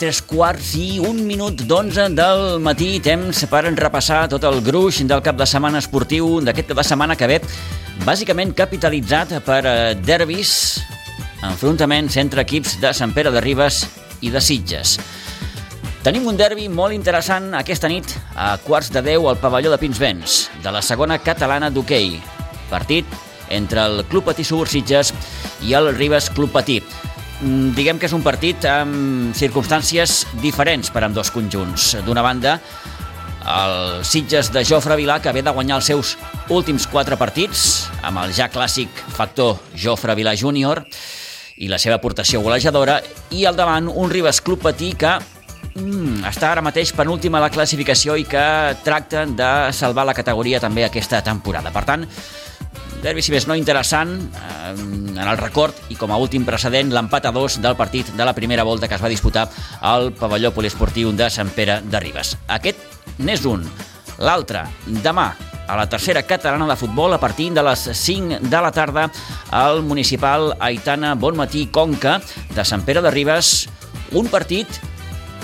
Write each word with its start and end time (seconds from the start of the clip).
tres 0.00 0.22
quarts 0.24 0.70
i 0.80 0.96
un 1.04 1.18
minut 1.28 1.60
d'onze 1.68 2.06
del 2.16 2.56
matí, 2.64 2.94
temps 3.04 3.42
per 3.50 3.66
repassar 3.68 4.22
tot 4.32 4.46
el 4.48 4.62
gruix 4.64 5.02
del 5.04 5.20
cap 5.20 5.36
de 5.36 5.44
setmana 5.44 5.82
esportiu 5.82 6.38
d'aquest 6.40 6.70
cap 6.70 6.78
de 6.80 6.84
setmana 6.88 7.16
que 7.20 7.28
ve 7.28 7.36
bàsicament 8.06 8.54
capitalitzat 8.56 9.34
per 9.44 9.58
eh, 9.68 9.74
derbis, 10.00 10.80
enfrontaments 11.44 12.16
entre 12.16 12.46
equips 12.46 12.78
de 12.80 12.94
Sant 12.96 13.12
Pere 13.12 13.32
de 13.34 13.42
Ribes 13.44 13.82
i 14.24 14.32
de 14.32 14.40
Sitges. 14.40 14.96
Tenim 16.00 16.24
un 16.32 16.40
derbi 16.40 16.70
molt 16.72 16.96
interessant 16.96 17.52
aquesta 17.58 17.92
nit 17.92 18.16
a 18.32 18.54
quarts 18.64 18.88
de 18.94 19.04
10 19.04 19.28
al 19.34 19.40
pavelló 19.42 19.74
de 19.74 19.82
Pinsbens, 19.82 20.46
de 20.64 20.72
la 20.72 20.80
segona 20.80 21.20
catalana 21.20 21.68
d'hoquei. 21.68 22.16
Partit 22.72 23.04
entre 23.52 23.84
el 23.84 24.06
Club 24.08 24.30
Patí 24.32 24.48
Subur 24.48 24.70
Sitges 24.70 25.12
i 25.60 25.76
el 25.76 25.92
Ribes 25.92 26.32
Club 26.32 26.56
Patí. 26.56 26.80
Mm, 27.40 27.72
diguem 27.72 27.96
que 27.96 28.04
és 28.04 28.12
un 28.12 28.20
partit 28.20 28.66
amb 28.68 29.32
circumstàncies 29.36 30.26
diferents 30.42 30.90
per 30.92 31.06
amb 31.06 31.16
dos 31.16 31.30
conjunts. 31.32 31.94
D'una 32.04 32.24
banda, 32.24 32.58
el 33.40 34.04
Sitges 34.04 34.50
de 34.52 34.60
Jofre 34.68 34.98
Vilà, 35.00 35.20
que 35.24 35.32
ve 35.32 35.40
de 35.42 35.54
guanyar 35.56 35.78
els 35.80 35.88
seus 35.88 36.16
últims 36.52 36.84
quatre 36.90 37.16
partits, 37.16 37.88
amb 38.04 38.20
el 38.20 38.34
ja 38.36 38.50
clàssic 38.52 38.92
factor 39.16 39.56
Jofre 39.72 40.14
Vilà 40.18 40.36
Júnior 40.36 40.84
i 41.60 41.68
la 41.68 41.80
seva 41.80 41.96
aportació 41.96 42.42
golejadora, 42.44 43.00
i 43.32 43.46
al 43.48 43.56
davant 43.56 43.88
un 43.88 44.12
Ribes 44.12 44.42
Club 44.44 44.60
Patí 44.68 44.92
que 45.00 45.16
mm, 45.16 46.28
està 46.28 46.52
ara 46.52 46.64
mateix 46.64 46.92
penúltima 46.92 47.40
a 47.40 47.46
la 47.46 47.52
classificació 47.52 48.20
i 48.20 48.28
que 48.28 48.44
tracten 48.84 49.32
de 49.40 49.50
salvar 49.72 50.04
la 50.04 50.16
categoria 50.16 50.60
també 50.60 50.84
aquesta 50.84 51.24
temporada. 51.24 51.72
Per 51.72 51.86
tant, 51.88 52.04
derbi, 53.02 53.22
si 53.24 53.32
més 53.32 53.46
no, 53.48 53.56
interessant 53.58 54.14
eh, 54.16 54.72
en 54.74 55.20
el 55.20 55.38
record 55.40 55.76
i 55.92 55.98
com 55.98 56.12
a 56.12 56.18
últim 56.20 56.46
precedent 56.48 56.92
l'empat 56.94 57.28
a 57.28 57.34
dos 57.34 57.58
del 57.62 57.76
partit 57.76 58.12
de 58.16 58.24
la 58.26 58.34
primera 58.36 58.64
volta 58.64 58.88
que 58.88 58.96
es 58.96 59.02
va 59.02 59.12
disputar 59.12 59.48
al 59.80 60.12
pavelló 60.16 60.52
poliesportiu 60.54 61.12
de 61.16 61.30
Sant 61.30 61.52
Pere 61.56 61.80
de 61.84 62.00
Ribes. 62.00 62.36
Aquest 62.48 62.80
n'és 63.18 63.44
un. 63.48 63.64
L'altre, 64.20 64.66
demà, 65.04 65.30
a 65.70 65.76
la 65.78 65.88
tercera 65.88 66.24
catalana 66.26 66.66
de 66.66 66.76
futbol 66.76 67.14
a 67.14 67.20
partir 67.20 67.52
de 67.54 67.62
les 67.62 67.88
5 67.94 68.40
de 68.42 68.60
la 68.60 68.72
tarda 68.74 69.10
al 69.50 69.82
municipal 69.82 70.56
Aitana 70.58 71.14
Bonmatí 71.14 71.68
Conca 71.70 72.18
de 72.54 72.64
Sant 72.64 72.82
Pere 72.84 73.00
de 73.00 73.10
Ribes. 73.14 73.68
Un 74.18 74.26
partit, 74.26 74.66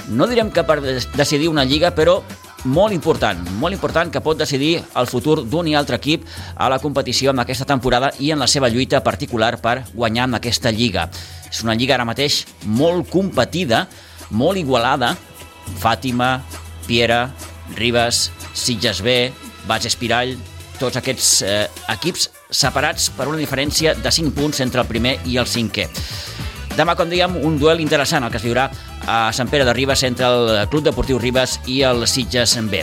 no 0.08 0.26
direm 0.26 0.50
que 0.50 0.66
per 0.66 0.80
decidir 0.82 1.48
una 1.48 1.64
lliga, 1.64 1.94
però 1.94 2.20
molt 2.67 2.92
important, 2.92 3.41
molt 3.61 3.75
important 3.77 4.11
que 4.12 4.20
pot 4.20 4.39
decidir 4.39 4.81
el 4.98 5.09
futur 5.09 5.39
d'un 5.47 5.69
i 5.70 5.77
altre 5.78 5.98
equip 6.00 6.27
a 6.56 6.69
la 6.72 6.81
competició 6.83 7.33
en 7.33 7.41
aquesta 7.42 7.67
temporada 7.69 8.11
i 8.19 8.33
en 8.34 8.42
la 8.42 8.48
seva 8.50 8.69
lluita 8.69 9.03
particular 9.06 9.56
per 9.62 9.84
guanyar 9.95 10.27
en 10.28 10.39
aquesta 10.41 10.72
lliga. 10.75 11.09
És 11.50 11.62
una 11.64 11.77
lliga 11.78 11.94
ara 11.97 12.09
mateix 12.09 12.44
molt 12.67 13.09
competida, 13.11 13.87
molt 14.31 14.59
igualada. 14.59 15.14
Fàtima, 15.81 16.41
Piera, 16.87 17.31
Ribes, 17.75 18.31
Sitges 18.55 19.03
B, 19.03 19.33
Bas 19.67 19.87
Espirall, 19.87 20.37
tots 20.78 20.98
aquests 21.00 21.31
eh, 21.42 21.62
equips 21.97 22.28
separats 22.50 23.11
per 23.17 23.27
una 23.31 23.41
diferència 23.41 23.97
de 23.98 24.12
5 24.12 24.34
punts 24.37 24.62
entre 24.62 24.83
el 24.84 24.91
primer 24.91 25.19
i 25.27 25.39
el 25.41 25.48
cinquè. 25.50 25.89
Demà, 26.77 26.92
com 26.92 27.08
dèiem, 27.08 27.38
un 27.41 27.55
duel 27.56 27.80
interessant 27.80 28.27
el 28.27 28.32
que 28.32 28.36
es 28.36 28.44
viurà 28.44 28.66
a 29.08 29.30
Sant 29.32 29.48
Pere 29.48 29.64
de 29.64 29.72
Ribes 29.72 30.02
entre 30.05 30.28
el 30.28 30.69
Club 30.69 30.84
Deportiu 30.84 31.16
Ribes 31.16 31.56
i 31.72 31.80
el 31.88 32.05
Sitges 32.05 32.52
B. 32.69 32.82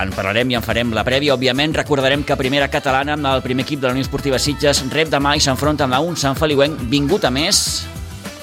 En 0.00 0.14
parlarem 0.14 0.48
i 0.48 0.56
en 0.56 0.64
farem 0.64 0.94
la 0.96 1.04
prèvia. 1.04 1.34
Òbviament, 1.34 1.76
recordarem 1.76 2.24
que 2.24 2.38
primera 2.40 2.70
catalana, 2.72 3.18
el 3.34 3.44
primer 3.44 3.66
equip 3.66 3.82
de 3.82 3.90
la 3.90 3.92
Unió 3.92 4.06
Esportiva 4.06 4.40
Sitges, 4.40 4.80
rep 4.94 5.12
demà 5.12 5.34
i 5.36 5.44
s'enfronta 5.44 5.84
amb 5.84 6.00
un 6.00 6.16
Sant 6.16 6.38
Feliuenc 6.38 6.86
vingut 6.88 7.28
a 7.28 7.34
més 7.34 7.64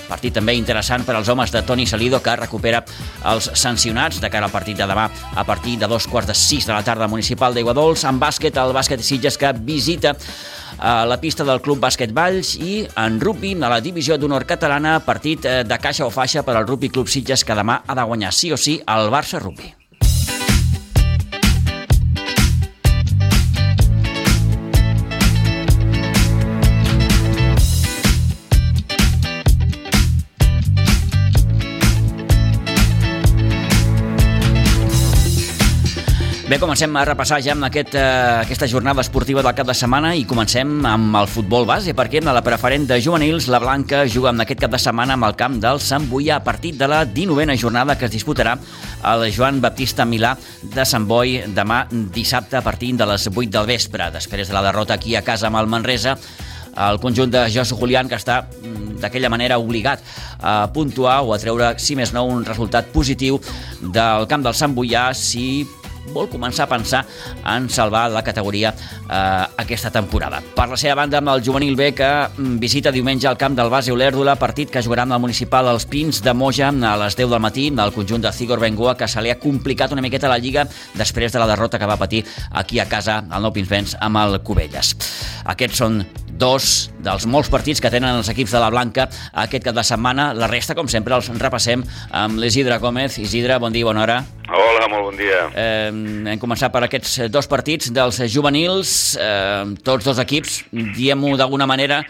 Partit 0.07 0.31
també 0.37 0.55
interessant 0.55 1.03
per 1.03 1.17
als 1.17 1.27
homes 1.27 1.51
de 1.51 1.61
Toni 1.67 1.85
Salido, 1.87 2.21
que 2.23 2.35
recupera 2.39 2.79
els 3.27 3.49
sancionats 3.59 4.21
de 4.23 4.29
cara 4.31 4.47
al 4.47 4.53
partit 4.53 4.79
de 4.79 4.87
demà 4.87 5.09
a 5.35 5.43
partir 5.43 5.75
de 5.81 5.89
dos 5.91 6.07
quarts 6.07 6.31
de 6.31 6.35
sis 6.37 6.67
de 6.67 6.71
la 6.73 6.83
tarda 6.83 7.09
municipal 7.11 7.53
d'Iguadols. 7.53 8.05
En 8.07 8.19
bàsquet, 8.21 8.55
el 8.55 8.71
bàsquet 8.75 9.03
Sitges 9.03 9.37
que 9.37 9.51
visita 9.67 10.15
a 10.77 11.05
la 11.05 11.19
pista 11.21 11.45
del 11.47 11.61
Club 11.61 11.81
Bàsquet 11.81 12.13
Valls 12.13 12.55
i 12.59 12.83
en 12.95 13.19
rugby 13.21 13.55
a 13.57 13.71
la 13.71 13.81
divisió 13.81 14.17
d'honor 14.17 14.45
catalana, 14.49 14.99
partit 15.05 15.45
eh, 15.45 15.63
de 15.67 15.79
caixa 15.81 16.05
o 16.05 16.13
faixa 16.13 16.43
per 16.43 16.55
al 16.55 16.67
Rugby 16.67 16.89
Club 16.89 17.09
Sitges 17.09 17.43
que 17.43 17.57
demà 17.57 17.81
ha 17.87 17.97
de 17.97 18.07
guanyar 18.07 18.33
sí 18.33 18.51
o 18.53 18.57
sí 18.57 18.79
el 18.85 19.11
Barça 19.13 19.41
Rugby. 19.41 19.73
Bé, 36.47 36.61
comencem 36.61 36.93
a 36.95 37.01
repassar 37.03 37.41
ja 37.43 37.51
amb 37.51 37.65
aquest, 37.67 37.91
eh, 37.99 38.01
aquesta 38.39 38.69
jornada 38.71 39.01
esportiva 39.03 39.41
del 39.43 39.53
cap 39.53 39.67
de 39.67 39.73
setmana 39.75 40.13
i 40.15 40.23
comencem 40.23 40.85
amb 40.85 41.17
el 41.19 41.27
futbol 41.27 41.65
base, 41.67 41.91
perquè 41.93 42.21
en 42.21 42.31
la 42.31 42.41
preferent 42.41 42.85
de 42.87 43.01
juvenils, 43.03 43.49
la 43.49 43.59
Blanca 43.59 44.05
juga 44.07 44.29
en 44.29 44.39
aquest 44.39 44.61
cap 44.61 44.71
de 44.71 44.79
setmana 44.79 45.15
amb 45.15 45.25
el 45.25 45.35
camp 45.35 45.59
del 45.59 45.81
Sant 45.81 46.07
Boià, 46.07 46.37
a 46.37 46.43
partir 46.45 46.77
de 46.77 46.87
la 46.87 47.03
19a 47.05 47.57
jornada 47.59 47.97
que 47.97 48.05
es 48.05 48.11
disputarà 48.11 48.57
al 49.03 49.29
Joan 49.29 49.59
Baptista 49.59 50.05
Milà 50.05 50.37
de 50.63 50.85
Sant 50.85 51.05
Boi 51.05 51.43
demà 51.47 51.85
dissabte 51.91 52.55
a 52.55 52.61
partir 52.61 52.95
de 52.95 53.05
les 53.05 53.27
8 53.27 53.49
del 53.49 53.65
vespre. 53.65 54.09
Després 54.09 54.47
de 54.47 54.53
la 54.53 54.63
derrota 54.63 54.93
aquí 54.93 55.17
a 55.17 55.23
casa 55.23 55.47
amb 55.47 55.57
el 55.57 55.67
Manresa, 55.67 56.15
el 56.77 56.99
conjunt 57.01 57.29
de 57.29 57.41
Josu 57.51 57.75
Julián, 57.75 58.07
que 58.07 58.15
està 58.15 58.45
mm, 58.47 59.01
d'aquella 59.01 59.29
manera 59.29 59.57
obligat 59.59 59.99
a 60.39 60.71
puntuar 60.71 61.23
o 61.25 61.33
a 61.33 61.39
treure, 61.39 61.73
si 61.77 61.97
més 61.97 62.13
no, 62.13 62.23
un 62.23 62.45
resultat 62.45 62.87
positiu 62.93 63.41
del 63.81 64.27
camp 64.27 64.47
del 64.47 64.55
Sant 64.55 64.73
Boià 64.77 65.09
si 65.13 65.67
vol 66.13 66.29
començar 66.31 66.65
a 66.65 66.71
pensar 66.71 67.03
en 67.55 67.69
salvar 67.69 68.07
la 68.11 68.23
categoria 68.23 68.73
eh, 68.73 69.45
aquesta 69.63 69.91
temporada. 69.91 70.41
Per 70.55 70.67
la 70.69 70.79
seva 70.79 70.95
banda, 71.01 71.19
amb 71.21 71.33
el 71.33 71.43
juvenil 71.45 71.75
B, 71.75 71.91
que 71.97 72.07
mm, 72.07 72.57
visita 72.61 72.91
diumenge 72.91 73.27
al 73.27 73.37
camp 73.37 73.57
del 73.57 73.71
base 73.73 73.93
Olèrdula, 73.93 74.37
partit 74.39 74.71
que 74.73 74.83
jugarà 74.83 75.07
amb 75.07 75.17
el 75.17 75.23
municipal 75.27 75.67
als 75.67 75.87
Pins 75.89 76.21
de 76.23 76.33
Moja 76.33 76.69
a 76.69 76.95
les 77.03 77.17
10 77.17 77.31
del 77.31 77.43
matí, 77.43 77.69
del 77.69 77.93
conjunt 77.95 78.23
de 78.23 78.33
Cigor 78.33 78.59
Bengoa, 78.59 78.97
que 78.97 79.07
se 79.07 79.21
li 79.21 79.31
ha 79.31 79.39
complicat 79.39 79.91
una 79.95 80.03
miqueta 80.05 80.31
la 80.31 80.39
Lliga 80.41 80.67
després 80.95 81.33
de 81.33 81.39
la 81.39 81.47
derrota 81.49 81.79
que 81.79 81.89
va 81.89 81.99
patir 81.99 82.23
aquí 82.51 82.79
a 82.79 82.87
casa 82.89 83.23
al 83.29 83.43
Nou 83.43 83.53
Pinsbens 83.55 83.97
amb 84.01 84.23
el 84.23 84.39
Cubelles. 84.43 84.95
Aquests 85.47 85.83
són 85.83 86.01
dos 86.37 86.89
dels 87.03 87.25
molts 87.29 87.49
partits 87.49 87.81
que 87.81 87.91
tenen 87.91 88.19
els 88.19 88.29
equips 88.31 88.53
de 88.53 88.61
la 88.61 88.69
Blanca 88.73 89.07
aquest 89.33 89.65
cap 89.65 89.75
de 89.75 89.83
setmana. 89.85 90.29
La 90.37 90.49
resta, 90.51 90.75
com 90.77 90.87
sempre, 90.91 91.17
els 91.17 91.29
repassem 91.41 91.83
amb 92.15 92.39
l'Isidre 92.39 92.77
Gómez. 92.83 93.17
Isidre, 93.19 93.57
bon 93.59 93.73
dia, 93.73 93.85
bona 93.87 94.05
hora. 94.05 94.17
Hola, 94.47 94.87
molt 94.87 95.09
bon 95.09 95.17
dia. 95.19 95.43
Eh, 95.57 95.89
hem 95.89 96.39
començat 96.39 96.71
per 96.71 96.85
aquests 96.85 97.27
dos 97.33 97.49
partits 97.49 97.91
dels 97.93 98.21
juvenils, 98.31 99.17
eh, 99.19 99.65
tots 99.83 100.05
dos 100.05 100.21
equips, 100.23 100.61
diem-ho 100.71 101.35
d'alguna 101.37 101.67
manera, 101.67 102.03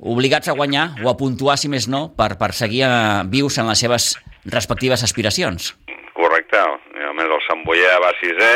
obligats 0.00 0.48
a 0.48 0.56
guanyar 0.56 0.96
o 1.04 1.10
a 1.12 1.16
puntuar, 1.16 1.56
si 1.60 1.70
més 1.72 1.86
no, 1.88 2.08
per, 2.16 2.34
per 2.40 2.52
seguir 2.56 2.84
eh, 2.88 3.22
vius 3.32 3.60
en 3.60 3.68
les 3.70 3.84
seves 3.84 4.14
respectives 4.44 5.02
aspiracions. 5.04 5.74
Correcte. 6.16 6.58
A 6.58 7.12
més, 7.16 7.28
el 7.28 7.42
Sant 7.46 7.62
Boià 7.66 7.96
va 8.02 8.12
sisè, 8.20 8.52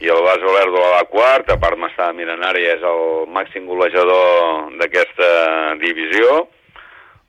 i 0.00 0.08
el 0.08 0.22
Bas 0.24 0.40
Olerdo 0.40 0.80
a 0.80 0.94
la 0.96 1.04
quart, 1.04 1.50
a 1.50 1.58
part 1.60 1.76
ara, 1.76 2.58
és 2.58 2.82
el 2.82 3.26
màxim 3.28 3.66
golejador 3.66 4.72
d'aquesta 4.80 5.76
divisió, 5.82 6.46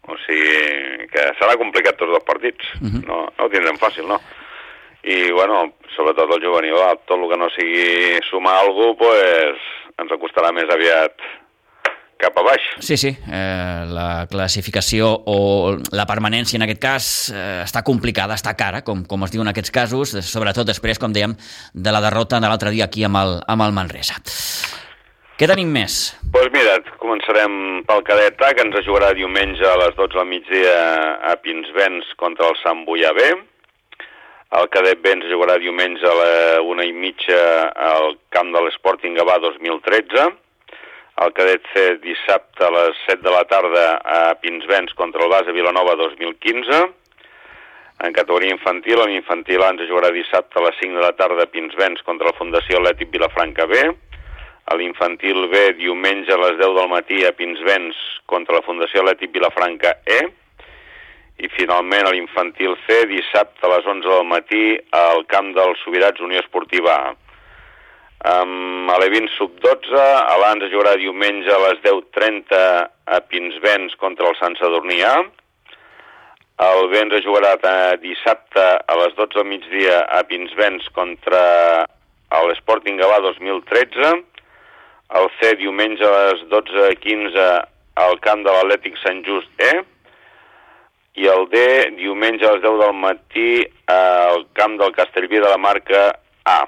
o 0.07 0.17
sigui 0.25 1.07
que 1.11 1.25
serà 1.39 1.57
complicat 1.59 1.97
tots 1.97 2.15
els 2.15 2.23
partits, 2.23 2.65
uh 2.79 2.87
-huh. 2.87 3.05
no, 3.07 3.17
no 3.37 3.45
ho 3.45 3.49
tindrem 3.49 3.77
fàcil, 3.77 4.07
no? 4.07 4.19
I, 5.03 5.31
bueno, 5.31 5.73
sobretot 5.95 6.31
el 6.31 6.43
juvenil, 6.45 6.75
tot 7.05 7.19
el 7.19 7.29
que 7.29 7.37
no 7.37 7.49
sigui 7.49 8.19
sumar 8.29 8.59
alguna 8.59 8.95
cosa, 8.95 9.03
pues, 9.03 9.57
ens 9.97 10.11
acostarà 10.11 10.51
més 10.53 10.69
aviat 10.69 11.13
cap 12.21 12.37
a 12.37 12.43
baix. 12.45 12.67
Sí, 12.79 12.97
sí, 12.97 13.11
eh, 13.11 13.85
la 13.89 14.25
classificació 14.31 15.09
o 15.25 15.37
la 15.91 16.05
permanència 16.09 16.59
en 16.59 16.67
aquest 16.67 16.81
cas 16.81 17.07
eh, 17.33 17.61
està 17.65 17.83
complicada, 17.87 18.37
està 18.37 18.53
cara, 18.57 18.83
com, 18.87 19.03
com 19.09 19.25
es 19.25 19.33
diu 19.33 19.43
en 19.43 19.51
aquests 19.51 19.73
casos, 19.73 20.13
sobretot 20.27 20.69
després, 20.69 21.01
com 21.01 21.13
dèiem, 21.13 21.35
de 21.73 21.93
la 21.93 22.03
derrota 22.03 22.39
de 22.39 22.51
l'altre 22.51 22.73
dia 22.73 22.87
aquí 22.89 23.05
amb 23.07 23.21
el, 23.21 23.39
amb 23.49 23.67
el 23.67 23.75
Manresa. 23.75 24.21
Què 25.41 25.47
tenim 25.49 25.71
més? 25.73 26.11
Doncs 26.21 26.33
pues 26.35 26.51
mira, 26.53 26.75
començarem 27.01 27.53
pel 27.87 28.03
cadet 28.05 28.43
A, 28.45 28.51
que 28.53 28.61
ens 28.61 28.75
jugarà 28.85 29.07
diumenge 29.17 29.65
a 29.65 29.79
les 29.81 29.95
12 29.97 30.13
del 30.19 30.27
migdia 30.29 30.75
a 31.31 31.33
Pinsbens 31.41 32.11
contra 32.21 32.51
el 32.51 32.59
Sant 32.61 32.83
Boià 32.85 33.09
B. 33.17 33.31
El 34.59 34.69
cadet 34.69 35.01
B 35.01 35.15
ens 35.15 35.25
jugarà 35.31 35.55
diumenge 35.57 36.05
a 36.05 36.13
la 36.19 36.35
una 36.61 36.85
i 36.85 36.93
mitja 36.93 37.39
al 37.73 38.19
camp 38.35 38.51
de 38.53 38.61
l'Sporting 38.67 39.17
Gavà 39.17 39.39
2013 39.41 40.29
el 41.21 41.33
cadet 41.37 41.67
C 41.73 41.81
dissabte 42.01 42.65
a 42.65 42.71
les 42.73 42.97
7 43.05 43.21
de 43.21 43.31
la 43.33 43.43
tarda 43.45 43.85
a 44.01 44.21
Pinsbens 44.41 44.93
contra 44.97 45.21
el 45.23 45.29
base 45.29 45.53
Vilanova 45.53 45.93
2015. 45.95 46.79
En 48.01 48.15
categoria 48.15 48.55
infantil, 48.55 49.03
l'infantil 49.05 49.61
A 49.61 49.69
ens 49.69 49.85
jugarà 49.85 50.09
dissabte 50.15 50.57
a 50.57 50.65
les 50.65 50.79
5 50.81 50.97
de 50.97 51.03
la 51.05 51.13
tarda 51.19 51.45
a 51.45 51.51
Pinsbens 51.53 52.01
contra 52.07 52.31
la 52.31 52.37
Fundació 52.39 52.81
Atlètic 52.81 53.13
Vilafranca 53.13 53.69
B. 53.69 53.83
A 54.65 54.77
l'infantil 54.79 55.45
B, 55.51 55.63
diumenge 55.77 56.33
a 56.33 56.41
les 56.41 56.57
10 56.57 56.73
del 56.79 56.89
matí 56.89 57.21
a 57.27 57.35
Pinsbens 57.37 58.01
contra 58.25 58.57
la 58.57 58.65
Fundació 58.65 59.05
Atlètic 59.05 59.35
Vilafranca 59.37 59.99
E. 60.05 60.21
i 61.41 61.49
finalment 61.53 62.07
a 62.07 62.15
l'infantil 62.15 62.73
C 62.87 63.03
dissabte 63.09 63.65
a 63.65 63.75
les 63.75 63.85
11 63.85 64.09
del 64.09 64.25
matí 64.29 64.65
al 64.97 65.27
camp 65.29 65.53
dels 65.53 65.85
Sobirats 65.85 66.21
Unió 66.21 66.41
Esportiva 66.41 66.97
A. 66.97 67.30
Um, 68.21 68.85
a 68.93 68.99
l'Evin 69.01 69.25
Sub-12, 69.33 69.97
a 69.97 70.35
l'Ans 70.37 70.67
jugarà 70.69 70.93
diumenge 70.99 71.49
a 71.49 71.61
les 71.63 71.79
10.30 71.81 72.57
a 73.17 73.19
Pinsbens 73.25 73.95
contra 73.97 74.27
el 74.29 74.35
Sant 74.37 74.53
Sadurní 74.59 74.99
A. 75.01 75.15
El 76.61 76.89
Vents 76.91 77.23
jugarà 77.25 77.55
dissabte 77.97 78.61
a 78.61 78.97
les 78.99 79.15
12 79.17 79.33
del 79.39 79.47
migdia 79.49 80.03
a 80.05 80.21
Pinsbens 80.29 80.85
contra 80.93 81.41
l'Sporting 82.45 83.01
Gavà 83.01 83.17
2013. 83.25 84.11
El 85.17 85.29
C 85.39 85.55
diumenge 85.57 86.05
a 86.05 86.11
les 86.27 86.43
12.15 86.51 87.47
al 88.05 88.19
camp 88.21 88.43
de 88.45 88.53
l'Atlètic 88.53 89.01
Sant 89.01 89.23
Just 89.25 89.65
E 89.65 89.71
i 91.17 91.25
el 91.27 91.49
D 91.49 91.63
diumenge 91.97 92.45
a 92.45 92.53
les 92.53 92.61
10 92.67 92.77
del 92.83 92.93
matí 93.01 93.49
al 93.89 94.45
camp 94.53 94.77
del 94.77 94.93
Castellví 94.93 95.41
de 95.41 95.49
la 95.49 95.57
marca 95.57 96.05
A. 96.45 96.59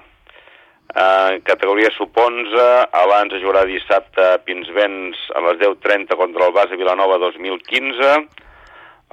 Uh, 0.94 1.42
categoria 1.42 1.90
sub-11, 1.98 2.54
abans 2.94 3.34
es 3.34 3.42
jugarà 3.42 3.64
dissabte 3.66 4.22
a 4.22 4.38
Pinsbens 4.46 5.18
a 5.34 5.42
les 5.42 5.58
10.30 5.58 6.14
contra 6.20 6.46
el 6.46 6.54
base 6.54 6.78
Vilanova 6.78 7.18
2015, 7.18 8.12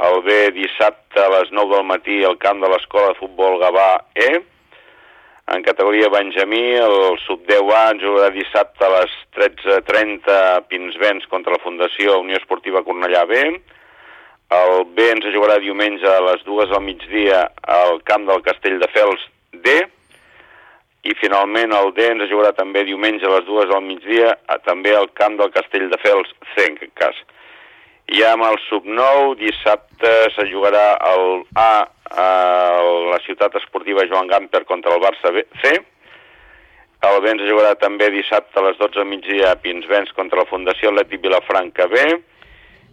el 0.05 0.19
B 0.27 0.35
dissabte 0.59 1.23
a 1.25 1.31
les 1.39 1.49
9 1.57 1.73
del 1.73 1.87
matí 1.89 2.19
al 2.21 2.37
camp 2.43 2.61
de 2.61 2.69
l'Escola 2.69 3.15
de 3.15 3.19
Futbol 3.23 3.57
Gavà 3.63 3.87
E, 4.13 4.29
en 5.51 5.65
categoria 5.65 6.11
Benjamí, 6.13 6.61
el 6.79 7.17
sub-10A 7.25 7.79
ens 7.95 8.05
jugarà 8.05 8.29
dissabte 8.35 8.85
a 8.85 8.91
les 8.99 9.15
13.30 9.39 10.37
a 10.37 10.61
Pinsbens 10.69 11.25
contra 11.33 11.57
la 11.57 11.63
Fundació 11.65 12.19
Unió 12.21 12.37
Esportiva 12.39 12.85
Cornellà 12.85 13.25
B, 13.27 13.41
el 14.61 14.85
B 14.93 15.09
ens 15.15 15.31
jugarà 15.33 15.57
diumenge 15.65 16.05
a 16.13 16.21
les 16.29 16.45
dues 16.45 16.69
del 16.69 16.85
migdia 16.85 17.41
al 17.79 18.03
camp 18.05 18.29
del 18.29 18.45
Castell 18.45 18.77
de 18.85 18.91
Fels 18.93 19.25
D. 19.65 19.79
I 21.09 21.15
finalment 21.17 21.73
el 21.73 21.95
D 21.97 22.07
ens 22.13 22.29
jugarà 22.29 22.53
també 22.57 22.83
diumenge 22.85 23.25
a 23.25 23.33
les 23.37 23.47
dues 23.47 23.69
del 23.71 23.85
migdia 23.87 24.35
a, 24.47 24.59
també 24.61 24.93
al 24.97 25.09
camp 25.17 25.39
del 25.41 25.53
Castell 25.55 25.89
de 25.89 25.99
Fels 26.03 26.33
en 26.57 26.77
aquest 26.77 26.93
cas. 27.01 27.21
I 28.11 28.25
amb 28.27 28.45
el 28.45 28.59
sub-9, 28.67 29.37
dissabte 29.39 30.11
se 30.35 30.49
jugarà 30.51 30.99
el 31.13 31.45
A 31.57 31.73
a 32.11 32.27
la 33.13 33.21
ciutat 33.23 33.55
esportiva 33.55 34.07
Joan 34.11 34.27
Gamper 34.27 34.65
contra 34.67 34.97
el 34.97 35.01
Barça 35.01 35.31
B, 35.31 35.45
C. 35.63 35.77
El 37.07 37.21
B 37.23 37.31
ens 37.31 37.47
jugarà 37.49 37.77
també 37.79 38.11
dissabte 38.13 38.59
a 38.59 38.67
les 38.67 38.77
12 38.83 38.99
del 38.99 39.09
migdia 39.09 39.53
a 39.55 39.61
Pinsbens 39.63 40.11
contra 40.19 40.43
la 40.43 40.51
Fundació 40.51 40.91
Atlètic 40.91 41.23
Vilafranca 41.23 41.87
B 41.89 42.03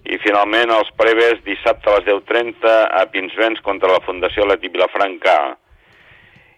i 0.08 0.18
finalment 0.24 0.72
els 0.72 0.90
preves 0.96 1.42
dissabte 1.44 1.90
a 1.90 1.98
les 1.98 2.06
10.30 2.08 2.74
a 3.02 3.04
Pinsbens 3.12 3.60
contra 3.66 3.92
la 3.92 4.04
Fundació 4.06 4.46
Leti 4.48 4.70
Vilafranca. 4.72 5.58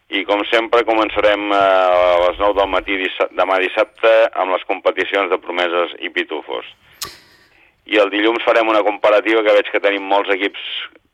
I 0.09 0.23
com 0.25 0.41
sempre 0.49 0.85
començarem 0.87 1.49
eh, 1.53 1.57
a 1.57 2.15
les 2.27 2.39
9 2.41 2.57
del 2.57 2.71
matí 2.71 2.97
dissabte, 2.97 3.35
demà 3.37 3.59
dissabte 3.61 4.13
amb 4.33 4.55
les 4.55 4.65
competicions 4.69 5.29
de 5.29 5.37
promeses 5.41 5.93
i 6.01 6.09
pitufos. 6.13 6.65
I 7.89 7.97
el 8.01 8.09
dilluns 8.13 8.45
farem 8.45 8.69
una 8.69 8.85
comparativa 8.85 9.43
que 9.45 9.53
veig 9.57 9.69
que 9.73 9.81
tenim 9.81 10.05
molts 10.05 10.33
equips 10.33 10.65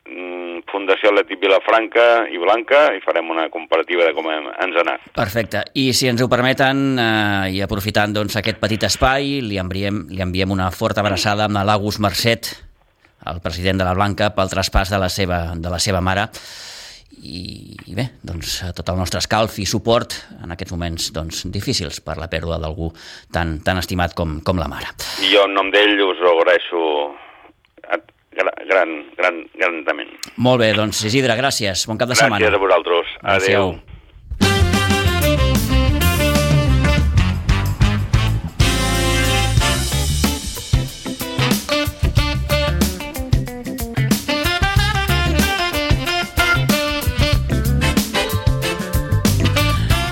Mm, 0.06 0.62
Fundació 0.70 1.10
Leti 1.10 1.34
Vilafranca 1.40 2.28
i 2.30 2.38
Blanca 2.38 2.92
i 2.94 3.00
farem 3.02 3.26
una 3.32 3.48
comparativa 3.50 4.04
de 4.06 4.12
com 4.14 4.28
ens 4.30 4.76
ha 4.78 4.84
anat. 4.84 5.08
Perfecte. 5.16 5.64
I 5.74 5.90
si 5.98 6.06
ens 6.06 6.22
ho 6.22 6.28
permeten, 6.30 6.98
eh, 6.98 7.56
i 7.56 7.62
aprofitant 7.64 8.14
doncs, 8.14 8.36
aquest 8.38 8.60
petit 8.62 8.86
espai, 8.86 9.40
li 9.42 9.58
enviem, 9.58 10.04
li 10.10 10.22
enviem 10.22 10.54
una 10.54 10.70
forta 10.70 11.02
abraçada 11.02 11.48
amb 11.48 11.58
l'Agus 11.58 11.98
Mercet, 11.98 12.52
el 13.26 13.42
president 13.42 13.82
de 13.82 13.88
la 13.88 13.96
Blanca, 13.98 14.30
pel 14.30 14.52
traspàs 14.52 14.94
de 14.94 15.02
la 15.02 15.10
seva, 15.10 15.40
de 15.56 15.74
la 15.74 15.82
seva 15.82 16.00
mare. 16.00 16.28
I, 17.26 17.74
i 17.90 17.96
bé, 17.98 18.08
doncs, 18.22 18.60
tot 18.76 18.92
el 18.92 19.00
nostre 19.00 19.18
escalf 19.22 19.58
i 19.58 19.66
suport 19.66 20.14
en 20.42 20.54
aquests 20.54 20.74
moments 20.74 21.10
doncs, 21.16 21.42
difícils 21.52 21.98
per 22.04 22.18
la 22.20 22.30
pèrdua 22.30 22.60
d'algú 22.62 22.92
tan, 23.34 23.58
tan 23.66 23.82
estimat 23.82 24.14
com, 24.14 24.38
com 24.46 24.62
la 24.62 24.70
mare. 24.70 24.94
I 25.26 25.32
jo 25.34 25.46
en 25.48 25.56
nom 25.58 25.72
d'ell 25.74 25.98
us 26.06 26.22
ho 26.22 26.36
agraeixo 26.38 26.84
gran, 28.36 28.94
gran, 29.16 29.42
grandament. 29.56 30.14
Molt 30.36 30.62
bé, 30.62 30.72
doncs 30.76 31.02
Isidre, 31.08 31.36
gràcies. 31.38 31.86
Bon 31.88 31.98
cap 31.98 32.10
de 32.10 32.14
gràcies 32.14 32.26
setmana. 32.26 32.44
Gràcies 32.44 32.58
a 32.58 32.64
vosaltres. 32.64 33.14
Adéu. 33.22 33.36
Adéu. 33.36 33.95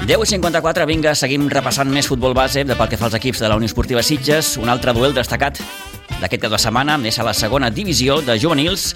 Deu 0.05 0.21
i 0.21 0.27
54, 0.29 0.85
vinga, 0.85 1.15
seguim 1.17 1.47
repassant 1.49 1.89
més 1.89 2.05
futbol 2.05 2.35
base 2.37 2.61
de 2.69 2.75
pel 2.77 2.91
que 2.93 2.99
fa 3.01 3.07
als 3.09 3.15
equips 3.17 3.39
de 3.41 3.49
la 3.49 3.57
Unió 3.57 3.71
Esportiva 3.71 4.03
Sitges. 4.05 4.51
Un 4.61 4.69
altre 4.69 4.93
duel 4.93 5.17
destacat 5.17 5.57
d'aquest 6.21 6.43
cap 6.43 6.53
de 6.53 6.59
setmana 6.61 6.99
és 7.09 7.17
a 7.17 7.25
la 7.25 7.33
segona 7.33 7.71
divisió 7.73 8.19
de 8.21 8.37
juvenils. 8.37 8.91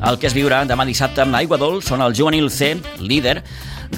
El 0.00 0.16
que 0.16 0.30
es 0.30 0.32
viurà 0.32 0.62
demà 0.64 0.86
dissabte 0.88 1.20
amb 1.20 1.36
l'Aigua 1.36 1.58
Dol 1.60 1.82
són 1.84 2.00
el 2.00 2.16
juvenil 2.16 2.48
C, 2.48 2.78
líder, 2.96 3.42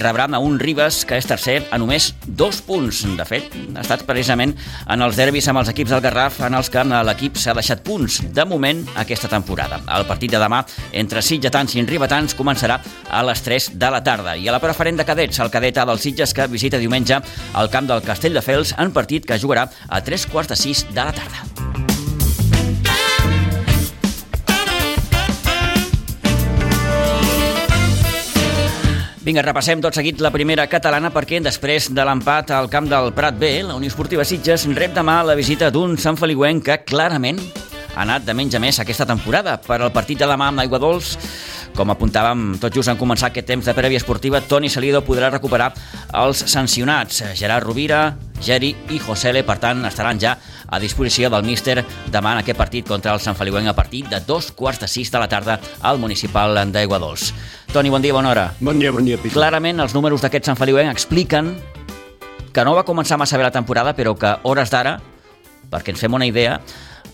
rebrà 0.01 0.27
a 0.27 0.39
un 0.43 0.59
Ribes, 0.59 1.05
que 1.07 1.17
és 1.19 1.27
tercer, 1.27 1.61
a 1.71 1.79
només 1.79 2.13
dos 2.27 2.61
punts. 2.67 3.03
De 3.17 3.27
fet, 3.29 3.53
ha 3.75 3.83
estat 3.85 4.05
precisament 4.09 4.55
en 4.93 5.05
els 5.05 5.17
derbis 5.19 5.49
amb 5.49 5.63
els 5.63 5.71
equips 5.73 5.95
del 5.95 6.03
Garraf 6.05 6.41
en 6.47 6.57
els 6.59 6.71
que 6.73 6.85
l'equip 6.85 7.39
s'ha 7.41 7.55
deixat 7.57 7.83
punts 7.87 8.21
de 8.35 8.45
moment 8.45 8.85
aquesta 8.97 9.31
temporada. 9.33 9.81
El 9.97 10.07
partit 10.09 10.33
de 10.33 10.43
demà 10.43 10.63
entre 10.93 11.23
sitgetans 11.23 11.77
i 11.77 11.87
ribetans 11.87 12.37
començarà 12.37 12.81
a 13.11 13.23
les 13.27 13.43
3 13.43 13.73
de 13.79 13.91
la 13.91 14.03
tarda. 14.05 14.37
I 14.37 14.49
a 14.49 14.57
la 14.57 14.63
preferent 14.63 14.99
de 14.99 15.09
cadets, 15.09 15.41
el 15.41 15.53
cadet 15.55 15.79
A 15.79 15.87
dels 15.89 16.03
Sitges 16.07 16.35
que 16.35 16.49
visita 16.51 16.81
diumenge 16.83 17.21
al 17.55 17.71
camp 17.71 17.89
del 17.89 18.05
Castell 18.05 18.37
de 18.37 18.45
Fels 18.45 18.75
en 18.79 18.93
partit 18.93 19.27
que 19.27 19.41
jugarà 19.41 19.69
a 19.89 20.03
3 20.05 20.27
quarts 20.33 20.55
de 20.55 20.63
6 20.67 20.89
de 20.93 21.03
la 21.03 21.13
tarda. 21.13 21.96
Vinga, 29.27 29.43
repassem 29.43 29.81
tot 29.83 29.97
seguit 29.97 30.21
la 30.23 30.31
primera 30.31 30.69
catalana 30.71 31.09
perquè 31.11 31.41
després 31.43 31.89
de 31.91 32.03
l'empat 32.07 32.53
al 32.55 32.69
camp 32.71 32.87
del 32.87 33.09
Prat 33.11 33.35
B, 33.35 33.49
la 33.67 33.75
Unió 33.75 33.91
Esportiva 33.91 34.23
Sitges 34.23 34.69
rep 34.79 34.95
demà 34.95 35.17
la 35.27 35.35
visita 35.35 35.67
d'un 35.75 35.97
Sant 35.99 36.15
Feliuenc 36.15 36.63
que 36.69 36.77
clarament 36.87 37.41
ha 37.97 38.05
anat 38.05 38.23
de 38.23 38.37
menys 38.39 38.55
a 38.55 38.61
més 38.63 38.79
aquesta 38.79 39.03
temporada. 39.09 39.57
Per 39.59 39.81
al 39.81 39.91
partit 39.91 40.23
de 40.23 40.29
demà 40.31 40.53
amb 40.53 40.63
l'Aigua 40.63 40.79
Dols, 40.79 41.17
com 41.75 41.91
apuntàvem 41.91 42.53
tot 42.63 42.79
just 42.79 42.93
en 42.93 43.01
començar 43.01 43.33
aquest 43.33 43.51
temps 43.51 43.67
de 43.67 43.75
prèvia 43.75 43.99
esportiva, 43.99 44.45
Toni 44.47 44.71
Salido 44.71 45.03
podrà 45.03 45.33
recuperar 45.35 45.73
els 46.23 46.47
sancionats. 46.47 47.25
Gerard 47.35 47.67
Rovira, 47.67 48.13
Geri 48.39 48.77
i 48.95 49.01
Josele, 49.03 49.43
per 49.43 49.59
tant, 49.59 49.83
estaran 49.91 50.23
ja 50.23 50.37
a 50.67 50.79
disposició 50.79 51.33
del 51.35 51.43
míster 51.47 51.81
demà 52.15 52.37
en 52.37 52.45
aquest 52.45 52.59
partit 52.59 52.87
contra 52.87 53.15
el 53.17 53.23
Sant 53.25 53.35
Feliuenc 53.35 53.75
a 53.75 53.75
partir 53.75 54.07
de 54.07 54.23
dos 54.23 54.53
quarts 54.55 54.85
de 54.85 54.89
sis 54.91 55.11
de 55.11 55.19
la 55.19 55.27
tarda 55.27 55.59
al 55.83 55.99
municipal 55.99 56.55
d'Aigua 56.71 57.03
Dols. 57.03 57.33
Toni, 57.77 57.91
bon 57.93 58.01
dia, 58.01 58.15
bona 58.17 58.31
hora. 58.31 58.55
Bon 58.65 58.79
dia, 58.81 58.89
bon 58.89 59.05
dia, 59.05 59.19
Pitu. 59.21 59.35
Clarament, 59.37 59.83
els 59.85 59.93
números 59.93 60.23
d'aquest 60.25 60.47
Sant 60.49 60.57
Feliuenc 60.57 60.89
expliquen 60.89 61.51
que 62.57 62.63
no 62.65 62.73
va 62.73 62.87
començar 62.89 63.19
massa 63.21 63.37
bé 63.37 63.45
la 63.45 63.51
temporada, 63.53 63.93
però 63.93 64.15
que 64.17 64.31
hores 64.49 64.73
d'ara, 64.73 64.95
perquè 65.69 65.93
ens 65.93 66.01
fem 66.01 66.17
una 66.17 66.25
idea, 66.25 66.55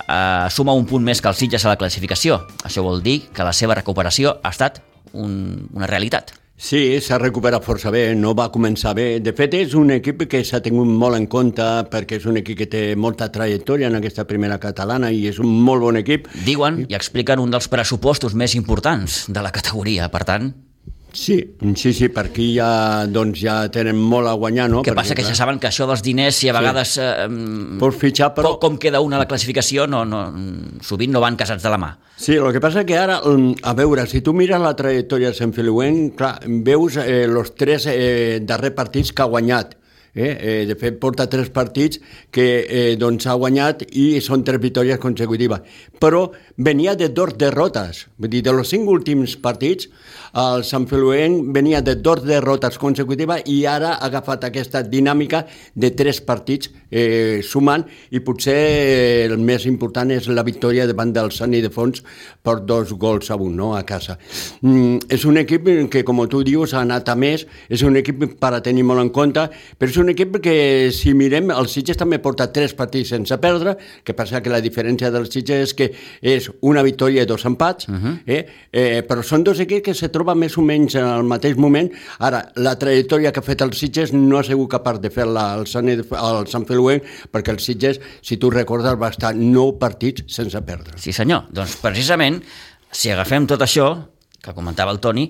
eh, 0.06 0.46
suma 0.54 0.76
un 0.78 0.86
punt 0.86 1.02
més 1.02 1.18
que 1.18 1.26
el 1.26 1.34
Sitges 1.34 1.66
a 1.66 1.72
la 1.72 1.80
classificació. 1.80 2.38
Això 2.62 2.86
vol 2.86 3.02
dir 3.02 3.24
que 3.34 3.42
la 3.42 3.50
seva 3.50 3.74
recuperació 3.74 4.36
ha 4.38 4.54
estat 4.54 4.78
un, 5.10 5.66
una 5.74 5.90
realitat. 5.90 6.30
Sí, 6.62 7.00
s'ha 7.02 7.16
recuperat 7.18 7.64
força 7.66 7.90
bé, 7.90 8.12
no 8.14 8.36
va 8.38 8.44
començar 8.54 8.92
bé. 8.94 9.06
De 9.18 9.32
fet, 9.34 9.56
és 9.58 9.72
un 9.74 9.90
equip 9.96 10.22
que 10.30 10.44
s'ha 10.46 10.60
tingut 10.62 10.86
molt 10.86 11.18
en 11.18 11.26
compte 11.26 11.66
perquè 11.90 12.20
és 12.20 12.26
un 12.30 12.38
equip 12.38 12.60
que 12.60 12.68
té 12.70 12.82
molta 12.94 13.32
trajectòria 13.34 13.90
en 13.90 13.98
aquesta 13.98 14.28
primera 14.30 14.60
catalana 14.62 15.10
i 15.10 15.26
és 15.26 15.42
un 15.42 15.50
molt 15.66 15.82
bon 15.82 15.98
equip. 15.98 16.30
Diuen 16.46 16.84
i 16.86 16.94
expliquen 16.94 17.42
un 17.42 17.50
dels 17.50 17.66
pressupostos 17.72 18.38
més 18.38 18.54
importants 18.54 19.24
de 19.26 19.42
la 19.42 19.50
categoria, 19.50 20.06
per 20.14 20.22
tant, 20.28 20.52
Sí, 21.12 21.36
sí, 21.76 21.92
sí, 21.92 22.08
per 22.08 22.26
aquí 22.30 22.48
ja, 22.56 23.04
doncs, 23.10 23.40
ja 23.44 23.56
tenen 23.72 23.98
molt 23.98 24.30
a 24.30 24.32
guanyar, 24.38 24.68
no? 24.72 24.82
Que 24.86 24.94
passa 24.96 25.16
que 25.18 25.24
ja 25.26 25.34
saben 25.36 25.60
que 25.60 25.68
això 25.68 25.86
dels 25.88 26.02
diners, 26.04 26.38
si 26.40 26.48
a 26.48 26.54
vegades... 26.56 26.94
Sí. 26.96 27.04
Eh, 27.04 27.76
Pots 27.80 27.98
fitxar, 28.00 28.32
però... 28.36 28.54
Com 28.62 28.78
queda 28.80 29.02
una 29.04 29.18
a 29.20 29.22
la 29.22 29.28
classificació, 29.28 29.86
no, 29.90 30.04
no, 30.08 30.22
sovint 30.84 31.12
no 31.12 31.20
van 31.22 31.36
casats 31.36 31.64
de 31.64 31.72
la 31.72 31.80
mà. 31.82 31.92
Sí, 32.16 32.38
el 32.38 32.48
que 32.54 32.62
passa 32.64 32.86
que 32.88 32.96
ara, 32.96 33.20
mm, 33.20 33.60
a 33.68 33.76
veure, 33.76 34.06
si 34.08 34.22
tu 34.24 34.32
mires 34.36 34.60
la 34.62 34.72
trajectòria 34.78 35.32
de 35.32 35.38
Sant 35.38 35.52
Feliuent, 35.52 36.00
clar, 36.16 36.36
veus 36.64 36.96
eh, 37.02 37.24
els 37.28 37.54
tres 37.58 37.88
eh, 37.92 38.40
darrers 38.46 38.76
partits 38.78 39.12
que 39.12 39.24
ha 39.24 39.30
guanyat 39.32 39.76
Eh? 40.14 40.36
Eh, 40.40 40.66
de 40.68 40.74
fet, 40.76 40.98
porta 41.00 41.24
tres 41.32 41.48
partits 41.48 42.00
que 42.30 42.44
eh, 42.68 42.96
doncs 43.00 43.24
ha 43.26 43.36
guanyat 43.40 43.86
i 43.96 44.20
són 44.20 44.44
tres 44.44 44.60
victòries 44.60 45.00
consecutives. 45.00 45.64
Però 46.02 46.26
venia 46.60 46.92
de 46.94 47.08
dos 47.08 47.32
derrotes. 47.40 48.06
Vull 48.20 48.34
dir, 48.34 48.42
de 48.44 48.52
los 48.52 48.68
cinc 48.68 48.90
últims 48.92 49.38
partits, 49.40 49.88
el 50.36 50.66
Sant 50.68 50.84
Feluent 50.90 51.38
venia 51.56 51.80
de 51.80 51.96
dos 51.96 52.26
derrotes 52.28 52.76
consecutives 52.80 53.48
i 53.48 53.62
ara 53.64 53.94
ha 53.96 54.10
agafat 54.10 54.44
aquesta 54.50 54.84
dinàmica 54.84 55.46
de 55.74 55.92
tres 55.96 56.20
partits 56.20 56.68
eh, 56.92 57.40
sumant 57.42 57.86
i 58.12 58.20
potser 58.20 59.26
el 59.26 59.38
més 59.40 59.66
important 59.66 60.12
és 60.12 60.28
la 60.28 60.44
victòria 60.46 60.86
davant 60.86 61.12
del 61.12 61.32
Sant 61.32 61.54
Ildefons 61.56 62.04
per 62.42 62.60
dos 62.68 62.92
gols 62.92 63.30
a 63.32 63.38
un, 63.40 63.56
no?, 63.56 63.72
a 63.74 63.82
casa. 63.88 64.18
Mm, 64.60 65.08
és 65.08 65.24
un 65.24 65.40
equip 65.40 65.70
que, 65.90 66.04
com 66.04 66.20
tu 66.28 66.42
dius, 66.46 66.74
ha 66.74 66.82
anat 66.84 67.08
a 67.08 67.16
més, 67.18 67.46
és 67.72 67.82
un 67.86 67.96
equip 67.98 68.24
per 68.40 68.52
a 68.54 68.62
tenir 68.62 68.84
molt 68.86 69.02
en 69.02 69.10
compte, 69.14 69.48
però 69.78 69.90
és 69.90 69.98
un 69.98 70.12
equip 70.12 70.38
que, 70.44 70.54
si 70.94 71.14
mirem, 71.16 71.50
el 71.54 71.70
Sitges 71.72 71.98
també 71.98 72.20
porta 72.22 72.50
tres 72.52 72.76
partits 72.78 73.14
sense 73.14 73.36
perdre, 73.42 73.76
que 74.04 74.14
passa 74.14 74.42
que 74.42 74.52
la 74.52 74.60
diferència 74.62 75.10
del 75.14 75.28
Sitges 75.30 75.68
és 75.70 75.74
que 75.78 75.90
és 76.20 76.50
una 76.60 76.84
victòria 76.84 77.24
i 77.24 77.30
dos 77.30 77.44
empats, 77.48 77.88
uh 77.88 77.94
-huh. 77.94 78.14
eh? 78.26 78.46
Eh, 78.72 79.02
però 79.08 79.22
són 79.22 79.44
dos 79.44 79.60
equips 79.60 79.82
que 79.82 79.94
se 79.94 80.08
troben 80.08 80.38
més 80.38 80.56
o 80.58 80.62
menys 80.62 80.94
en 80.94 81.06
el 81.06 81.24
mateix 81.24 81.56
moment. 81.56 81.90
Ara, 82.18 82.52
la 82.56 82.76
trajectòria 82.78 83.32
que 83.32 83.40
ha 83.40 83.42
fet 83.42 83.62
el 83.62 83.72
Sitges 83.72 84.12
no 84.12 84.38
ha 84.38 84.42
sigut 84.42 84.70
capaç 84.70 85.00
de 85.00 85.10
fer-la 85.10 85.52
al 85.54 85.66
Sant, 85.66 85.88
al 85.88 86.46
Sant 86.46 86.66
Feluent, 86.82 87.02
perquè 87.32 87.54
el 87.54 87.60
Sitges, 87.62 88.00
si 88.22 88.38
tu 88.42 88.50
recordes, 88.50 88.98
va 88.98 89.12
estar 89.12 89.32
nou 89.38 89.76
partits 89.78 90.26
sense 90.32 90.58
perdre. 90.66 90.98
Sí 90.98 91.14
senyor, 91.14 91.46
doncs 91.54 91.78
precisament, 91.82 92.42
si 92.90 93.10
agafem 93.12 93.46
tot 93.46 93.62
això, 93.62 93.94
que 94.42 94.54
comentava 94.54 94.92
el 94.92 95.00
Toni, 95.00 95.28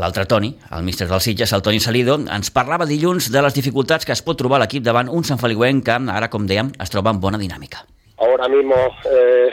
L'altre 0.00 0.24
Toni, 0.26 0.48
el 0.72 0.82
míster 0.82 1.06
del 1.06 1.20
Sitges, 1.20 1.52
el 1.52 1.62
Toni 1.62 1.78
Salido, 1.78 2.16
ens 2.16 2.48
parlava 2.50 2.86
dilluns 2.88 3.28
de 3.30 3.42
les 3.44 3.54
dificultats 3.54 4.08
que 4.08 4.14
es 4.14 4.22
pot 4.24 4.38
trobar 4.40 4.58
l'equip 4.62 4.82
davant 4.82 5.10
un 5.12 5.22
Sant 5.22 5.38
Feliuenc 5.38 5.84
que 5.84 5.98
ara, 6.14 6.30
com 6.32 6.46
dèiem, 6.48 6.72
es 6.80 6.90
troba 6.90 7.12
en 7.12 7.20
bona 7.20 7.38
dinàmica. 7.38 7.84
Ahora 8.16 8.48
mismo 8.48 8.74
eh, 9.04 9.50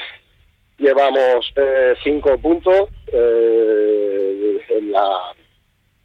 llevamos 0.80 1.52
eh, 1.56 1.94
cinco 2.04 2.38
puntos 2.40 2.88
eh, 3.12 4.58
en, 4.78 4.92
la, 4.92 5.06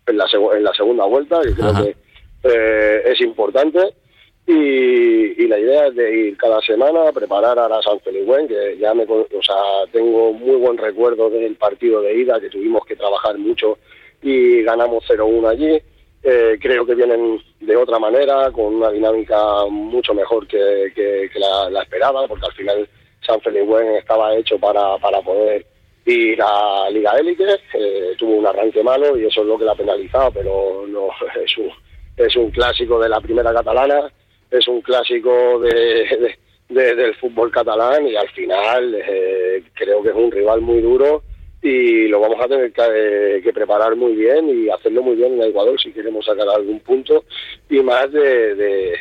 en, 0.08 0.18
la 0.18 0.26
en, 0.56 0.64
la, 0.64 0.74
segunda 0.74 1.04
vuelta, 1.04 1.40
y 1.48 1.54
creo 1.54 1.70
Ajá. 1.70 1.84
que 1.84 1.96
eh, 2.42 3.02
es 3.12 3.20
importante. 3.20 3.94
Y, 4.46 4.52
y, 5.44 5.48
la 5.48 5.58
idea 5.58 5.86
es 5.88 5.94
de 5.94 6.28
ir 6.28 6.36
cada 6.36 6.60
semana 6.60 7.08
a 7.08 7.12
preparar 7.12 7.58
a 7.58 7.68
la 7.68 7.82
San 7.82 8.00
Feliuén, 8.00 8.48
que 8.48 8.76
ya 8.78 8.94
me, 8.94 9.04
o 9.04 9.42
sea, 9.42 9.56
tengo 9.92 10.32
muy 10.32 10.56
buen 10.56 10.78
recuerdo 10.78 11.30
del 11.30 11.56
partido 11.56 12.00
de 12.02 12.14
ida, 12.14 12.40
que 12.40 12.50
tuvimos 12.50 12.84
que 12.86 12.96
trabajar 12.96 13.38
mucho 13.38 13.78
y 14.22 14.62
ganamos 14.62 15.04
0-1 15.08 15.48
allí. 15.48 15.82
Eh, 16.22 16.58
creo 16.60 16.86
que 16.86 16.94
vienen 16.94 17.38
de 17.60 17.76
otra 17.76 17.98
manera, 17.98 18.50
con 18.50 18.76
una 18.76 18.90
dinámica 18.90 19.66
mucho 19.68 20.14
mejor 20.14 20.46
que, 20.46 21.30
la, 21.34 21.68
la, 21.70 21.82
esperada, 21.82 22.26
porque 22.26 22.46
al 22.46 22.52
final 22.52 22.88
San 23.26 23.40
Feliuén 23.40 23.96
estaba 23.96 24.34
hecho 24.34 24.58
para, 24.58 24.96
para 24.98 25.20
poder 25.20 25.66
ir 26.06 26.38
a 26.42 26.88
Liga 26.90 27.12
Élite, 27.18 27.44
eh, 27.74 28.14
tuvo 28.18 28.36
un 28.36 28.46
arranque 28.46 28.82
malo 28.82 29.16
y 29.18 29.26
eso 29.26 29.40
es 29.40 29.46
lo 29.46 29.58
que 29.58 29.64
la 29.64 29.72
ha 29.72 29.76
penalizado, 29.76 30.30
pero 30.32 30.84
no 30.88 31.08
es 31.42 31.58
un, 31.58 31.70
es 32.16 32.36
un 32.36 32.50
clásico 32.50 32.98
de 32.98 33.08
la 33.08 33.20
primera 33.20 33.52
catalana, 33.52 34.10
es 34.58 34.68
un 34.68 34.80
clásico 34.82 35.58
de, 35.60 35.72
de, 35.74 36.36
de 36.68 36.94
del 36.94 37.14
fútbol 37.16 37.50
catalán 37.50 38.06
y 38.06 38.16
al 38.16 38.28
final 38.30 38.94
eh, 38.94 39.62
creo 39.74 40.02
que 40.02 40.10
es 40.10 40.14
un 40.14 40.30
rival 40.30 40.60
muy 40.60 40.80
duro 40.80 41.22
y 41.60 42.08
lo 42.08 42.20
vamos 42.20 42.38
a 42.40 42.48
tener 42.48 42.72
que, 42.72 42.82
eh, 43.38 43.52
preparar 43.52 43.96
muy 43.96 44.14
bien 44.14 44.48
y 44.48 44.68
hacerlo 44.68 45.02
muy 45.02 45.16
bien 45.16 45.34
en 45.34 45.48
Ecuador 45.48 45.80
si 45.80 45.92
queremos 45.92 46.24
sacar 46.26 46.48
algún 46.48 46.78
punto 46.80 47.24
y 47.70 47.80
más 47.80 48.12
de, 48.12 48.54
de, 48.54 48.96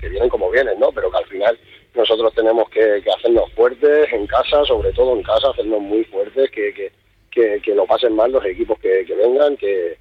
que 0.00 0.08
vienen 0.08 0.28
como 0.28 0.50
vienen, 0.50 0.78
¿no? 0.78 0.90
Pero 0.92 1.10
que 1.10 1.18
al 1.18 1.26
final 1.26 1.58
nosotros 1.94 2.34
tenemos 2.34 2.68
que, 2.68 3.00
que, 3.02 3.10
hacernos 3.10 3.50
fuertes 3.52 4.12
en 4.12 4.26
casa, 4.26 4.64
sobre 4.64 4.92
todo 4.92 5.16
en 5.16 5.22
casa, 5.22 5.50
hacernos 5.50 5.80
muy 5.80 6.04
fuertes, 6.04 6.50
que, 6.50 6.74
que, 6.74 6.92
que, 7.30 7.60
que 7.62 7.74
lo 7.74 7.86
pasen 7.86 8.14
mal 8.14 8.32
los 8.32 8.44
equipos 8.44 8.78
que, 8.80 9.04
que 9.06 9.14
vengan, 9.14 9.56
que 9.56 9.96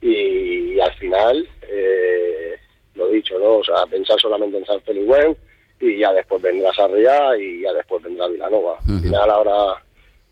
y, 0.00 0.74
y 0.74 0.80
al 0.80 0.94
final, 0.94 1.48
eh, 1.68 2.57
lo 2.98 3.08
dicho, 3.08 3.38
¿no? 3.38 3.56
O 3.56 3.64
sea, 3.64 3.86
pensar 3.86 4.20
solamente 4.20 4.58
en 4.58 4.66
San 4.66 4.80
Felipe 4.82 5.36
y 5.80 5.98
ya 5.98 6.12
después 6.12 6.42
vendrá 6.42 6.72
Sarriá 6.74 7.36
y 7.38 7.62
ya 7.62 7.72
después 7.72 8.02
vendrá 8.02 8.28
Vilanova. 8.28 8.78
Uh 8.84 8.90
-huh. 8.90 8.96
Al 8.96 9.02
final 9.02 9.30
ahora 9.30 9.82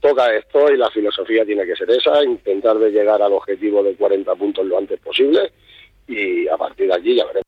toca 0.01 0.35
esto 0.35 0.73
y 0.73 0.77
la 0.77 0.91
filosofía 0.91 1.45
tiene 1.45 1.65
que 1.65 1.77
ser 1.77 1.91
esa, 1.91 2.23
intentar 2.25 2.79
de 2.79 2.91
llegar 2.91 3.23
al 3.23 3.33
objetivo 3.33 3.83
de 3.83 3.95
40 3.95 4.35
puntos 4.35 4.67
lo 4.67 4.79
antes 4.79 5.01
posible 5.01 5.53
y 6.07 6.47
a 6.49 6.57
partir 6.57 6.89
de 6.89 6.95
allí 6.95 7.17
ya 7.17 7.25
veremos. 7.25 7.47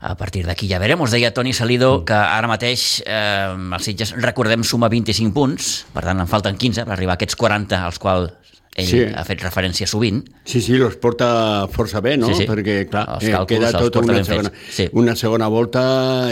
A 0.00 0.16
partir 0.16 0.44
d'aquí 0.46 0.66
ja 0.66 0.80
verem. 0.82 1.00
Us 1.00 1.12
deia 1.14 1.30
Toni 1.30 1.52
Salido 1.54 2.04
que 2.04 2.16
ara 2.16 2.48
mateix 2.50 3.04
eh, 3.06 3.54
els 3.54 3.84
Sitges, 3.86 4.16
recordem, 4.18 4.64
suma 4.66 4.88
25 4.90 5.30
punts, 5.30 5.86
per 5.94 6.02
tant 6.02 6.18
en 6.18 6.26
falten 6.26 6.58
15 6.58 6.82
per 6.88 6.96
arribar 6.96 7.14
a 7.14 7.18
aquests 7.20 7.38
40 7.38 7.78
als 7.86 8.00
quals 8.02 8.41
ell 8.74 8.88
sí. 8.88 9.00
ha 9.04 9.24
fet 9.28 9.42
referència 9.44 9.86
sovint. 9.90 10.22
Sí, 10.48 10.62
sí, 10.64 10.78
els 10.80 10.96
porta 11.00 11.68
força 11.72 12.00
bé, 12.04 12.16
no? 12.16 12.30
Sí, 12.30 12.42
sí. 12.42 12.46
Perquè, 12.48 12.78
clar, 12.88 13.04
els 13.18 13.26
càlculs, 13.28 13.48
queda 13.50 13.72
tota 13.76 14.00
una 14.00 14.24
segona, 14.24 14.52
sí. 14.70 14.88
una 14.96 15.16
segona 15.16 15.48
volta 15.52 15.84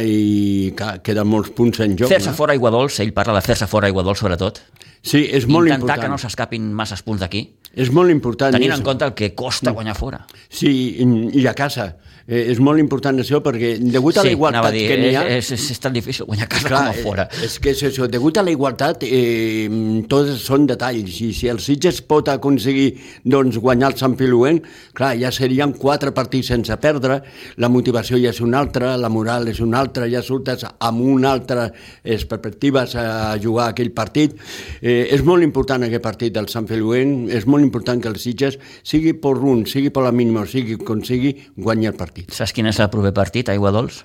i 0.03 0.73
clar, 0.77 1.01
queden 1.05 1.29
molts 1.29 1.53
punts 1.57 1.83
en 1.85 1.99
joc. 2.01 2.09
Fer-se 2.13 2.33
no? 2.33 2.37
fora 2.39 2.57
aigua 2.57 2.73
dolç, 2.73 3.01
ell 3.05 3.13
parla 3.17 3.37
de 3.37 3.45
fer-se 3.45 3.69
fora 3.71 3.91
aigua 3.91 4.05
dolç, 4.07 4.23
sobretot. 4.25 4.63
Sí, 5.01 5.27
és 5.33 5.47
molt 5.49 5.69
Intentar 5.69 5.81
important. 5.81 6.03
que 6.03 6.09
no 6.13 6.19
s'escapin 6.21 6.73
masses 6.77 7.03
punts 7.03 7.21
d'aquí, 7.23 7.47
És 7.75 7.91
molt 7.93 8.11
important. 8.11 8.53
tenint 8.53 8.73
és- 8.73 8.79
en 8.79 8.85
compte 8.85 9.05
el 9.05 9.15
que 9.15 9.35
costa 9.35 9.71
guanyar 9.71 9.95
fora. 9.97 10.27
Sí, 10.49 10.99
i 11.33 11.47
a 11.47 11.55
casa. 11.55 11.97
Eh, 12.31 12.45
és 12.53 12.61
molt 12.63 12.79
important 12.79 13.19
això 13.19 13.41
perquè 13.43 13.73
degut 13.83 14.21
a 14.21 14.23
la 14.23 14.31
sí, 14.31 14.37
igualtat 14.37 14.69
a 14.69 14.71
dir, 14.71 14.85
que 14.87 14.99
n'hi 15.01 15.15
ha... 15.19 15.25
és, 15.35 15.49
és, 15.57 15.65
és 15.75 15.81
tan 15.83 15.95
difícil 15.97 16.29
guanyar 16.29 16.47
casa 16.53 16.69
Clar, 16.71 16.83
com 16.87 16.91
a 16.93 17.05
fora. 17.09 17.25
És 17.43 17.57
que 17.59 17.73
és 17.75 17.83
això, 17.89 18.07
degut 18.11 18.39
a 18.39 18.45
la 18.47 18.53
igualtat, 18.55 19.03
eh, 19.03 19.67
tots 20.11 20.45
són 20.45 20.69
detalls, 20.71 21.17
i 21.27 21.33
si 21.35 21.51
el 21.51 21.59
Sitges 21.65 21.99
pot 22.07 22.31
aconseguir 22.31 22.93
doncs, 23.27 23.59
guanyar 23.59 23.91
el 23.91 23.99
Sant 23.99 24.15
Piluent, 24.21 24.61
clar, 24.95 25.17
ja 25.19 25.33
serien 25.35 25.75
quatre 25.75 26.13
partits 26.15 26.53
sense 26.55 26.77
perdre, 26.79 27.19
la 27.59 27.71
motivació 27.73 28.21
ja 28.23 28.31
és 28.31 28.39
una 28.45 28.63
altra, 28.63 28.95
la 29.01 29.11
moral 29.11 29.51
és 29.51 29.59
una 29.65 29.81
altra, 29.83 30.07
ja 30.11 30.23
surtes 30.23 30.63
amb 30.71 31.03
una 31.03 31.35
altra 31.35 31.67
eh, 31.67 32.21
perspectives 32.31 32.95
a 32.95 33.35
jugar 33.43 33.73
aquell 33.73 33.91
partit. 33.97 34.39
Eh, 34.79 35.09
és 35.11 35.27
molt 35.27 35.43
important 35.43 35.83
aquest 35.89 36.07
partit 36.07 36.39
del 36.39 36.47
Sant 36.53 36.71
Piluent, 36.71 37.27
és 37.27 37.49
molt 37.51 37.67
important 37.67 37.99
que 37.99 38.11
el 38.13 38.23
Sitges, 38.23 38.61
sigui 38.87 39.17
per 39.19 39.35
un, 39.41 39.67
sigui 39.67 39.91
per 39.91 40.07
la 40.07 40.15
mínima, 40.15 40.47
o 40.47 40.51
sigui 40.51 40.79
com 40.79 41.03
sigui, 41.03 41.35
guanyi 41.59 41.91
el 41.91 41.99
partit. 41.99 42.20
Saps 42.29 42.53
quin 42.57 42.69
és 42.71 42.79
el 42.83 42.91
proper 42.93 43.13
partit, 43.17 43.49
Aigua 43.53 43.73
Dols? 43.75 44.05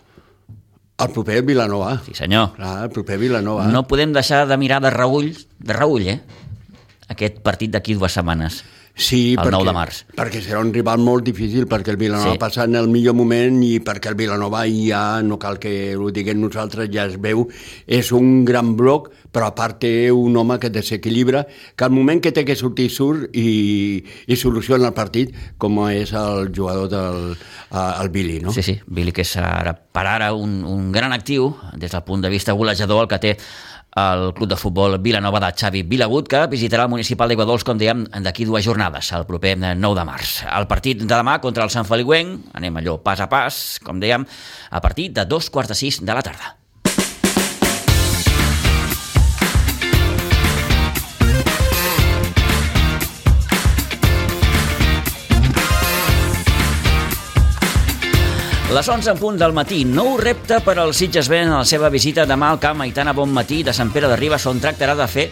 El 1.01 1.11
proper 1.11 1.41
Vilanova. 1.43 1.97
Sí, 2.05 2.13
senyor. 2.15 2.53
Clar, 2.55 2.75
el 2.85 2.91
proper 2.93 3.17
Vilanova. 3.19 3.67
No 3.71 3.83
podem 3.87 4.13
deixar 4.15 4.45
de 4.47 4.57
mirar 4.57 4.79
de 4.83 4.93
reull, 4.93 5.33
de 5.59 5.75
reull, 5.75 6.07
eh? 6.07 6.21
Aquest 7.11 7.41
partit 7.43 7.73
d'aquí 7.73 7.97
dues 7.99 8.15
setmanes. 8.15 8.63
Sí, 8.95 9.33
el 9.33 9.39
perquè, 9.41 9.51
9 9.51 9.65
de 9.67 9.73
març. 9.75 9.97
perquè 10.15 10.39
serà 10.39 10.61
un 10.63 10.71
rival 10.73 11.01
molt 11.03 11.25
difícil 11.27 11.65
perquè 11.67 11.91
el 11.91 11.97
Vilanova 11.99 12.31
Sí. 12.31 12.37
passa 12.39 12.63
en 12.63 12.75
el 12.79 12.87
millor 12.87 13.13
moment 13.13 13.61
i 13.61 13.81
perquè 13.83 14.07
el 14.07 14.15
Vilanova 14.15 14.63
ja, 14.71 15.21
no 15.21 15.37
cal 15.37 15.59
que 15.59 15.97
ho 15.97 16.09
diguem 16.11 16.39
nosaltres, 16.39 16.89
ja 16.93 17.05
es 17.05 17.19
veu, 17.19 17.47
és 17.85 18.11
un 18.13 18.45
gran 18.45 18.77
bloc, 18.77 19.11
però 19.33 19.47
a 19.47 19.55
part 19.55 19.79
té 19.81 20.09
un 20.15 20.37
home 20.37 20.57
que 20.59 20.69
desequilibra, 20.69 21.45
que 21.75 21.83
al 21.83 21.91
moment 21.91 22.21
que 22.23 22.31
té 22.31 22.45
que 22.45 22.55
sortir 22.55 22.89
surt 22.89 23.35
i, 23.35 24.01
i 24.27 24.35
soluciona 24.39 24.87
el 24.87 24.93
partit, 24.93 25.35
com 25.57 25.75
és 25.89 26.13
el 26.13 26.53
jugador 26.55 26.87
del 26.87 27.37
el 27.75 28.09
Billy, 28.09 28.39
no? 28.39 28.53
Sí, 28.53 28.63
sí, 28.63 28.79
Billy, 28.87 29.11
que 29.11 29.25
ara, 29.35 29.73
per 29.75 30.07
ara 30.07 30.33
un, 30.33 30.63
un 30.63 30.91
gran 30.93 31.11
actiu 31.11 31.53
des 31.75 31.91
del 31.91 32.03
punt 32.07 32.21
de 32.23 32.29
vista 32.29 32.53
golejador, 32.53 33.03
el 33.03 33.09
que 33.09 33.19
té 33.19 33.37
el 33.95 34.33
club 34.35 34.49
de 34.49 34.57
futbol 34.59 34.97
Vilanova 34.99 35.39
de 35.39 35.53
Xavi 35.55 35.83
Vilagut, 35.87 36.27
que 36.27 36.41
visitarà 36.51 36.83
el 36.83 36.91
municipal 36.91 37.31
d'Iguadols, 37.31 37.63
com 37.63 37.79
dèiem, 37.79 38.03
d'aquí 38.25 38.43
dues 38.47 38.67
jornades, 38.67 39.13
el 39.15 39.23
proper 39.29 39.55
9 39.61 39.95
de 39.95 40.05
març. 40.07 40.35
El 40.51 40.67
partit 40.67 40.99
de 40.99 41.07
demà 41.13 41.39
contra 41.39 41.63
el 41.63 41.71
Sant 41.71 41.87
Feliuenc, 41.87 42.51
anem 42.59 42.83
allò 42.83 42.99
pas 42.99 43.23
a 43.23 43.31
pas, 43.31 43.79
com 43.85 44.03
dèiem, 44.03 44.27
a 44.69 44.83
partir 44.83 45.09
de 45.15 45.23
dos 45.25 45.49
quarts 45.49 45.71
de 45.71 45.79
sis 45.79 46.03
de 46.03 46.11
la 46.11 46.27
tarda. 46.27 46.64
Les 58.75 58.89
11 58.89 59.07
en 59.07 59.15
punt 59.21 59.37
del 59.39 59.53
matí, 59.55 59.85
nou 59.87 60.17
repte 60.19 60.57
per 60.59 60.73
al 60.81 60.89
Sitges 60.91 61.29
Ben 61.31 61.45
en 61.47 61.53
la 61.53 61.67
seva 61.69 61.87
visita 61.87 62.25
demà 62.27 62.49
al 62.51 62.57
camp 62.59 62.81
Aitana 62.83 63.13
Bon 63.15 63.31
Matí 63.31 63.61
de 63.63 63.71
Sant 63.71 63.87
Pere 63.93 64.09
de 64.11 64.17
Ribes, 64.19 64.43
on 64.51 64.59
tractarà 64.59 64.97
de 64.99 65.05
fer 65.07 65.23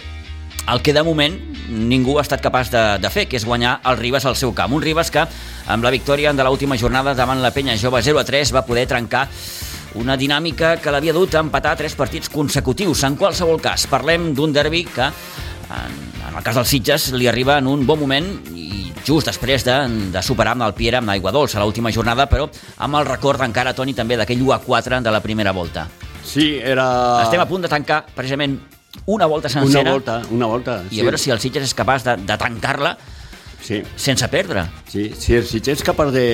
el 0.71 0.79
que 0.79 0.93
de 0.95 1.03
moment 1.03 1.35
ningú 1.67 2.15
ha 2.15 2.23
estat 2.23 2.39
capaç 2.39 2.71
de, 2.71 2.83
de 3.03 3.12
fer, 3.12 3.25
que 3.27 3.35
és 3.35 3.43
guanyar 3.43 3.81
el 3.91 4.00
Ribes 4.00 4.23
al 4.23 4.38
seu 4.39 4.53
camp. 4.55 4.71
Un 4.71 4.85
Ribes 4.85 5.12
que, 5.12 5.25
amb 5.67 5.83
la 5.83 5.91
victòria 5.91 6.31
de 6.31 6.45
l'última 6.47 6.79
jornada 6.79 7.17
davant 7.19 7.43
la 7.43 7.51
penya 7.51 7.75
jove 7.75 8.00
0 8.00 8.21
a 8.21 8.23
3, 8.23 8.53
va 8.55 8.63
poder 8.63 8.85
trencar 8.88 9.25
una 10.00 10.15
dinàmica 10.15 10.77
que 10.79 10.95
l'havia 10.95 11.12
dut 11.12 11.35
a 11.35 11.43
empatar 11.43 11.75
tres 11.83 12.00
partits 12.00 12.31
consecutius. 12.31 13.03
En 13.03 13.19
qualsevol 13.19 13.59
cas, 13.59 13.89
parlem 13.91 14.31
d'un 14.38 14.55
derbi 14.55 14.85
que, 14.88 15.12
en, 15.80 15.98
en 16.30 16.38
el 16.38 16.44
cas 16.46 16.58
dels 16.60 16.70
Sitges, 16.70 17.12
li 17.18 17.27
arriba 17.27 17.58
en 17.62 17.68
un 17.72 17.86
bon 17.88 18.00
moment 18.00 18.27
i 18.53 18.92
just 19.03 19.27
després 19.27 19.65
de, 19.68 19.75
de 20.13 20.22
superar 20.24 20.53
amb 20.56 20.68
el 20.68 20.75
Piera 20.77 21.01
amb 21.01 21.12
l'aigua 21.12 21.34
dolça 21.36 21.62
l'última 21.63 21.92
jornada, 21.92 22.27
però 22.32 22.48
amb 22.77 23.00
el 23.00 23.10
record 23.10 23.42
encara, 23.44 23.74
Toni, 23.75 23.96
també 23.98 24.18
d'aquell 24.20 24.42
1 24.42 24.53
a 24.56 24.62
4 24.63 25.01
de 25.03 25.12
la 25.12 25.22
primera 25.24 25.51
volta. 25.51 25.88
Sí, 26.24 26.53
era... 26.63 26.86
Estem 27.25 27.42
a 27.44 27.48
punt 27.50 27.65
de 27.65 27.72
tancar 27.72 28.06
precisament 28.15 28.56
una 29.10 29.25
volta 29.25 29.50
sencera 29.50 29.82
Una 29.82 29.92
volta, 29.92 30.22
una 30.32 30.48
volta. 30.48 30.77
i 30.92 31.01
a 31.01 31.03
veure 31.03 31.18
si 31.18 31.34
el 31.34 31.42
Sitges 31.42 31.65
és 31.65 31.75
capaç 31.75 32.06
de, 32.06 32.15
de 32.24 32.38
tancar-la 32.39 32.96
Sí. 33.63 33.82
sense 33.96 34.27
perdre. 34.27 34.65
Sí, 34.91 35.10
si 35.15 35.38
el 35.39 35.46
Sitges 35.48 35.79
és 35.79 35.84
capaç 35.88 36.12
de, 36.13 36.27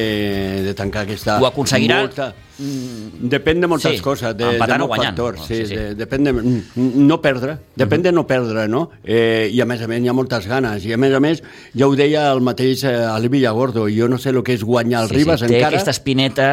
de 0.66 0.74
tancar 0.76 1.06
aquesta... 1.06 1.38
Ho 1.40 1.46
aconseguirà? 1.50 2.02
Molta... 2.08 2.32
Depèn 2.60 3.62
de 3.64 3.68
moltes 3.72 3.94
Sí, 3.96 4.02
coses, 4.04 4.34
de, 4.36 4.44
de 4.44 4.58
o 4.60 4.88
molts 4.88 5.06
factors. 5.06 5.46
Sí, 5.48 5.60
Sí, 5.62 5.66
sí. 5.70 5.76
De, 5.78 5.94
depèn 5.96 6.26
de 6.28 6.34
no 6.76 7.18
perdre, 7.24 7.54
depèn 7.80 8.04
de 8.04 8.12
no 8.12 8.26
perdre, 8.28 8.66
no? 8.68 8.90
Eh, 9.04 9.48
I 9.54 9.62
a 9.64 9.68
més 9.70 9.80
a 9.82 9.88
més 9.88 10.02
hi 10.04 10.10
ha 10.12 10.16
moltes 10.18 10.48
ganes. 10.50 10.84
I 10.84 10.92
a 10.94 10.98
més 11.00 11.14
a 11.16 11.22
més, 11.24 11.40
ja 11.78 11.88
ho 11.88 11.96
deia 11.96 12.26
el 12.34 12.42
mateix 12.44 12.84
eh, 12.84 12.96
Ali 13.08 13.30
Villagordo, 13.32 13.86
jo 13.94 14.10
no 14.12 14.20
sé 14.20 14.34
el 14.34 14.42
que 14.44 14.58
és 14.58 14.66
guanyar 14.68 15.06
el 15.06 15.14
Ribas 15.14 15.40
té 15.46 15.54
encara... 15.54 15.70
aquesta 15.72 15.94
espineta 15.96 16.50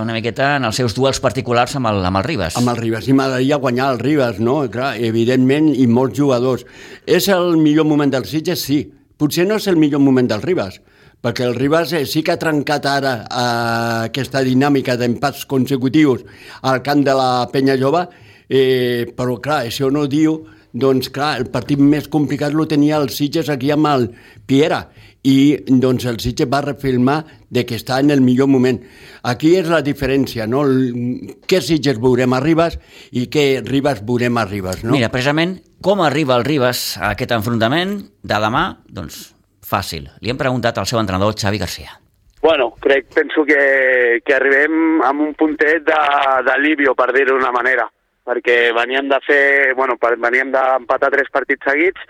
una 0.00 0.16
miqueta 0.16 0.54
en 0.56 0.64
els 0.70 0.80
seus 0.80 0.96
duels 0.96 1.20
particulars 1.20 1.76
amb 1.76 1.90
el, 1.92 2.00
amb 2.08 2.22
el 2.22 2.24
Ribas. 2.24 2.56
amb 2.56 2.72
el 2.72 2.80
Ribas, 2.80 3.08
i 3.10 3.12
m'agradaria 3.18 3.60
guanyar 3.60 3.90
el 3.92 4.00
Ribas, 4.00 4.40
no? 4.40 4.62
Clar, 4.72 4.94
evidentment, 4.96 5.74
i 5.76 5.84
molts 5.90 6.16
jugadors. 6.16 6.64
És 7.04 7.28
el 7.28 7.58
millor 7.60 7.84
moment 7.84 8.16
del 8.16 8.24
Sitges? 8.24 8.64
Sí. 8.64 8.80
Potser 9.20 9.44
no 9.44 9.58
és 9.60 9.66
el 9.68 9.76
millor 9.76 10.00
moment 10.00 10.24
del 10.30 10.40
Ribas, 10.40 10.78
perquè 11.20 11.44
el 11.44 11.58
Ribas 11.58 11.90
eh, 11.92 12.06
sí 12.08 12.22
que 12.24 12.32
ha 12.32 12.40
trencat 12.40 12.86
ara 12.88 13.10
eh, 13.20 14.06
aquesta 14.06 14.40
dinàmica 14.46 14.94
d'empats 14.96 15.42
consecutius 15.50 16.22
al 16.64 16.80
camp 16.86 17.02
de 17.04 17.16
la 17.18 17.28
Penya 17.52 17.76
Jove, 17.76 18.06
eh, 18.48 19.04
però 19.12 19.36
clar, 19.44 19.66
això 19.68 19.90
no 19.92 20.06
diu 20.08 20.38
doncs 20.72 21.10
clar, 21.12 21.34
el 21.36 21.50
partit 21.52 21.82
més 21.82 22.08
complicat 22.08 22.56
lo 22.56 22.64
tenia 22.70 22.96
el 22.96 23.10
Sitges 23.12 23.50
aquí 23.52 23.68
amb 23.74 23.90
el 23.90 24.08
Piera 24.48 24.86
i 25.28 25.58
doncs 25.68 26.06
el 26.08 26.16
Sitges 26.22 26.48
va 26.48 26.62
refilmar 26.64 27.20
de 27.50 27.66
que 27.68 27.76
està 27.76 28.00
en 28.00 28.14
el 28.14 28.22
millor 28.24 28.48
moment. 28.48 28.80
Aquí 29.22 29.54
és 29.58 29.68
la 29.68 29.82
diferència, 29.84 30.46
no? 30.48 30.62
El, 30.64 31.34
què 31.48 31.60
Sitges 31.60 31.98
veurem 32.00 32.32
a 32.32 32.40
Ribas 32.40 32.78
i 33.12 33.26
què 33.32 33.60
Ribas 33.66 34.00
veurem 34.06 34.38
a 34.40 34.44
Ribas, 34.48 34.82
no? 34.84 34.92
Mira, 34.96 35.10
precisament, 35.12 35.58
com 35.82 36.00
arriba 36.04 36.36
el 36.40 36.44
Ribas 36.44 36.96
a 36.98 37.10
aquest 37.14 37.32
enfrontament 37.36 37.98
de 38.22 38.38
demà? 38.46 38.64
Doncs 38.88 39.34
fàcil. 39.70 40.08
Li 40.20 40.30
hem 40.32 40.38
preguntat 40.40 40.78
al 40.80 40.86
seu 40.90 40.98
entrenador, 40.98 41.34
Xavi 41.38 41.58
Garcia. 41.60 41.98
Bueno, 42.42 42.70
crec, 42.80 43.10
penso 43.14 43.44
que, 43.44 44.22
que 44.24 44.34
arribem 44.34 45.02
amb 45.04 45.20
un 45.20 45.34
puntet 45.36 45.84
de- 45.84 46.42
d'alivio, 46.46 46.94
per 46.96 47.10
dir-ho 47.12 47.36
d'una 47.36 47.52
manera, 47.52 47.84
perquè 48.24 48.72
veníem 48.72 49.08
de 49.12 49.18
fer, 49.26 49.74
bueno, 49.76 49.98
per, 50.00 50.14
veníem 50.16 50.50
d'empatar 50.54 51.10
tres 51.12 51.28
partits 51.30 51.68
seguits, 51.68 52.00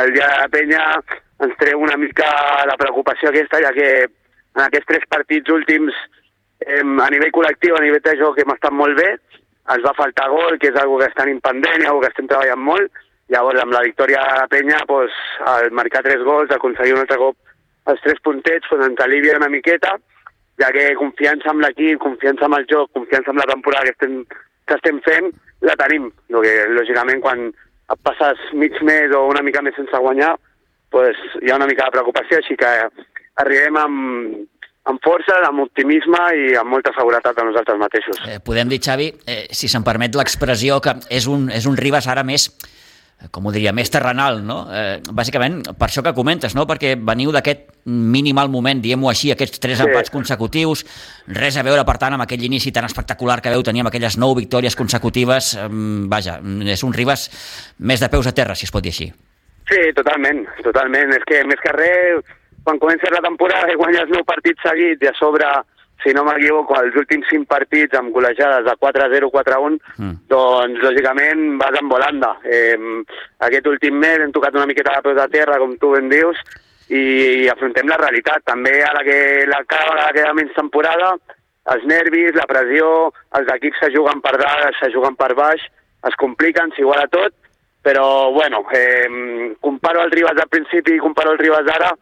el 0.00 0.12
dia 0.16 0.26
de 0.32 0.38
la 0.40 0.48
penya 0.48 0.80
ens 1.44 1.52
treu 1.60 1.82
una 1.84 1.98
mica 2.00 2.24
la 2.66 2.78
preocupació 2.80 3.28
aquesta, 3.28 3.60
ja 3.60 3.70
que 3.76 3.88
en 4.08 4.62
aquests 4.64 4.88
tres 4.88 5.04
partits 5.10 5.52
últims, 5.52 5.92
em, 6.66 6.98
a 7.00 7.08
nivell 7.12 7.32
col·lectiu, 7.34 7.76
a 7.76 7.82
nivell 7.84 8.04
de 8.04 8.16
joc, 8.20 8.38
hem 8.40 8.52
estat 8.54 8.72
molt 8.72 8.98
bé, 8.98 9.14
ens 9.74 9.84
va 9.86 9.96
faltar 9.96 10.28
gol, 10.32 10.58
que 10.60 10.70
és 10.70 10.76
una 10.76 11.04
que 11.04 11.10
estem 11.10 11.40
pendent 11.40 11.82
i 11.82 11.88
una 11.88 12.00
que 12.02 12.12
estem 12.12 12.28
treballant 12.28 12.60
molt, 12.60 13.02
llavors 13.32 13.60
amb 13.62 13.72
la 13.72 13.84
victòria 13.86 14.20
de 14.20 14.38
la 14.40 14.48
penya, 14.52 14.82
doncs, 14.88 15.20
al 15.48 15.70
marcar 15.72 16.04
tres 16.04 16.22
gols, 16.24 16.52
aconseguir 16.52 16.96
un 16.96 17.04
altre 17.04 17.20
cop 17.22 17.36
els 17.92 18.00
tres 18.04 18.20
puntets 18.24 18.68
doncs 18.70 18.86
ens 18.88 19.02
alivia 19.04 19.36
una 19.38 19.50
miqueta, 19.52 19.94
ja 20.60 20.70
que 20.72 20.86
confiança 21.00 21.50
amb 21.52 21.64
l'equip, 21.64 22.00
confiança 22.02 22.46
amb 22.46 22.58
el 22.58 22.66
joc, 22.70 22.92
confiança 22.96 23.32
amb 23.32 23.42
la 23.42 23.48
temporada 23.50 23.90
que 23.90 23.94
estem, 23.96 24.20
que 24.68 24.78
estem 24.78 25.00
fent, 25.06 25.30
la 25.66 25.76
tenim. 25.80 26.10
Lo 26.32 26.42
que, 26.44 26.54
lògicament, 26.72 27.20
quan 27.24 27.48
et 27.50 28.00
passes 28.06 28.40
mig 28.56 28.76
mes 28.86 29.12
o 29.16 29.26
una 29.28 29.42
mica 29.44 29.62
més 29.64 29.76
sense 29.76 30.00
guanyar, 30.06 30.34
pues, 30.94 31.18
hi 31.42 31.50
ha 31.50 31.58
una 31.58 31.68
mica 31.68 31.88
de 31.88 31.96
preocupació, 31.96 32.38
així 32.38 32.56
que 32.56 32.70
arribem 33.42 33.80
amb, 33.80 34.46
amb 34.84 35.00
força, 35.04 35.38
amb 35.48 35.64
optimisme 35.64 36.20
i 36.36 36.54
amb 36.60 36.70
molta 36.74 36.92
seguretat 36.96 37.36
de 37.38 37.44
nosaltres 37.48 37.78
mateixos. 37.80 38.20
Eh, 38.28 38.38
podem 38.44 38.68
dir, 38.68 38.80
Xavi, 38.84 39.10
eh, 39.26 39.46
si 39.50 39.68
se'n 39.68 39.84
permet 39.86 40.14
l'expressió, 40.14 40.80
que 40.84 40.98
és 41.08 41.26
un, 41.30 41.48
és 41.50 41.66
un 41.66 41.76
Ribas 41.76 42.06
ara 42.08 42.22
més 42.22 42.50
eh, 42.52 43.28
com 43.30 43.46
ho 43.46 43.52
diria, 43.54 43.72
més 43.72 43.88
terrenal, 43.90 44.42
no? 44.44 44.66
Eh, 44.68 45.00
bàsicament, 45.08 45.62
per 45.78 45.88
això 45.88 46.02
que 46.04 46.12
comentes, 46.12 46.54
no? 46.54 46.66
Perquè 46.68 46.94
veniu 47.00 47.32
d'aquest 47.32 47.70
minimal 47.86 48.48
moment, 48.52 48.80
diguem-ho 48.84 49.08
així, 49.08 49.30
aquests 49.32 49.60
tres 49.60 49.78
Sí. 49.78 49.84
empats 49.88 50.10
consecutius, 50.10 50.84
res 51.28 51.56
a 51.56 51.62
veure, 51.62 51.84
per 51.84 51.96
tant, 51.98 52.12
amb 52.12 52.22
aquell 52.22 52.44
inici 52.44 52.72
tan 52.72 52.84
espectacular 52.84 53.40
que 53.40 53.50
veu 53.50 53.62
tenir 53.62 53.80
amb 53.80 53.88
aquelles 53.88 54.18
nou 54.18 54.34
victòries 54.34 54.76
consecutives, 54.76 55.54
eh, 55.54 55.68
vaja, 56.08 56.40
és 56.66 56.82
un 56.84 56.92
Ribas 56.92 57.30
més 57.78 58.00
de 58.00 58.08
peus 58.08 58.26
a 58.26 58.32
terra, 58.32 58.54
si 58.54 58.64
es 58.66 58.70
pot 58.72 58.82
dir 58.82 58.90
així. 58.92 59.12
Sí, 59.64 59.80
totalment, 59.96 60.44
totalment. 60.62 61.10
És 61.16 61.24
que 61.24 61.42
més 61.48 61.60
que 61.62 61.72
res, 61.72 62.24
quan 62.64 62.78
comences 62.80 63.12
la 63.12 63.22
temporada 63.24 63.70
i 63.72 63.76
guanyes 63.76 64.10
nou 64.10 64.24
partits 64.24 64.62
seguits 64.64 65.02
i 65.04 65.10
a 65.10 65.14
sobre, 65.18 65.46
si 66.02 66.12
no 66.16 66.24
m'equivoco, 66.24 66.74
els 66.80 66.96
últims 66.96 67.28
cinc 67.30 67.46
partits 67.48 67.96
amb 67.98 68.12
golejades 68.12 68.64
de 68.66 68.74
4-0, 68.80 69.30
4-1, 69.30 69.78
Mm. 69.98 70.14
doncs 70.28 70.80
lògicament 70.82 71.58
vas 71.60 71.78
en 71.80 71.88
volanda. 71.88 72.34
Eh, 72.44 72.76
aquest 73.46 73.66
últim 73.66 73.94
mes 74.00 74.18
hem 74.18 74.32
tocat 74.32 74.54
una 74.54 74.66
miqueta 74.66 74.96
de 74.96 75.02
peus 75.02 75.20
a 75.22 75.28
terra, 75.28 75.58
com 75.58 75.76
tu 75.78 75.92
ben 75.92 76.08
dius, 76.08 76.40
i 76.88 77.48
afrontem 77.48 77.88
la 77.88 77.96
realitat. 77.96 78.42
També 78.44 78.82
ara 78.82 79.04
que 79.04 79.46
la 79.46 79.62
cada 79.64 79.92
vegada 79.92 80.12
queda 80.12 80.34
menys 80.34 80.52
temporada, 80.56 81.14
els 81.72 81.84
nervis, 81.88 82.34
la 82.34 82.44
pressió, 82.44 83.12
els 83.38 83.48
equips 83.54 83.78
se 83.80 83.92
juguen 83.94 84.20
per 84.20 84.36
dalt, 84.36 84.76
se 84.80 84.90
juguen 84.92 85.16
per 85.16 85.34
baix, 85.34 85.62
es 86.04 86.16
compliquen, 86.20 86.72
s'iguala 86.76 87.06
tot, 87.08 87.32
però 87.82 88.32
bueno, 88.32 88.64
eh, 88.72 89.54
comparo 89.60 90.02
el 90.02 90.10
Ribas 90.10 90.36
del 90.36 90.48
principi 90.48 90.96
i 90.96 91.00
comparo 91.00 91.32
el 91.32 91.38
Ribas 91.38 91.64
d'ara 91.64 91.94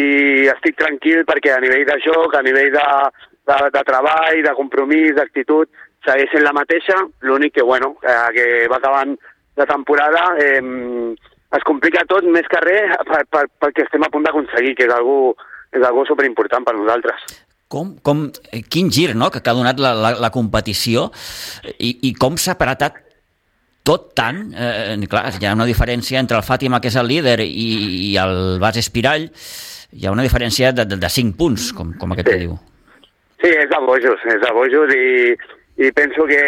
i 0.00 0.48
estic 0.50 0.78
tranquil 0.80 1.22
perquè 1.28 1.54
a 1.54 1.60
nivell 1.62 1.84
de 1.86 1.98
joc, 2.04 2.34
a 2.34 2.42
nivell 2.42 2.72
de, 2.74 2.86
de, 3.50 3.58
de 3.76 3.82
treball, 3.86 4.40
de 4.46 4.54
compromís, 4.58 5.14
d'actitud, 5.18 5.70
segueix 6.04 6.32
sent 6.32 6.44
la 6.44 6.54
mateixa, 6.56 6.98
l'únic 7.28 7.54
que, 7.58 7.62
bueno, 7.62 7.94
eh, 8.02 8.28
que 8.34 8.46
va 8.70 8.80
acabant 8.80 9.14
la 9.56 9.66
temporada 9.70 10.34
eh, 10.42 10.60
es 11.54 11.66
complica 11.66 12.04
tot 12.10 12.26
més 12.26 12.46
que 12.50 12.60
res 12.64 12.94
per, 13.06 13.22
per, 13.30 13.46
pel 13.62 13.74
que 13.76 13.84
estem 13.86 14.02
a 14.02 14.10
punt 14.12 14.26
d'aconseguir, 14.26 14.74
que 14.78 14.88
és 14.88 14.94
algo, 14.94 15.36
és 15.74 15.82
algo 15.82 16.04
superimportant 16.08 16.66
per 16.66 16.74
nosaltres. 16.76 17.26
Com, 17.70 17.94
com, 18.06 18.26
eh, 18.52 18.62
quin 18.70 18.90
gir 18.92 19.14
no? 19.14 19.30
que, 19.30 19.40
que 19.42 19.50
ha 19.50 19.56
donat 19.56 19.80
la, 19.82 19.94
la, 19.94 20.14
la 20.26 20.30
competició 20.34 21.08
i, 21.78 22.10
i 22.10 22.14
com 22.18 22.36
s'ha 22.38 22.58
apretat 22.58 23.00
tot 23.84 24.12
tant, 24.16 24.46
eh, 24.56 24.96
clar, 25.10 25.26
hi 25.36 25.46
ha 25.46 25.54
una 25.56 25.68
diferència 25.68 26.20
entre 26.22 26.38
el 26.40 26.46
Fàtima, 26.46 26.80
que 26.80 26.88
és 26.88 26.96
el 26.96 27.08
líder, 27.10 27.38
i, 27.44 27.68
i 28.08 28.12
el 28.20 28.56
Bas 28.62 28.78
Espirall, 28.80 29.28
hi 29.94 30.06
ha 30.06 30.12
una 30.12 30.24
diferència 30.26 30.72
de, 30.74 30.84
de, 30.90 30.96
de 31.00 31.08
5 31.10 31.36
punts, 31.38 31.72
com, 31.72 31.92
com 31.98 32.12
aquest 32.12 32.28
Sí. 32.28 32.34
que 32.34 32.42
diu. 32.44 32.54
Sí, 33.44 33.50
és 33.50 33.68
de 33.70 33.78
bojos, 33.84 34.20
és 34.32 34.40
de 34.40 34.52
bojos 34.56 34.92
i, 34.94 35.34
i 35.86 35.90
penso 35.92 36.24
que, 36.26 36.42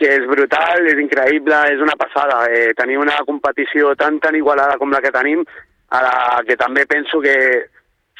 que 0.00 0.12
és 0.16 0.26
brutal, 0.30 0.86
és 0.88 1.00
increïble, 1.02 1.56
és 1.74 1.82
una 1.84 1.96
passada. 2.00 2.46
Eh, 2.50 2.72
tenir 2.78 2.98
una 2.98 3.16
competició 3.26 3.94
tan 3.96 4.18
tan 4.20 4.34
igualada 4.38 4.78
com 4.78 4.90
la 4.94 5.02
que 5.04 5.12
tenim, 5.12 5.44
a 5.90 6.00
la 6.04 6.14
que 6.46 6.56
també 6.56 6.86
penso 6.86 7.20
que 7.20 7.34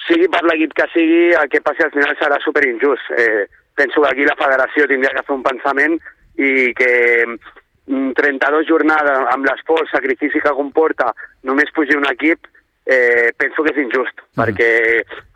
sigui 0.07 0.29
per 0.33 0.42
l'equip 0.46 0.74
que 0.77 0.87
sigui, 0.92 1.33
el 1.37 1.48
que 1.48 1.61
passi 1.64 1.83
al 1.85 1.92
final 1.94 2.14
serà 2.20 2.38
superinjust. 2.44 3.11
Eh, 3.16 3.46
penso 3.74 4.03
que 4.03 4.11
aquí 4.12 4.24
la 4.27 4.37
federació 4.38 4.87
tindria 4.88 5.14
que 5.16 5.24
fer 5.27 5.35
un 5.37 5.42
pensament 5.46 5.96
i 6.38 6.72
que 6.79 6.92
mm, 7.27 8.12
32 8.18 8.68
jornades 8.68 9.33
amb 9.33 9.48
l'esforç, 9.48 9.90
sacrifici 9.94 10.40
que 10.44 10.55
comporta, 10.55 11.12
només 11.42 11.72
pugi 11.74 11.96
un 11.96 12.07
equip, 12.11 12.46
eh, 12.88 13.31
penso 13.37 13.62
que 13.62 13.74
és 13.74 13.83
injust, 13.85 14.16
mm. 14.16 14.40
perquè, 14.40 14.70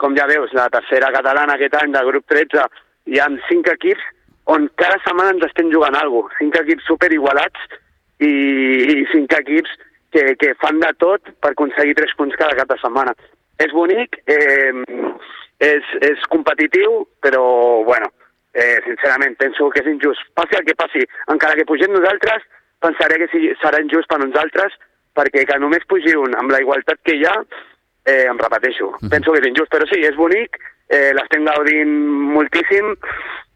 com 0.00 0.16
ja 0.16 0.26
veus, 0.30 0.54
la 0.56 0.70
tercera 0.72 1.12
catalana 1.14 1.58
aquest 1.58 1.76
any 1.78 1.92
del 1.92 2.08
grup 2.08 2.26
13, 2.32 2.64
hi 3.12 3.20
ha 3.20 3.28
cinc 3.48 3.68
equips 3.74 4.02
on 4.52 4.66
cada 4.80 4.98
setmana 5.04 5.34
ens 5.36 5.44
estem 5.46 5.70
jugant 5.70 5.94
alguna 5.98 6.28
cosa. 6.28 6.40
Cinc 6.40 6.56
equips 6.62 6.88
superigualats 6.88 7.68
i, 8.24 8.32
i 8.96 9.04
cinc 9.12 9.34
equips 9.38 9.76
que, 10.14 10.24
que 10.40 10.54
fan 10.62 10.80
de 10.82 10.90
tot 11.02 11.30
per 11.44 11.52
aconseguir 11.52 11.94
tres 11.98 12.16
punts 12.18 12.36
cada 12.40 12.56
cap 12.58 12.72
de 12.72 12.78
setmana. 12.80 13.14
És 13.62 13.72
bonic, 13.76 14.18
eh, 14.26 14.72
és, 15.62 15.94
és 16.02 16.24
competitiu, 16.32 17.04
però, 17.22 17.44
bueno, 17.86 18.10
eh, 18.54 18.80
sincerament, 18.86 19.36
penso 19.38 19.68
que 19.70 19.84
és 19.84 19.92
injust. 19.92 20.24
Passi 20.34 20.58
el 20.58 20.66
que 20.66 20.78
passi, 20.78 21.04
encara 21.32 21.56
que 21.58 21.68
pugem 21.68 21.92
nosaltres, 21.94 22.42
pensaré 22.82 23.20
que 23.22 23.30
sí, 23.30 23.52
serà 23.62 23.80
injust 23.84 24.10
per 24.10 24.18
nosaltres, 24.24 24.74
perquè 25.14 25.44
que 25.48 25.58
només 25.60 25.86
pugi 25.88 26.16
un 26.16 26.34
amb 26.38 26.50
la 26.52 26.60
igualtat 26.64 27.00
que 27.04 27.16
hi 27.16 27.24
ha, 27.28 27.36
eh, 28.04 28.24
em 28.30 28.38
repeteixo, 28.38 28.88
uh 28.88 28.96
-huh. 28.98 29.10
penso 29.10 29.32
que 29.32 29.40
és 29.40 29.48
injust, 29.48 29.70
però 29.72 29.86
sí, 29.88 30.00
és 30.00 30.16
bonic, 30.16 30.58
eh, 30.88 31.12
l'estem 31.14 31.44
gaudint 31.44 31.92
moltíssim 32.34 32.96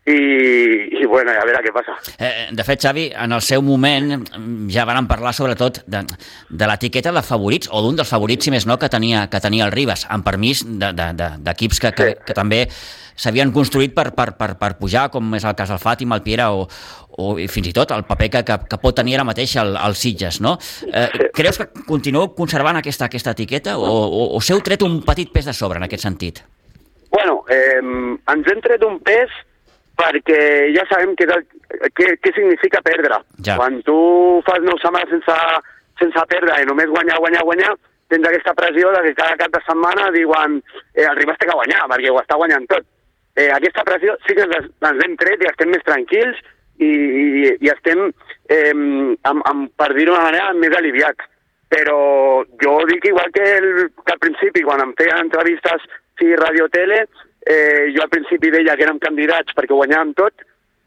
i, 0.06 1.00
i 1.02 1.06
bueno, 1.06 1.32
a 1.34 1.44
veure 1.44 1.62
què 1.64 1.72
passa. 1.74 1.96
Eh, 2.22 2.48
de 2.52 2.64
fet, 2.64 2.80
Xavi, 2.80 3.08
en 3.24 3.32
el 3.32 3.42
seu 3.42 3.62
moment 3.62 4.12
mm, 4.22 4.68
ja 4.70 4.84
van 4.86 5.08
parlar 5.10 5.32
sobretot 5.34 5.82
de, 5.86 6.04
de 6.48 6.68
l'etiqueta 6.70 7.10
de 7.12 7.22
favorits, 7.26 7.68
o 7.72 7.82
d'un 7.82 7.96
dels 7.96 8.08
favorits, 8.08 8.46
si 8.46 8.54
més 8.54 8.66
no, 8.66 8.78
que 8.78 8.88
tenia, 8.88 9.26
que 9.32 9.40
tenia 9.40 9.66
el 9.66 9.72
Ribas, 9.74 10.06
amb 10.08 10.24
permís 10.24 10.62
d'equips 10.62 10.94
de, 10.94 11.12
de, 11.18 11.30
d'equips 11.48 11.80
que, 11.80 11.92
que, 11.92 12.06
Sí. 12.06 12.14
que 12.26 12.34
també 12.34 12.68
s'havien 13.16 13.50
construït 13.50 13.94
per, 13.96 14.12
per, 14.14 14.36
per, 14.36 14.54
per 14.60 14.76
pujar, 14.78 15.08
com 15.10 15.34
és 15.34 15.44
el 15.48 15.56
cas 15.56 15.72
del 15.72 15.80
Fàtima, 15.82 16.18
el 16.18 16.22
Piera 16.22 16.50
o, 16.52 16.68
o 17.16 17.34
fins 17.48 17.70
i 17.70 17.74
tot 17.76 17.92
el 17.96 18.04
paper 18.08 18.28
que, 18.34 18.42
que, 18.48 18.58
que 18.70 18.78
pot 18.82 18.96
tenir 18.96 19.16
ara 19.16 19.24
mateix 19.28 19.56
el, 19.62 19.74
el 19.76 19.96
Sitges, 19.96 20.40
no? 20.44 20.56
Eh, 20.86 21.30
creus 21.36 21.60
que 21.60 21.68
continueu 21.88 22.30
conservant 22.36 22.80
aquesta, 22.80 23.08
aquesta 23.10 23.34
etiqueta 23.36 23.76
o, 23.78 23.88
o, 23.88 24.28
o 24.36 24.42
s'heu 24.44 24.60
tret 24.64 24.84
un 24.86 25.00
petit 25.06 25.32
pes 25.32 25.48
de 25.48 25.56
sobre 25.56 25.80
en 25.80 25.88
aquest 25.88 26.04
sentit? 26.04 26.42
Bueno, 27.12 27.42
eh, 27.48 27.80
ens 27.80 28.52
hem 28.52 28.62
tret 28.64 28.84
un 28.84 28.98
pes 29.04 29.32
perquè 29.96 30.40
ja 30.76 30.84
sabem 30.90 31.14
què, 31.16 31.26
què, 31.96 32.10
què 32.20 32.32
significa 32.36 32.82
perdre. 32.84 33.22
Ja. 33.40 33.56
Quan 33.56 33.80
tu 33.86 33.96
fas 34.46 34.60
nou 34.64 34.76
setmanes 34.82 35.14
sense, 35.14 35.36
sense 36.02 36.24
perdre 36.32 36.58
i 36.60 36.68
només 36.68 36.92
guanyar, 36.92 37.16
guanyar, 37.22 37.44
guanyar, 37.48 37.72
tens 38.12 38.28
aquesta 38.28 38.54
pressió 38.58 38.92
de 38.94 39.00
que 39.08 39.14
cada 39.18 39.38
cap 39.40 39.54
de 39.54 39.62
setmana 39.64 40.10
diuen 40.14 40.60
eh, 40.94 41.06
el 41.06 41.16
Ribas 41.16 41.40
té 41.40 41.48
que 41.48 41.56
guanyar, 41.56 41.86
perquè 41.90 42.12
ho 42.12 42.20
està 42.20 42.38
guanyant 42.38 42.68
tot. 42.70 42.84
Eh, 43.36 43.48
aquesta 43.52 43.84
pressió 43.84 44.14
sí 44.26 44.36
que 44.36 44.44
ens, 44.46 44.68
ens 44.80 45.00
l'hem 45.00 45.16
tret 45.20 45.42
i 45.42 45.50
estem 45.50 45.72
més 45.72 45.84
tranquils 45.88 46.38
i, 46.78 46.90
i, 46.90 47.52
i 47.64 47.70
estem, 47.72 48.08
eh, 48.52 48.72
amb, 48.72 49.44
amb, 49.50 49.70
per 49.78 49.92
dir-ho 49.94 50.14
d'una 50.14 50.26
manera, 50.28 50.52
més 50.54 50.76
aliviats. 50.76 51.32
Però 51.72 51.98
jo 52.62 52.74
dic 52.86 53.08
igual 53.10 53.32
que, 53.34 53.46
el, 53.58 53.70
que 54.04 54.12
al 54.14 54.20
principi, 54.22 54.62
quan 54.62 54.84
em 54.84 54.92
feien 54.98 55.24
entrevistes, 55.24 55.86
sí, 56.18 56.28
ràdio, 56.38 56.68
tele, 56.70 57.06
eh, 57.46 57.88
jo 57.94 58.04
al 58.04 58.12
principi 58.12 58.52
deia 58.54 58.76
que 58.76 58.86
érem 58.86 59.00
candidats 59.02 59.56
perquè 59.56 59.74
guanyàvem 59.74 60.14
tot, 60.18 60.46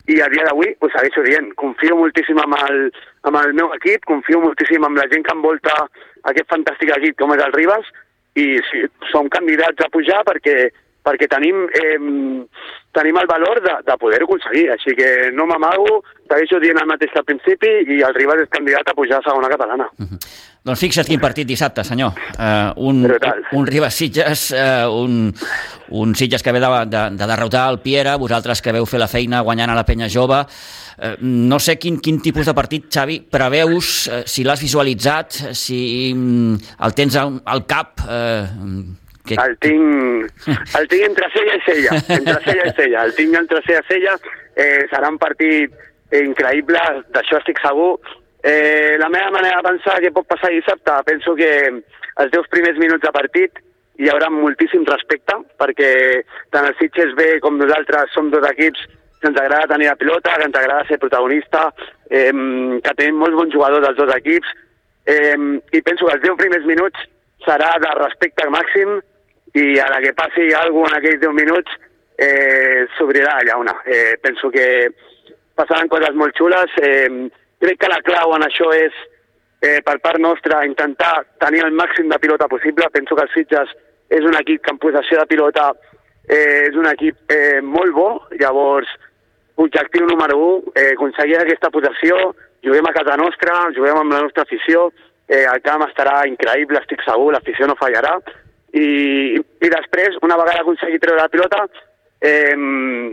i 0.09 0.17
a 0.23 0.27
dia 0.31 0.45
d'avui 0.47 0.71
ho 0.79 0.89
segueixo 0.89 1.23
dient. 1.25 1.51
Confio 1.59 1.97
moltíssim 1.99 2.39
amb 2.41 2.55
el, 2.63 2.85
amb 3.29 3.37
el 3.43 3.53
meu 3.57 3.73
equip, 3.75 4.07
confio 4.09 4.39
moltíssim 4.41 4.85
amb 4.85 4.97
la 4.97 5.07
gent 5.11 5.25
que 5.27 5.35
envolta 5.35 5.75
aquest 6.31 6.49
fantàstic 6.49 6.95
equip 6.95 7.19
com 7.19 7.35
és 7.35 7.43
el 7.45 7.53
Ribas, 7.53 7.91
i 8.39 8.47
sí, 8.69 8.85
som 9.11 9.29
candidats 9.29 9.83
a 9.83 9.89
pujar 9.93 10.23
perquè 10.27 10.69
perquè 11.05 11.29
tenim, 11.31 11.63
eh, 11.73 11.97
tenim 12.95 13.17
el 13.21 13.29
valor 13.29 13.61
de, 13.63 13.75
de 13.87 13.97
poder-ho 14.01 14.27
aconseguir. 14.27 14.67
Així 14.75 14.95
que 14.97 15.31
no 15.35 15.47
m'amago, 15.49 16.01
segueixo 16.27 16.59
dient 16.61 16.81
el 16.81 16.89
mateix 16.89 17.13
que 17.13 17.23
al 17.23 17.27
principi 17.27 17.71
i 17.95 18.01
el 18.05 18.15
Ribas 18.17 18.43
és 18.45 18.53
candidat 18.53 18.91
a 18.91 18.97
pujar 18.97 19.19
a 19.19 19.27
segona 19.29 19.51
catalana. 19.51 19.89
Uh 19.97 20.05
-huh. 20.05 20.19
Doncs 20.59 20.81
fixa't 20.83 21.07
quin 21.07 21.21
partit 21.23 21.47
dissabte, 21.47 21.85
senyor. 21.87 22.11
Uh, 22.35 22.73
un, 22.75 23.05
un 23.55 23.67
Ribas 23.67 23.95
Sitges, 23.95 24.51
uh, 24.51 24.91
un, 24.91 25.33
un 25.89 26.15
Sitges 26.15 26.43
que 26.43 26.51
ve 26.51 26.59
de, 26.59 26.67
de, 26.85 27.03
de 27.15 27.27
derrotar 27.27 27.69
el 27.71 27.79
Piera, 27.79 28.17
vosaltres 28.17 28.61
que 28.61 28.73
veu 28.75 28.85
fer 28.85 28.99
la 28.99 29.07
feina 29.07 29.39
guanyant 29.41 29.71
a 29.71 29.75
la 29.75 29.85
penya 29.85 30.09
jove. 30.11 30.43
Uh, 30.99 31.15
no 31.21 31.59
sé 31.59 31.77
quin, 31.79 32.01
quin 32.03 32.19
tipus 32.21 32.45
de 32.45 32.53
partit, 32.53 32.89
Xavi, 32.91 33.21
preveus, 33.31 34.07
uh, 34.07 34.23
si 34.25 34.43
l'has 34.43 34.59
visualitzat, 34.59 35.31
si 35.55 36.11
um, 36.13 36.57
el 36.83 36.93
tens 36.93 37.15
al, 37.15 37.39
al 37.45 37.65
cap... 37.65 38.03
Uh, 38.03 39.07
que... 39.29 39.37
El 39.43 39.55
tinc, 39.61 40.47
el 40.79 40.89
tinc 40.91 41.05
entre 41.09 41.29
cella 41.35 41.57
i 41.57 41.63
cella, 41.67 41.99
entre 42.17 42.37
cella 42.47 42.65
i 42.65 42.73
cella. 42.81 43.05
El 43.05 43.15
tinc 43.17 43.37
entre 43.41 43.61
cella 43.67 43.83
i 43.85 43.89
cella. 43.91 44.17
Eh, 44.59 44.81
serà 44.91 45.11
un 45.13 45.19
partit 45.21 45.73
increïble, 46.19 46.81
d'això 47.13 47.39
estic 47.39 47.61
segur. 47.63 47.93
Eh, 48.41 48.97
la 48.99 49.09
meva 49.13 49.31
manera 49.35 49.59
de 49.59 49.67
pensar 49.67 49.99
que 50.01 50.13
pot 50.15 50.27
passar 50.27 50.51
dissabte, 50.53 50.95
penso 51.05 51.35
que 51.35 51.49
els 51.69 52.31
10 52.31 52.47
primers 52.53 52.79
minuts 52.79 53.03
de 53.03 53.11
partit 53.15 53.59
hi 53.99 54.07
haurà 54.11 54.29
moltíssim 54.31 54.85
respecte, 54.87 55.35
perquè 55.59 55.91
tant 56.55 56.69
el 56.69 56.77
Sitges 56.79 57.11
B 57.19 57.35
com 57.43 57.59
nosaltres 57.59 58.15
som 58.15 58.31
dos 58.31 58.47
equips 58.53 58.85
que 59.19 59.27
ens 59.27 59.39
agrada 59.39 59.67
tenir 59.73 59.89
la 59.89 59.97
pilota, 59.99 60.37
que 60.39 60.47
ens 60.47 60.55
agrada 60.55 60.87
ser 60.87 60.99
protagonista, 60.99 61.67
eh, 62.09 62.31
que 62.31 62.95
tenim 62.95 63.19
molts 63.19 63.35
bons 63.35 63.53
jugadors 63.53 63.83
dels 63.85 63.99
dos 63.99 64.13
equips, 64.15 64.53
eh, 65.05 65.35
i 65.75 65.81
penso 65.83 66.07
que 66.07 66.15
els 66.15 66.23
10 66.23 66.37
primers 66.39 66.65
minuts 66.65 67.07
serà 67.43 67.73
de 67.83 67.91
respecte 67.99 68.47
màxim, 68.55 69.01
i 69.53 69.79
a 69.79 69.89
la 69.89 69.99
que 70.03 70.13
passi 70.13 70.51
alguna 70.53 70.93
en 70.93 70.99
aquells 70.99 71.21
10 71.21 71.33
minuts 71.33 71.77
eh, 72.19 72.85
s'obrirà 72.97 73.37
la 73.37 73.45
llauna. 73.47 73.75
Eh, 73.85 74.17
penso 74.21 74.51
que 74.51 74.89
passaran 75.55 75.89
coses 75.89 76.15
molt 76.15 76.35
xules. 76.37 76.73
Eh, 76.81 77.29
crec 77.59 77.79
que 77.79 77.91
la 77.91 78.01
clau 78.05 78.35
en 78.35 78.45
això 78.45 78.71
és, 78.75 78.93
eh, 79.61 79.79
per 79.81 79.99
part 79.99 80.19
nostra, 80.19 80.65
intentar 80.65 81.25
tenir 81.39 81.63
el 81.65 81.71
màxim 81.71 82.09
de 82.09 82.19
pilota 82.19 82.47
possible. 82.47 82.89
Penso 82.91 83.15
que 83.15 83.23
el 83.23 83.33
Sitges 83.33 83.75
és 84.09 84.25
un 84.25 84.35
equip 84.35 84.63
que 84.63 84.71
en 84.71 84.79
possessió 84.79 85.19
de 85.19 85.27
pilota 85.27 85.71
eh, 86.27 86.69
és 86.69 86.75
un 86.75 86.87
equip 86.87 87.31
eh, 87.31 87.61
molt 87.61 87.93
bo, 87.93 88.09
llavors 88.39 88.89
objectiu 89.55 90.05
número 90.07 90.37
1, 90.37 90.73
eh, 90.75 90.91
aconseguir 90.93 91.39
aquesta 91.39 91.69
possessió, 91.69 92.33
juguem 92.63 92.85
a 92.87 92.93
casa 92.95 93.17
nostra, 93.19 93.55
juguem 93.75 93.97
amb 93.97 94.13
la 94.13 94.21
nostra 94.23 94.43
afició, 94.43 94.89
eh, 95.27 95.43
el 95.43 95.61
camp 95.61 95.83
estarà 95.87 96.21
increïble, 96.27 96.79
estic 96.79 97.03
segur, 97.03 97.33
l'afició 97.33 97.67
no 97.67 97.75
fallarà, 97.79 98.15
i, 98.73 99.39
i 99.39 99.69
després, 99.71 100.17
una 100.25 100.37
vegada 100.39 100.63
aconseguit 100.63 101.01
treure 101.01 101.21
la 101.21 101.31
pilota, 101.31 101.63
eh, 102.21 102.55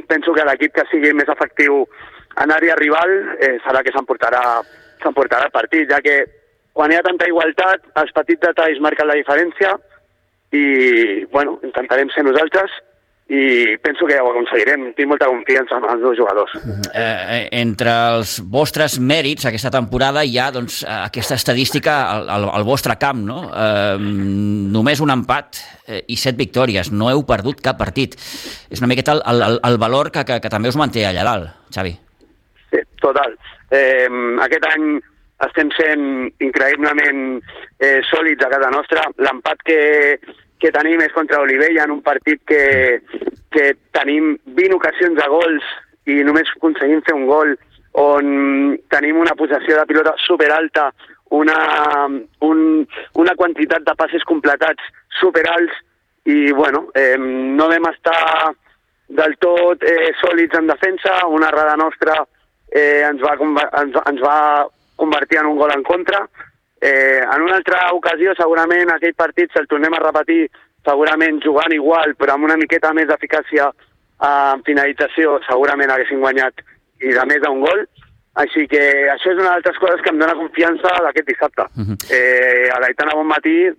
penso 0.08 0.34
que 0.34 0.44
l'equip 0.44 0.74
que 0.76 0.86
sigui 0.90 1.12
més 1.16 1.30
efectiu 1.32 1.84
en 2.42 2.52
àrea 2.52 2.76
rival 2.76 3.12
eh, 3.40 3.56
serà 3.64 3.82
que 3.84 3.94
s'emportarà 3.94 4.42
s'emportarà 5.02 5.48
el 5.48 5.54
partit, 5.54 5.88
ja 5.90 6.00
que 6.04 6.24
quan 6.76 6.92
hi 6.92 6.98
ha 6.98 7.04
tanta 7.04 7.28
igualtat, 7.28 7.84
els 8.00 8.12
petits 8.16 8.42
detalls 8.42 8.80
marquen 8.84 9.08
la 9.08 9.16
diferència 9.16 9.76
i, 10.52 11.24
bueno, 11.32 11.56
intentarem 11.64 12.10
ser 12.12 12.24
nosaltres 12.26 12.72
i 13.28 13.74
penso 13.82 14.06
que 14.06 14.18
ho 14.20 14.28
aconseguirem. 14.30 14.92
Tinc 14.94 15.10
molta 15.10 15.26
confiança 15.26 15.80
en 15.80 15.86
els 15.90 16.02
dos 16.04 16.14
jugadors. 16.18 16.52
Eh, 16.94 17.00
eh, 17.00 17.40
entre 17.58 17.90
els 18.14 18.36
vostres 18.52 19.00
mèrits 19.02 19.48
aquesta 19.48 19.72
temporada 19.74 20.22
hi 20.22 20.38
ha 20.38 20.52
doncs, 20.54 20.84
aquesta 20.86 21.34
estadística 21.34 21.96
al, 22.12 22.30
al, 22.30 22.46
al 22.60 22.66
vostre 22.68 22.94
camp, 23.02 23.24
no? 23.26 23.40
Eh, 23.50 23.98
només 23.98 25.02
un 25.02 25.10
empat 25.16 25.58
eh, 25.88 26.04
i 26.06 26.18
set 26.20 26.38
victòries. 26.38 26.92
No 26.94 27.10
heu 27.10 27.26
perdut 27.26 27.64
cap 27.64 27.80
partit. 27.82 28.14
És 28.70 28.78
una 28.78 28.92
miqueta 28.92 29.18
el, 29.18 29.42
el, 29.42 29.60
el 29.72 29.82
valor 29.82 30.12
que, 30.14 30.22
que, 30.28 30.38
que 30.44 30.52
també 30.52 30.70
us 30.70 30.78
manté 30.78 31.02
allà 31.08 31.26
dalt, 31.26 31.50
Xavi. 31.74 31.96
Sí, 32.70 32.86
total. 33.02 33.34
Eh, 33.74 34.06
aquest 34.46 34.70
any 34.70 34.88
estem 35.44 35.70
sent 35.76 36.02
increïblement 36.40 37.40
eh, 37.82 37.98
sòlids 38.08 38.46
a 38.46 38.54
casa 38.54 38.70
nostra. 38.72 39.02
L'empat 39.18 39.66
que, 39.66 39.80
que 40.60 40.72
tenim 40.72 41.02
és 41.04 41.14
contra 41.14 41.40
Olivella 41.42 41.84
en 41.84 41.94
un 41.98 42.02
partit 42.04 42.40
que, 42.48 43.00
que 43.52 43.72
tenim 43.96 44.36
20 44.58 44.78
ocasions 44.78 45.18
de 45.18 45.28
gols 45.32 45.72
i 46.06 46.22
només 46.26 46.50
aconseguim 46.56 47.02
fer 47.06 47.16
un 47.16 47.26
gol 47.28 47.56
on 47.96 48.76
tenim 48.92 49.18
una 49.20 49.34
possessió 49.36 49.78
de 49.78 49.86
pilota 49.88 50.12
superalta, 50.26 50.90
una, 51.36 52.06
un, 52.44 52.60
una 53.22 53.34
quantitat 53.34 53.84
de 53.86 53.94
passes 53.98 54.24
completats 54.28 54.84
superalts 55.20 55.74
i 56.26 56.52
bueno, 56.52 56.88
eh, 56.94 57.16
no 57.18 57.68
vam 57.70 57.88
estar 57.92 58.52
del 59.08 59.36
tot 59.38 59.82
eh, 59.86 60.12
sòlids 60.20 60.58
en 60.58 60.66
defensa, 60.66 61.20
una 61.26 61.48
errada 61.48 61.76
nostra 61.78 62.18
eh, 62.70 63.02
ens, 63.06 63.22
va, 63.22 63.36
ens, 63.80 63.96
ens 64.10 64.22
va 64.22 64.38
convertir 64.96 65.38
en 65.40 65.52
un 65.52 65.58
gol 65.60 65.72
en 65.74 65.84
contra, 65.86 66.24
Eh, 66.86 67.20
en 67.34 67.42
una 67.42 67.56
altra 67.56 67.80
ocasió, 67.96 68.34
segurament, 68.38 68.92
aquell 68.92 69.14
partit, 69.18 69.50
si 69.50 69.58
el 69.58 69.66
tornem 69.70 69.94
a 69.96 70.02
repetir, 70.04 70.46
segurament 70.86 71.40
jugant 71.42 71.74
igual, 71.74 72.14
però 72.14 72.36
amb 72.36 72.46
una 72.46 72.58
miqueta 72.60 72.92
més 72.94 73.08
d'eficàcia 73.10 73.68
eh, 73.72 74.28
en 74.28 74.62
finalització, 74.68 75.40
segurament 75.48 75.90
haguessin 75.90 76.22
guanyat 76.22 76.62
i 77.02 77.14
de 77.16 77.26
més 77.26 77.42
d'un 77.42 77.64
gol. 77.64 77.86
Així 78.36 78.66
que 78.68 78.80
això 79.10 79.32
és 79.32 79.38
una 79.40 79.54
d'altres 79.54 79.78
coses 79.80 80.02
que 80.04 80.12
em 80.12 80.18
dóna 80.20 80.36
confiança 80.38 80.92
d'aquest 81.02 81.28
dissabte. 81.32 81.66
Uh 81.74 81.86
-huh. 81.88 81.96
eh, 82.12 82.68
a 82.74 82.80
l'Aitana 82.80 83.16
Bonmatí 83.16 83.72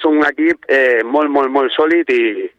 som 0.00 0.16
un 0.16 0.26
equip 0.26 0.64
eh, 0.68 1.02
molt, 1.04 1.30
molt, 1.30 1.50
molt 1.50 1.70
sòlid 1.74 2.10
i, 2.10 2.50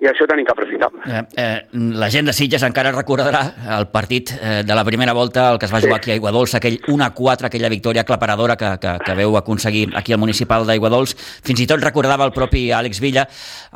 i 0.00 0.08
això 0.08 0.24
tenim 0.28 0.46
que 0.48 0.52
aprofitar. 0.54 0.88
Eh, 1.04 1.22
eh, 1.36 1.80
la 2.00 2.08
gent 2.12 2.30
de 2.30 2.32
Sitges 2.32 2.62
encara 2.64 2.92
recordarà 2.94 3.42
el 3.76 3.88
partit 3.92 4.32
eh, 4.32 4.62
de 4.64 4.76
la 4.76 4.84
primera 4.84 5.12
volta, 5.12 5.50
el 5.52 5.58
que 5.60 5.68
es 5.68 5.74
va 5.74 5.80
jugar 5.82 5.98
aquí 5.98 6.10
a 6.10 6.14
Aiguadols, 6.16 6.54
aquell 6.56 6.78
1-4, 6.88 7.48
aquella 7.50 7.68
victòria 7.68 8.06
aclaparadora 8.06 8.56
que, 8.56 8.72
que, 8.80 8.96
que 9.04 9.18
veu 9.18 9.36
aconseguir 9.36 9.90
aquí 10.00 10.16
al 10.16 10.22
municipal 10.22 10.64
d'Aiguadols. 10.66 11.14
Fins 11.44 11.60
i 11.60 11.68
tot 11.68 11.84
recordava 11.84 12.24
el 12.24 12.32
propi 12.32 12.70
Àlex 12.72 13.02
Villa, 13.04 13.26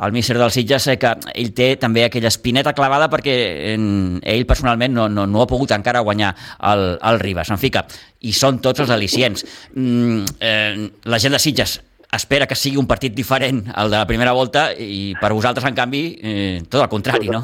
el 0.01 0.17
míster 0.17 0.39
del 0.41 0.53
Sitges, 0.55 0.89
eh, 0.89 0.97
que 1.01 1.13
ell 1.35 1.53
té 1.53 1.75
també 1.81 2.07
aquella 2.07 2.33
espineta 2.33 2.73
clavada 2.73 3.09
perquè 3.13 3.37
en, 3.75 4.19
ell 4.25 4.47
personalment 4.49 4.97
no, 4.97 5.09
no, 5.09 5.27
no 5.29 5.45
ha 5.45 5.49
pogut 5.49 5.77
encara 5.77 6.01
guanyar 6.01 6.33
el, 6.73 6.87
el 7.05 7.21
Ribas. 7.21 7.53
En 7.53 7.61
fi 7.61 7.69
que 7.69 7.85
hi 8.25 8.33
són 8.33 8.63
tots 8.65 8.81
els 8.81 8.89
al·licients. 8.89 9.45
Mm, 9.77 10.39
eh, 10.41 10.89
la 11.05 11.21
gent 11.21 11.37
de 11.37 11.41
Sitges 11.43 11.79
espera 12.15 12.47
que 12.47 12.57
sigui 12.57 12.79
un 12.81 12.87
partit 12.87 13.13
diferent 13.15 13.61
al 13.75 13.91
de 13.91 13.97
la 13.97 14.07
primera 14.09 14.33
volta 14.35 14.67
i 14.73 15.13
per 15.19 15.31
vosaltres, 15.33 15.67
en 15.67 15.75
canvi, 15.77 16.03
eh, 16.21 16.57
tot 16.69 16.81
el 16.81 16.89
contrari, 16.89 17.29
no? 17.29 17.43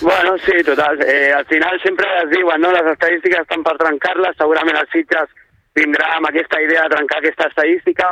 Bueno, 0.00 0.36
sí, 0.44 0.62
total. 0.64 1.00
Eh, 1.02 1.32
al 1.32 1.44
final 1.46 1.80
sempre 1.82 2.06
es 2.22 2.30
diuen, 2.30 2.60
no? 2.60 2.72
Les 2.72 2.92
estadístiques 2.92 3.44
estan 3.44 3.64
per 3.66 3.76
trencar-les, 3.80 4.36
segurament 4.38 4.78
els 4.80 4.90
Sitges 4.94 5.34
vindrà 5.78 6.14
amb 6.16 6.30
aquesta 6.30 6.60
idea 6.62 6.86
de 6.86 6.94
trencar 6.96 7.20
aquesta 7.20 7.48
estadística. 7.48 8.10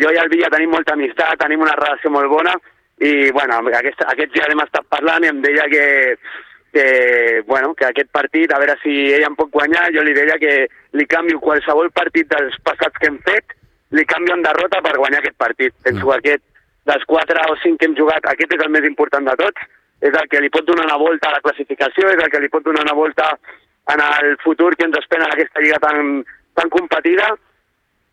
Jo 0.00 0.12
i 0.14 0.20
el 0.22 0.30
Villa 0.30 0.50
tenim 0.52 0.70
molta 0.70 0.94
amistat, 0.94 1.38
tenim 1.40 1.64
una 1.64 1.74
relació 1.78 2.12
molt 2.14 2.30
bona 2.30 2.54
i, 3.00 3.30
bueno, 3.34 3.58
aquest, 3.74 4.04
aquest 4.12 4.36
ja 4.36 4.46
hem 4.48 4.62
estat 4.62 4.86
parlant 4.92 5.24
i 5.24 5.30
em 5.32 5.40
deia 5.42 5.66
que, 5.72 5.84
que, 6.72 6.84
bueno, 7.48 7.72
que 7.74 7.88
aquest 7.88 8.10
partit, 8.14 8.52
a 8.52 8.60
veure 8.62 8.76
si 8.84 8.92
ell 9.16 9.26
em 9.26 9.36
pot 9.38 9.50
guanyar, 9.52 9.88
jo 9.96 10.04
li 10.06 10.14
deia 10.16 10.36
que 10.42 10.54
li 10.96 11.06
canvio 11.10 11.40
qualsevol 11.42 11.90
partit 11.96 12.28
dels 12.30 12.58
passats 12.66 13.00
que 13.00 13.10
hem 13.10 13.18
fet 13.26 13.56
li 13.90 14.04
canvio 14.06 14.36
en 14.36 14.42
derrota 14.46 14.80
per 14.84 14.96
guanyar 14.96 15.20
aquest 15.20 15.36
partit. 15.36 15.74
Penso 15.82 16.06
que 16.06 16.16
aquest, 16.16 16.44
dels 16.86 17.04
4 17.06 17.44
o 17.50 17.56
5 17.62 17.78
que 17.78 17.88
hem 17.88 17.96
jugat, 17.98 18.26
aquest 18.26 18.54
és 18.54 18.64
el 18.64 18.72
més 18.74 18.86
important 18.88 19.26
de 19.26 19.36
tots, 19.40 19.68
és 20.00 20.14
el 20.16 20.28
que 20.32 20.40
li 20.40 20.50
pot 20.52 20.64
donar 20.64 20.86
una 20.86 20.98
volta 21.00 21.28
a 21.28 21.36
la 21.36 21.42
classificació, 21.44 22.08
és 22.08 22.22
el 22.22 22.30
que 22.32 22.40
li 22.40 22.48
pot 22.48 22.64
donar 22.64 22.86
una 22.86 22.96
volta 22.96 23.34
en 23.92 24.00
el 24.00 24.36
futur 24.44 24.74
que 24.76 24.86
ens 24.86 24.98
espera 24.98 25.26
en 25.26 25.34
aquesta 25.34 25.60
lliga 25.60 25.80
tan, 25.82 26.24
tan 26.54 26.70
competida. 26.70 27.34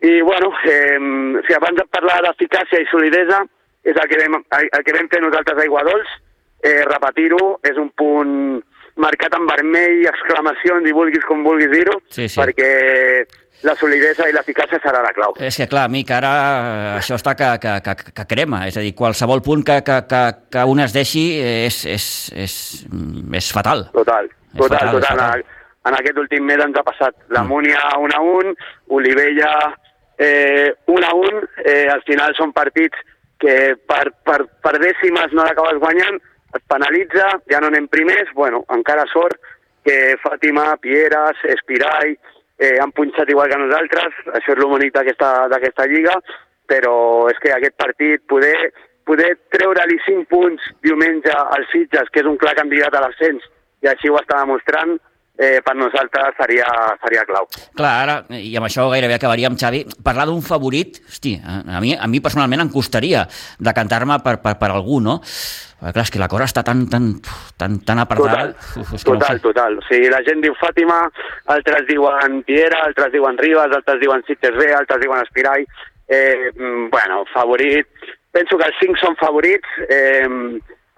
I, 0.00 0.20
bueno, 0.22 0.52
eh, 0.64 0.98
si 1.46 1.54
abans 1.54 1.78
de 1.78 1.86
parlar 1.90 2.20
d'eficàcia 2.26 2.82
i 2.82 2.90
solidesa, 2.90 3.42
és 3.88 3.96
el 3.96 4.08
que 4.10 4.18
vam, 4.20 4.42
el 4.60 4.84
que 4.84 4.94
vam 4.94 5.08
fer 5.10 5.22
nosaltres 5.22 5.58
a 5.58 5.66
Iguadols, 5.66 6.10
eh, 6.62 6.82
repetir-ho, 6.86 7.58
és 7.66 7.78
un 7.78 7.90
punt 7.96 8.60
marcat 8.98 9.34
en 9.38 9.46
vermell, 9.46 10.04
exclamacions 10.10 10.86
i 10.88 10.94
vulguis 10.94 11.24
com 11.26 11.44
vulguis 11.46 11.70
dir-ho, 11.70 11.98
sí, 12.10 12.26
sí. 12.26 12.38
perquè 12.40 12.70
la 13.66 13.74
solidesa 13.78 14.28
i 14.28 14.34
l'eficàcia 14.34 14.78
serà 14.82 15.00
la 15.02 15.12
clau. 15.16 15.34
És 15.42 15.56
que, 15.58 15.66
clar, 15.70 15.88
amic, 15.88 16.10
ara 16.14 16.30
eh, 16.30 16.92
això 17.00 17.18
està 17.18 17.34
que, 17.38 17.50
que, 17.62 17.74
que, 17.84 18.12
que 18.14 18.26
crema. 18.30 18.64
És 18.70 18.78
a 18.78 18.84
dir, 18.84 18.94
qualsevol 18.98 19.42
punt 19.44 19.64
que, 19.66 19.80
que, 19.86 19.98
que, 20.10 20.22
que 20.54 20.64
un 20.70 20.82
es 20.84 20.94
deixi 20.94 21.26
és, 21.42 21.80
és, 21.90 22.08
és, 22.46 22.56
és 23.40 23.50
fatal. 23.54 23.88
Total, 23.96 24.30
És 24.30 24.60
total, 24.60 24.78
fatal, 24.78 24.94
total. 25.00 25.22
fatal. 25.24 25.44
En, 25.44 25.90
en 25.90 25.98
aquest 25.98 26.22
últim 26.22 26.46
mes 26.46 26.62
ens 26.62 26.78
ha 26.78 26.86
passat 26.86 27.18
la 27.34 27.44
Múnia 27.48 27.82
1 27.98 28.14
a 28.14 28.22
1, 28.38 28.54
Olivella 28.94 29.52
eh, 30.18 30.72
1 30.86 31.06
a 31.10 31.12
1, 31.14 31.44
eh, 31.64 31.86
al 31.90 32.02
final 32.06 32.34
són 32.38 32.54
partits 32.54 33.06
que 33.42 33.74
per, 33.86 34.10
per, 34.26 34.42
per 34.62 34.74
dècimes 34.82 35.34
no 35.34 35.46
l'acabes 35.46 35.78
guanyant, 35.82 36.18
et 36.56 36.64
penalitza, 36.70 37.28
ja 37.50 37.60
no 37.60 37.68
anem 37.70 37.86
primers, 37.92 38.30
bueno, 38.34 38.64
encara 38.74 39.04
sort 39.12 39.38
que 39.86 40.16
Fàtima, 40.22 40.72
Pieras, 40.82 41.38
Espirai 41.44 42.16
eh, 42.58 42.76
han 42.80 42.92
punxat 42.92 43.30
igual 43.30 43.48
que 43.50 43.58
nosaltres, 43.60 44.20
això 44.34 44.54
és 44.54 44.92
d'aquesta 44.92 45.48
d'aquesta 45.48 45.86
lliga, 45.86 46.18
però 46.68 47.28
és 47.30 47.38
que 47.38 47.52
aquest 47.54 47.76
partit, 47.76 48.22
poder, 48.28 48.72
poder 49.08 49.36
treure-li 49.54 49.98
5 50.06 50.26
punts 50.28 50.62
diumenge 50.82 51.32
als 51.32 51.70
Sitges, 51.72 52.10
que 52.12 52.20
és 52.20 52.26
un 52.26 52.36
clar 52.36 52.54
candidat 52.58 52.94
a 52.94 53.00
l'ascens, 53.06 53.44
i 53.82 53.88
així 53.88 54.10
ho 54.10 54.18
està 54.18 54.42
demostrant, 54.42 54.98
eh, 55.38 55.60
per 55.64 55.76
nosaltres 55.78 56.34
seria, 56.36 56.66
seria 57.04 57.24
clau. 57.28 57.46
Clar, 57.78 57.94
ara, 58.02 58.18
i 58.34 58.50
amb 58.58 58.66
això 58.68 58.88
gairebé 58.90 59.16
acabaríem, 59.16 59.56
Xavi, 59.58 59.84
parlar 60.04 60.26
d'un 60.28 60.42
favorit, 60.42 60.98
hosti, 61.06 61.38
a 61.38 61.62
a 61.78 61.80
mi, 61.84 61.94
a 61.94 62.10
mi 62.10 62.20
personalment 62.24 62.66
em 62.66 62.74
costaria 62.74 63.24
decantar-me 63.62 64.18
per, 64.24 64.38
per, 64.42 64.56
per 64.58 64.70
algú, 64.74 64.98
no? 65.04 65.20
Perquè, 65.78 65.92
clar, 65.94 66.04
és 66.08 66.10
que 66.10 66.18
la 66.18 66.26
cosa 66.30 66.48
està 66.48 66.64
tan, 66.66 66.88
tan, 66.90 67.12
tan, 67.56 67.76
tan 67.86 68.00
apretada... 68.02 68.48
Total, 68.50 68.80
Uf, 68.82 68.88
que 68.96 69.12
no 69.12 69.20
total, 69.20 69.40
total. 69.44 69.76
O 69.78 69.84
sigui, 69.86 70.08
la 70.10 70.24
gent 70.26 70.42
diu 70.42 70.56
Fàtima, 70.58 71.04
altres 71.54 71.86
diuen 71.86 72.40
Piera, 72.48 72.80
altres 72.88 73.12
diuen 73.14 73.38
Ribas, 73.38 73.70
altres 73.76 74.00
diuen 74.02 74.24
Sitges 74.26 74.58
B, 74.58 74.72
altres 74.74 74.98
diuen 75.04 75.22
Espirai. 75.22 75.62
Eh, 76.08 76.50
mm, 76.50 76.88
bueno, 76.90 77.22
favorit. 77.30 77.86
Penso 78.34 78.58
que 78.58 78.66
els 78.66 78.82
cinc 78.82 78.98
són 78.98 79.14
favorits. 79.22 79.78
Eh, 79.86 80.26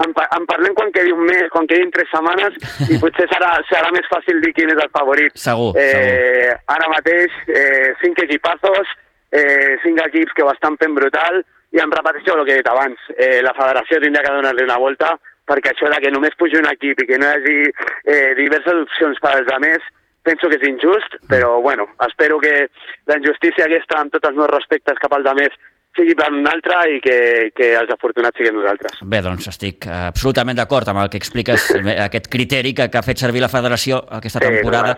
en, 0.05 0.15
en 0.39 0.49
parlem 0.49 0.75
quan 0.79 0.93
quedi 0.95 1.13
un 1.13 1.23
mes, 1.29 1.47
quan 1.53 1.69
quedin 1.71 1.93
tres 1.95 2.11
setmanes, 2.13 2.57
i 2.89 2.99
potser 3.03 3.29
serà, 3.33 3.53
serà 3.71 3.93
més 3.95 4.09
fàcil 4.13 4.43
dir 4.45 4.53
quin 4.57 4.73
és 4.73 4.83
el 4.83 4.93
favorit. 4.97 5.37
Segur, 5.39 5.73
eh, 5.81 6.51
Ara 6.75 6.91
mateix, 6.93 7.35
eh, 7.49 7.93
cinc 8.03 8.23
equipazos, 8.27 8.93
eh, 9.33 9.79
cinc 9.85 10.01
equips 10.07 10.37
que 10.37 10.47
ho 10.47 10.53
estan 10.53 10.79
fent 10.81 10.97
brutal, 10.99 11.43
i 11.71 11.79
em 11.79 11.93
repeteixo 11.95 12.35
el 12.35 12.47
que 12.47 12.57
he 12.57 12.63
dit 12.63 12.71
abans, 12.71 12.99
eh, 13.17 13.41
la 13.47 13.55
federació 13.55 14.01
tindria 14.03 14.25
que 14.27 14.35
donar-li 14.35 14.67
una 14.67 14.79
volta, 14.83 15.15
perquè 15.51 15.73
això 15.73 15.91
de 15.91 15.99
que 16.03 16.13
només 16.15 16.37
pugi 16.39 16.59
un 16.59 16.69
equip 16.71 17.03
i 17.03 17.07
que 17.09 17.19
no 17.19 17.29
hi 17.29 17.39
hagi 17.39 17.59
eh, 17.71 18.35
diverses 18.39 18.85
opcions 18.87 19.19
per 19.23 19.37
als 19.37 19.51
altres, 19.55 19.87
penso 20.27 20.51
que 20.51 20.59
és 20.61 20.69
injust, 20.69 21.17
però 21.31 21.61
bueno, 21.65 21.89
espero 22.07 22.39
que 22.39 22.69
la 23.07 23.17
injustícia 23.19 23.67
aquesta, 23.67 24.01
amb 24.01 24.13
tots 24.15 24.29
els 24.29 24.37
meus 24.37 24.51
respectes 24.53 25.01
cap 25.03 25.15
als 25.17 25.31
altres, 25.31 25.57
sigui 25.97 26.15
per 26.19 26.29
un 26.33 26.47
altre 26.47 26.77
i 26.95 27.01
que, 27.03 27.17
que 27.57 27.71
els 27.79 27.91
afortunats 27.93 28.39
siguin 28.39 28.55
nosaltres. 28.57 29.01
Bé, 29.03 29.21
doncs 29.25 29.49
estic 29.51 29.87
eh, 29.89 29.97
absolutament 30.11 30.59
d'acord 30.59 30.89
amb 30.93 31.03
el 31.03 31.11
que 31.13 31.19
expliques, 31.21 31.67
eh, 31.81 31.97
aquest 32.07 32.31
criteri 32.33 32.73
que, 32.77 32.89
que 32.93 33.01
ha 33.01 33.05
fet 33.07 33.23
servir 33.23 33.43
la 33.43 33.51
federació 33.53 34.01
aquesta 34.21 34.41
Sí, 34.41 34.47
temporada 34.47 34.95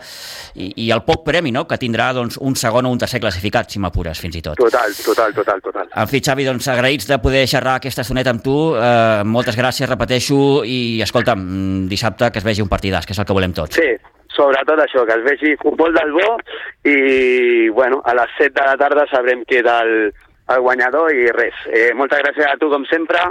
i, 0.55 0.68
i 0.85 0.90
el 0.94 1.02
poc 1.07 1.24
premi 1.26 1.52
no? 1.55 1.64
que 1.68 1.78
tindrà 1.81 2.12
doncs, 2.16 2.38
un 2.40 2.57
segon 2.59 2.87
o 2.87 2.92
un 2.92 3.00
tercer 3.00 3.22
classificat, 3.24 3.72
si 3.72 3.83
m'apures, 3.83 4.20
fins 4.20 4.38
i 4.38 4.44
tot. 4.44 4.61
Total, 4.61 4.94
total, 5.00 5.35
total, 5.35 5.64
total. 5.64 5.90
En 6.05 6.11
fi, 6.11 6.22
Xavi, 6.24 6.46
doncs 6.46 6.68
agraïts 6.72 7.09
de 7.09 7.18
poder 7.22 7.46
xerrar 7.50 7.78
aquesta 7.81 8.05
estoneta 8.05 8.35
amb 8.35 8.44
tu. 8.44 8.57
Eh, 8.76 9.22
moltes 9.28 9.59
gràcies, 9.59 9.88
repeteixo, 9.90 10.62
i 10.68 11.00
escolta'm, 11.05 11.42
mm, 11.42 11.87
dissabte 11.90 12.31
que 12.31 12.42
es 12.42 12.46
vegi 12.46 12.64
un 12.64 12.70
partidàs, 12.72 13.07
que 13.07 13.16
és 13.16 13.22
el 13.22 13.28
que 13.28 13.37
volem 13.37 13.55
tots. 13.57 13.81
Sí, 13.81 13.96
sobretot 14.37 14.81
això, 14.85 15.07
que 15.09 15.16
es 15.18 15.24
vegi 15.24 15.57
futbol 15.61 15.94
del 15.94 16.12
bo 16.12 16.28
i, 16.88 17.68
bueno, 17.70 18.02
a 18.05 18.14
les 18.14 18.37
7 18.38 18.55
de 18.61 18.66
la 18.66 18.76
tarda 18.81 19.07
sabrem 19.11 19.44
qui 19.48 19.61
és 19.61 19.68
el, 19.68 20.12
el 20.48 20.61
guanyador 20.61 21.14
i 21.14 21.31
res. 21.35 21.55
Eh, 21.70 21.90
moltes 21.94 22.22
gràcies 22.24 22.48
a 22.48 22.59
tu, 22.61 22.70
com 22.72 22.85
sempre, 22.90 23.22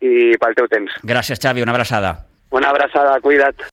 i 0.00 0.34
pel 0.40 0.56
teu 0.58 0.68
temps. 0.72 0.98
Gràcies, 1.04 1.40
Xavi, 1.42 1.64
una 1.64 1.74
abraçada. 1.76 2.16
Una 2.50 2.70
abraçada, 2.70 3.18
cuida't. 3.20 3.66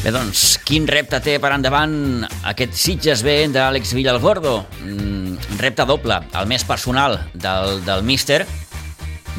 Bé, 0.00 0.08
doncs, 0.14 0.56
quin 0.64 0.86
repte 0.88 1.18
té 1.20 1.34
per 1.36 1.50
endavant 1.52 2.24
aquest 2.48 2.72
Sitges 2.72 3.20
B 3.20 3.34
d'Àlex 3.52 3.92
Villalgordo? 3.92 4.62
Mm, 4.80 5.58
repte 5.60 5.84
doble, 5.84 6.16
el 6.40 6.48
més 6.48 6.64
personal 6.64 7.18
del, 7.34 7.82
del 7.84 8.06
míster. 8.08 8.46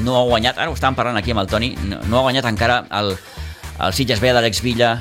No 0.05 0.19
ha 0.19 0.27
guanyat, 0.29 0.59
ara 0.61 0.69
ho 0.69 0.77
estàvem 0.77 0.99
parlant 0.99 1.17
aquí 1.17 1.33
amb 1.33 1.41
el 1.41 1.49
Toni, 1.49 1.71
no, 1.89 2.03
no 2.05 2.19
ha 2.19 2.21
guanyat 2.27 2.45
encara 2.45 2.83
el, 2.99 3.15
el 3.87 3.93
Sitges 3.93 4.19
B 4.21 4.31
d'Àlex 4.33 4.61
Villa 4.61 4.91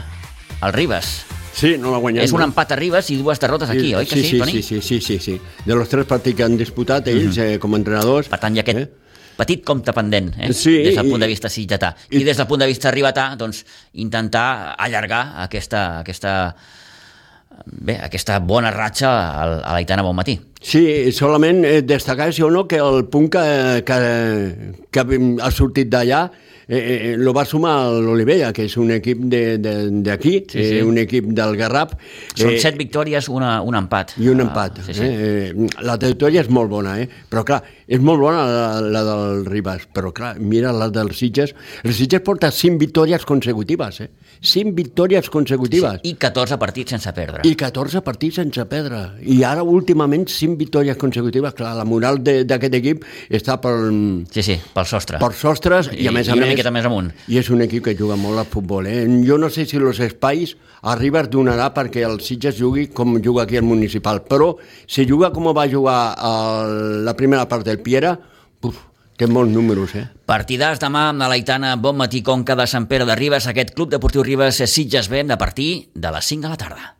al 0.60 0.72
Ribes. 0.72 1.10
Sí, 1.52 1.74
no 1.78 1.90
l'ha 1.90 1.98
guanyat. 1.98 2.24
És 2.24 2.32
un 2.32 2.42
empat 2.44 2.72
a 2.72 2.76
Ribes 2.78 3.08
i 3.10 3.16
dues 3.18 3.40
derrotes 3.42 3.68
aquí, 3.72 3.94
oi 3.94 4.06
que 4.06 4.16
sí, 4.20 4.24
sí, 4.24 4.38
Toni? 4.38 4.52
sí, 4.52 4.62
sí, 4.62 4.80
sí, 4.80 5.00
sí, 5.00 5.18
sí. 5.18 5.40
De 5.66 5.74
los 5.74 5.88
tres 5.88 6.06
partits 6.06 6.36
que 6.38 6.44
han 6.46 6.56
disputat 6.56 7.08
ells 7.10 7.36
eh, 7.42 7.58
com 7.58 7.74
a 7.74 7.80
entrenadors... 7.80 8.28
Per 8.30 8.38
tant, 8.40 8.54
hi 8.56 8.62
ha 8.62 8.66
aquest 8.66 8.78
Eh? 8.84 8.88
petit 9.40 9.62
compte 9.64 9.92
pendent, 9.96 10.26
eh? 10.36 10.50
Sí, 10.52 10.74
des 10.84 10.94
del 10.98 11.06
i- 11.06 11.10
punt 11.14 11.22
de 11.24 11.26
vista 11.30 11.48
sitgetà. 11.48 11.94
I, 12.10 12.18
i- 12.20 12.24
des 12.24 12.36
del 12.36 12.46
punt 12.46 12.60
de 12.60 12.66
vista 12.68 12.90
ribetà, 12.92 13.30
doncs, 13.40 13.62
intentar 13.96 14.74
allargar 14.76 15.22
aquesta, 15.46 16.00
aquesta, 16.02 16.34
bé, 17.64 17.96
aquesta 18.04 18.38
bona 18.44 18.70
ratxa 18.70 19.10
a 19.40 19.72
l'Aitana 19.72 20.04
Bonmatí. 20.04 20.34
Sí, 20.60 21.10
solament 21.16 21.64
eh, 21.64 21.80
destacar, 21.82 22.30
si 22.36 22.42
o 22.44 22.50
no, 22.52 22.66
que 22.68 22.76
el 22.84 23.06
punt 23.08 23.30
que, 23.32 23.82
que, 23.86 23.98
que 24.92 25.06
ha 25.40 25.50
sortit 25.50 25.88
d'allà 25.88 26.26
eh, 26.70 27.12
eh, 27.12 27.16
lo 27.18 27.32
va 27.34 27.44
sumar 27.44 27.90
l'Olivella, 28.00 28.52
que 28.54 28.64
és 28.68 28.76
un 28.78 28.92
equip 28.94 29.18
de- 29.26 29.58
de- 29.58 29.90
d'aquí, 30.06 30.44
Sí, 30.48 30.62
sí. 30.64 30.78
eh, 30.78 30.84
un 30.84 30.96
equip 30.98 31.26
del 31.34 31.56
Garraf. 31.58 31.96
Són 32.34 32.52
eh, 32.54 32.60
set 32.62 32.76
victòries, 32.78 33.28
una, 33.28 33.60
un 33.62 33.74
empat. 33.74 34.12
i 34.18 34.28
un 34.28 34.38
Ah, 34.40 34.44
empat. 34.44 34.78
sí, 34.86 34.94
sí. 34.94 35.02
Eh? 35.02 35.50
Eh, 35.50 35.66
la 35.82 35.98
trajectòria 35.98 36.40
és 36.40 36.48
molt 36.48 36.70
bona, 36.70 37.00
eh? 37.02 37.08
però 37.28 37.42
clar, 37.44 37.62
és 37.90 37.98
molt 37.98 38.22
bona 38.22 38.44
la, 38.46 38.66
la 38.80 39.00
del 39.06 39.44
Ribas, 39.50 39.88
però 39.90 40.12
clar, 40.14 40.36
mira 40.38 40.70
la 40.72 40.86
dels 40.94 41.18
Sitges. 41.18 41.54
El 41.82 41.94
Sitges 41.96 42.22
porta 42.22 42.52
5 42.54 42.78
victòries 42.78 43.24
consecutives, 43.26 43.98
eh? 44.04 44.10
5 44.40 44.72
victòries 44.76 45.26
consecutives. 45.28 45.98
I 46.06 46.14
14 46.14 46.56
partits 46.62 46.94
sense 46.94 47.10
perdre. 47.16 47.42
I 47.44 47.56
14 47.58 48.00
partits 48.06 48.38
sense 48.40 48.64
perdre. 48.70 49.02
I 49.26 49.40
ara, 49.44 49.64
últimament, 49.66 50.28
5 50.30 50.56
victòries 50.60 50.96
consecutives. 51.00 51.52
Clar, 51.58 51.74
la 51.76 51.84
moral 51.84 52.22
d'aquest 52.22 52.78
equip 52.78 53.04
està 53.28 53.58
per, 53.60 53.74
Sí, 54.30 54.42
sí, 54.46 54.56
pel 54.74 54.86
sostre. 54.86 55.18
per 55.20 55.32
sostres 55.36 55.90
i, 55.92 56.06
a 56.06 56.14
més 56.14 56.30
a 56.30 56.36
I 56.36 56.38
una 56.38 56.46
més... 56.46 56.54
miqueta 56.54 56.70
més 56.72 56.86
amunt. 56.86 57.10
I 57.28 57.40
és 57.42 57.50
un 57.50 57.66
equip 57.66 57.84
que 57.90 57.96
juga 57.98 58.16
molt 58.16 58.38
al 58.38 58.48
futbol. 58.48 58.86
Eh? 58.86 59.02
Jo 59.26 59.36
no 59.40 59.50
sé 59.50 59.66
si 59.66 59.80
els 59.80 59.98
espais 60.06 60.54
a 60.80 60.94
Ribas 60.96 61.28
donarà 61.28 61.68
perquè 61.76 62.06
el 62.06 62.20
Sitges 62.24 62.56
jugui 62.56 62.86
com 62.94 63.18
juga 63.20 63.44
aquí 63.44 63.58
el 63.58 63.66
municipal, 63.68 64.22
però 64.24 64.54
si 64.88 65.04
juga 65.08 65.28
com 65.34 65.50
va 65.52 65.66
jugar 65.68 66.14
el, 66.16 67.04
la 67.04 67.16
primera 67.18 67.46
part 67.50 67.66
del 67.66 67.79
Piera, 67.84 68.14
uf, 68.62 68.78
té 69.16 69.28
molts 69.28 69.52
números, 69.52 69.96
eh? 69.98 70.06
Partidàs 70.30 70.80
demà 70.80 71.08
amb 71.10 71.24
la 71.24 71.28
Laitana, 71.32 71.74
bon 71.76 71.98
matí, 71.98 72.22
Conca 72.22 72.56
de 72.56 72.68
Sant 72.70 72.88
Pere 72.88 73.08
de 73.08 73.18
Ribes, 73.18 73.50
aquest 73.50 73.74
Club 73.74 73.90
Deportiu 73.96 74.24
Ribes 74.24 74.62
Sitges 74.64 75.10
B 75.10 75.24
de 75.24 75.36
partir 75.36 75.70
de 75.94 76.14
les 76.14 76.32
5 76.34 76.48
de 76.48 76.54
la 76.54 76.60
tarda. 76.60 76.94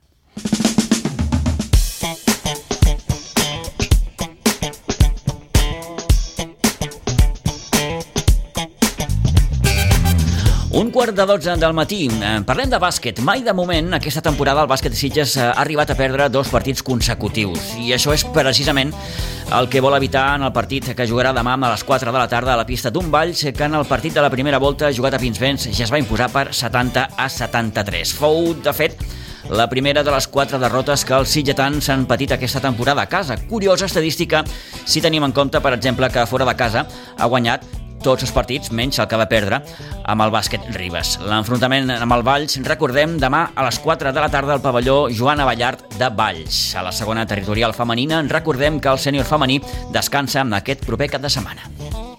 Un 10.73 10.93
quart 10.93 11.13
de 11.13 11.27
12 11.27 11.57
del 11.59 11.73
matí. 11.75 12.07
Eh, 12.09 12.41
Parlem 12.47 12.71
de 12.71 12.79
bàsquet. 12.79 13.19
Mai 13.27 13.43
de 13.43 13.53
moment, 13.53 13.91
aquesta 13.97 14.23
temporada, 14.23 14.63
el 14.63 14.69
bàsquet 14.71 14.95
de 14.95 14.97
Sitges 14.97 15.35
ha 15.37 15.51
arribat 15.59 15.91
a 15.91 15.97
perdre 15.99 16.29
dos 16.31 16.49
partits 16.49 16.85
consecutius. 16.87 17.73
I 17.83 17.91
això 17.97 18.15
és 18.15 18.23
precisament 18.33 18.95
el 19.59 19.69
que 19.69 19.81
vol 19.81 19.97
evitar 19.97 20.37
en 20.37 20.45
el 20.47 20.53
partit 20.55 20.93
que 20.95 21.07
jugarà 21.09 21.33
demà 21.35 21.57
a 21.57 21.71
les 21.73 21.83
4 21.85 22.13
de 22.13 22.19
la 22.19 22.29
tarda 22.31 22.53
a 22.55 22.59
la 22.61 22.67
pista 22.67 22.91
d'un 22.91 23.11
Valls, 23.11 23.43
que 23.57 23.65
en 23.67 23.75
el 23.75 23.87
partit 23.87 24.15
de 24.15 24.23
la 24.23 24.31
primera 24.31 24.59
volta 24.63 24.93
jugat 24.95 25.17
a 25.17 25.19
Pinsbens 25.19 25.67
ja 25.75 25.85
es 25.85 25.91
va 25.91 25.99
imposar 25.99 26.31
per 26.31 26.53
70 26.55 27.09
a 27.19 27.29
73. 27.29 28.15
Fou, 28.15 28.55
de 28.55 28.73
fet, 28.73 29.03
la 29.51 29.67
primera 29.69 30.05
de 30.07 30.15
les 30.15 30.29
quatre 30.31 30.61
derrotes 30.63 31.05
que 31.05 31.17
els 31.19 31.35
sitgetans 31.35 31.91
han 31.91 32.07
patit 32.07 32.37
aquesta 32.37 32.63
temporada 32.63 33.03
a 33.03 33.11
casa. 33.11 33.37
Curiosa 33.51 33.91
estadística 33.91 34.45
si 34.85 35.03
tenim 35.03 35.27
en 35.27 35.35
compte, 35.35 35.61
per 35.61 35.75
exemple, 35.75 36.11
que 36.11 36.27
fora 36.31 36.47
de 36.47 36.55
casa 36.55 36.87
ha 37.19 37.27
guanyat 37.27 37.67
tots 38.05 38.27
els 38.27 38.35
partits, 38.35 38.73
menys 38.73 39.01
el 39.01 39.09
que 39.11 39.19
va 39.21 39.29
perdre 39.31 39.61
amb 40.05 40.25
el 40.25 40.35
bàsquet 40.35 40.67
Ribes. 40.77 41.17
L'enfrontament 41.25 41.93
amb 41.97 42.17
el 42.17 42.27
Valls, 42.27 42.59
recordem, 42.67 43.19
demà 43.23 43.47
a 43.55 43.67
les 43.69 43.81
4 43.85 44.13
de 44.13 44.23
la 44.25 44.31
tarda 44.33 44.57
al 44.57 44.65
pavelló 44.65 45.09
Joan 45.15 45.45
Avallart 45.45 45.87
de 45.99 46.11
Valls. 46.11 46.63
A 46.77 46.85
la 46.87 46.93
segona 46.93 47.27
territorial 47.27 47.77
femenina, 47.77 48.23
recordem 48.29 48.81
que 48.81 48.93
el 48.93 49.03
sènior 49.03 49.29
femení 49.29 49.61
descansa 49.95 50.45
en 50.45 50.57
aquest 50.61 50.87
proper 50.87 51.13
cap 51.17 51.23
de 51.23 51.33
setmana. 51.33 52.10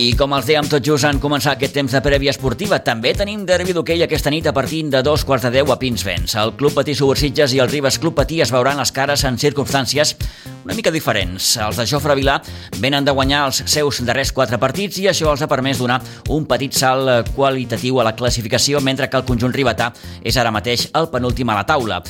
I 0.00 0.14
com 0.16 0.32
els 0.32 0.46
dèiem 0.48 0.64
tot 0.64 0.80
just 0.86 1.04
en 1.04 1.18
començar 1.20 1.52
aquest 1.52 1.74
temps 1.76 1.92
de 1.92 2.00
prèvia 2.00 2.32
esportiva, 2.32 2.78
també 2.80 3.10
tenim 3.12 3.42
derbi 3.44 3.74
d'hoquei 3.76 4.00
aquesta 4.06 4.30
nit 4.32 4.46
a 4.48 4.54
partir 4.56 4.86
de 4.88 5.02
dos 5.04 5.26
quarts 5.28 5.44
de 5.44 5.50
deu 5.58 5.72
a 5.74 5.76
Pinsbens. 5.76 6.38
El 6.40 6.54
Club 6.56 6.72
Patí 6.78 6.94
Subursitges 6.96 7.52
i 7.52 7.60
el 7.60 7.68
Ribes 7.68 7.98
Club 8.00 8.16
Patí 8.16 8.40
es 8.40 8.52
veuran 8.54 8.80
les 8.80 8.94
cares 8.96 9.26
en 9.28 9.36
circumstàncies 9.36 10.14
una 10.64 10.74
mica 10.76 10.92
diferents. 10.92 11.56
Els 11.60 11.76
de 11.76 11.86
Jofre 11.88 12.14
Vilà 12.16 12.38
venen 12.80 13.04
de 13.04 13.12
guanyar 13.12 13.42
els 13.48 13.62
seus 13.72 14.00
darrers 14.06 14.32
quatre 14.36 14.58
partits 14.60 15.00
i 15.00 15.08
això 15.10 15.30
els 15.32 15.44
ha 15.44 15.48
permès 15.50 15.80
donar 15.80 16.00
un 16.32 16.46
petit 16.48 16.76
salt 16.76 17.32
qualitatiu 17.36 18.00
a 18.00 18.06
la 18.08 18.14
classificació, 18.16 18.80
mentre 18.80 19.08
que 19.08 19.20
el 19.20 19.26
conjunt 19.28 19.52
ribetà 19.56 19.90
és 20.24 20.36
ara 20.36 20.52
mateix 20.52 20.88
el 20.96 21.08
penúltim 21.12 21.48
a 21.48 21.60
la 21.60 21.66
taula. 21.68 22.02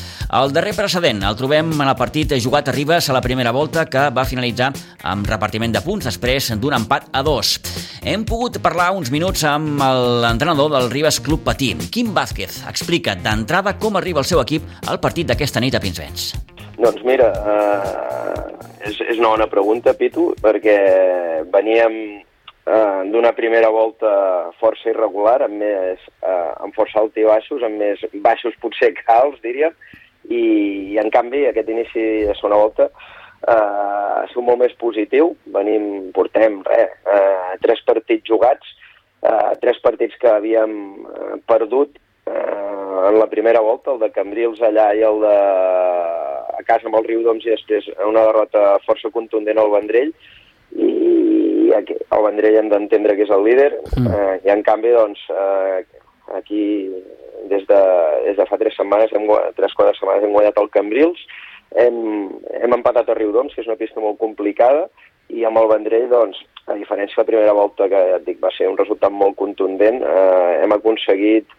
El 0.43 0.55
darrer 0.55 0.75
precedent 0.79 1.23
el 1.27 1.39
trobem 1.39 1.75
en 1.75 1.89
el 1.89 1.99
partit 1.99 2.39
jugat 2.39 2.69
a 2.69 2.75
Ribes 2.77 3.11
a 3.11 3.17
la 3.19 3.23
primera 3.25 3.55
volta 3.55 3.87
que 3.91 4.11
va 4.15 4.27
finalitzar 4.27 4.73
amb 5.03 5.27
repartiment 5.27 5.75
de 5.75 5.83
punts 5.83 6.11
després 6.11 6.53
d'un 6.55 6.79
empat 6.83 7.11
a 7.13 7.23
dos. 7.27 7.59
Hem 8.05 8.25
pogut 8.29 8.57
parlar 8.65 8.91
uns 8.97 9.11
minuts 9.13 9.43
amb 9.49 9.83
l'entrenador 10.23 10.71
del 10.73 10.89
Ribes 10.93 11.21
Club 11.25 11.45
Patí, 11.45 11.75
Quim 11.93 12.15
Vázquez. 12.17 12.63
Explica 12.71 13.15
d'entrada 13.15 13.77
com 13.79 13.99
arriba 14.01 14.23
el 14.23 14.29
seu 14.29 14.41
equip 14.43 14.67
al 14.89 15.01
partit 15.03 15.29
d'aquesta 15.29 15.61
nit 15.61 15.77
a 15.77 15.83
Pinsbens. 15.83 16.33
Doncs 16.81 17.05
mira, 17.05 17.29
eh, 17.53 18.89
és, 18.89 19.01
és 19.13 19.19
una 19.19 19.35
bona 19.35 19.49
pregunta, 19.53 19.95
Pitu, 19.95 20.31
perquè 20.41 20.77
veníem 21.53 21.97
eh, 22.17 23.01
d'una 23.13 23.33
primera 23.37 23.69
volta 23.75 24.11
força 24.61 24.89
irregular, 24.93 25.43
amb, 25.45 25.61
més, 25.61 26.05
eh, 26.23 26.51
amb 26.65 26.77
força 26.77 27.05
baixos, 27.05 27.63
amb 27.63 27.81
més 27.81 28.05
baixos 28.25 28.57
potser 28.63 28.95
que 28.97 29.07
alts, 29.13 29.41
diríem, 29.45 29.77
i, 30.29 30.43
i 30.95 30.99
en 31.01 31.11
canvi 31.11 31.47
aquest 31.49 31.69
inici 31.69 32.05
de 32.29 32.37
segona 32.39 32.61
volta 32.61 32.91
eh, 33.49 34.27
sigut 34.31 34.47
molt 34.47 34.63
més 34.65 34.77
positiu. 34.81 35.35
Venim, 35.55 36.11
portem, 36.17 36.61
res, 36.67 36.95
eh, 37.07 37.57
tres 37.65 37.83
partits 37.87 38.29
jugats, 38.29 38.77
eh, 39.23 39.53
tres 39.63 39.81
partits 39.85 40.17
que 40.21 40.31
havíem 40.31 40.77
eh, 41.07 41.39
perdut 41.47 41.97
eh, 42.27 43.09
en 43.09 43.19
la 43.19 43.29
primera 43.33 43.61
volta, 43.61 43.95
el 43.95 44.03
de 44.03 44.11
Cambrils 44.15 44.61
allà 44.61 44.91
i 44.95 45.05
el 45.07 45.21
de 45.25 45.37
a 46.61 46.63
casa 46.67 46.89
amb 46.89 46.99
el 46.99 47.07
Riu 47.09 47.23
d'Oms 47.25 47.47
i 47.47 47.55
després 47.55 47.89
una 48.05 48.27
derrota 48.29 48.79
força 48.85 49.11
contundent 49.15 49.59
al 49.59 49.73
Vendrell 49.73 50.13
i 50.77 51.73
aquí, 51.77 51.97
el 51.97 52.27
Vendrell 52.27 52.59
hem 52.61 52.69
d'entendre 52.73 53.17
que 53.17 53.25
és 53.27 53.33
el 53.35 53.47
líder 53.47 53.71
mm. 53.97 54.11
eh, 54.11 54.35
i 54.45 54.53
en 54.53 54.65
canvi 54.67 54.93
doncs 54.95 55.23
eh, 55.33 55.81
aquí 56.37 56.65
des 57.51 57.65
de, 57.67 57.81
des 58.27 58.37
de 58.37 58.47
fa 58.47 58.59
tres 58.61 58.77
setmanes, 58.77 59.13
hem, 59.17 59.25
tres 59.57 59.73
quatre 59.75 59.97
setmanes 59.97 60.27
hem 60.27 60.37
guanyat 60.37 60.61
el 60.61 60.69
Cambrils 60.77 61.23
hem, 61.79 62.01
hem 62.63 62.75
empatat 62.77 63.09
a 63.11 63.17
Riudoms, 63.19 63.55
que 63.55 63.63
és 63.63 63.71
una 63.71 63.79
pista 63.81 64.03
molt 64.03 64.19
complicada, 64.19 64.89
i 65.31 65.45
amb 65.47 65.61
el 65.61 65.71
Vendrell, 65.71 66.09
doncs, 66.11 66.41
a 66.67 66.75
diferència 66.79 67.17
de 67.17 67.23
la 67.23 67.31
primera 67.31 67.55
volta, 67.57 67.89
que 67.91 68.03
ja 68.11 68.19
et 68.19 68.27
dic, 68.27 68.41
va 68.43 68.51
ser 68.57 68.69
un 68.71 68.79
resultat 68.79 69.15
molt 69.15 69.37
contundent, 69.39 70.03
eh, 70.03 70.61
hem 70.65 70.77
aconseguit 70.77 71.57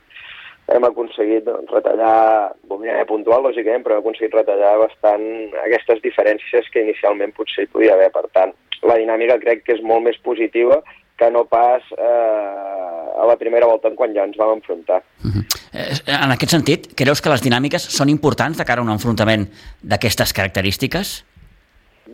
hem 0.72 0.86
aconseguit 0.88 1.44
doncs, 1.44 1.72
retallar, 1.74 2.54
voldria 2.70 2.94
haver 2.96 3.08
puntual, 3.10 3.44
lògicament, 3.44 3.84
però 3.84 3.98
hem 3.98 4.04
aconseguit 4.04 4.36
retallar 4.38 4.78
bastant 4.80 5.26
aquestes 5.66 6.00
diferències 6.06 6.70
que 6.72 6.84
inicialment 6.86 7.34
potser 7.36 7.66
hi 7.66 7.72
podia 7.74 7.96
haver. 7.98 8.12
Per 8.14 8.24
tant, 8.38 8.54
la 8.88 8.98
dinàmica 9.02 9.40
crec 9.42 9.66
que 9.66 9.76
és 9.76 9.84
molt 9.84 10.06
més 10.06 10.20
positiva 10.24 10.80
que 11.22 11.30
no 11.30 11.46
pas 11.46 11.84
eh, 11.98 13.22
a 13.22 13.26
la 13.28 13.38
primera 13.38 13.68
volta 13.68 13.88
en 13.92 13.96
quan 13.96 14.14
ja 14.16 14.26
ens 14.26 14.38
vam 14.38 14.56
enfrontar. 14.58 15.04
Uh 15.22 15.28
mhm. 15.28 15.42
-huh. 15.42 16.24
En 16.24 16.32
aquest 16.32 16.52
sentit, 16.52 16.88
creus 16.96 17.22
que 17.22 17.30
les 17.30 17.44
dinàmiques 17.44 17.84
són 17.98 18.10
importants 18.10 18.58
de 18.58 18.66
cara 18.66 18.82
a 18.82 18.84
un 18.84 18.90
enfrontament 18.90 19.48
d'aquestes 19.82 20.34
característiques? 20.34 21.24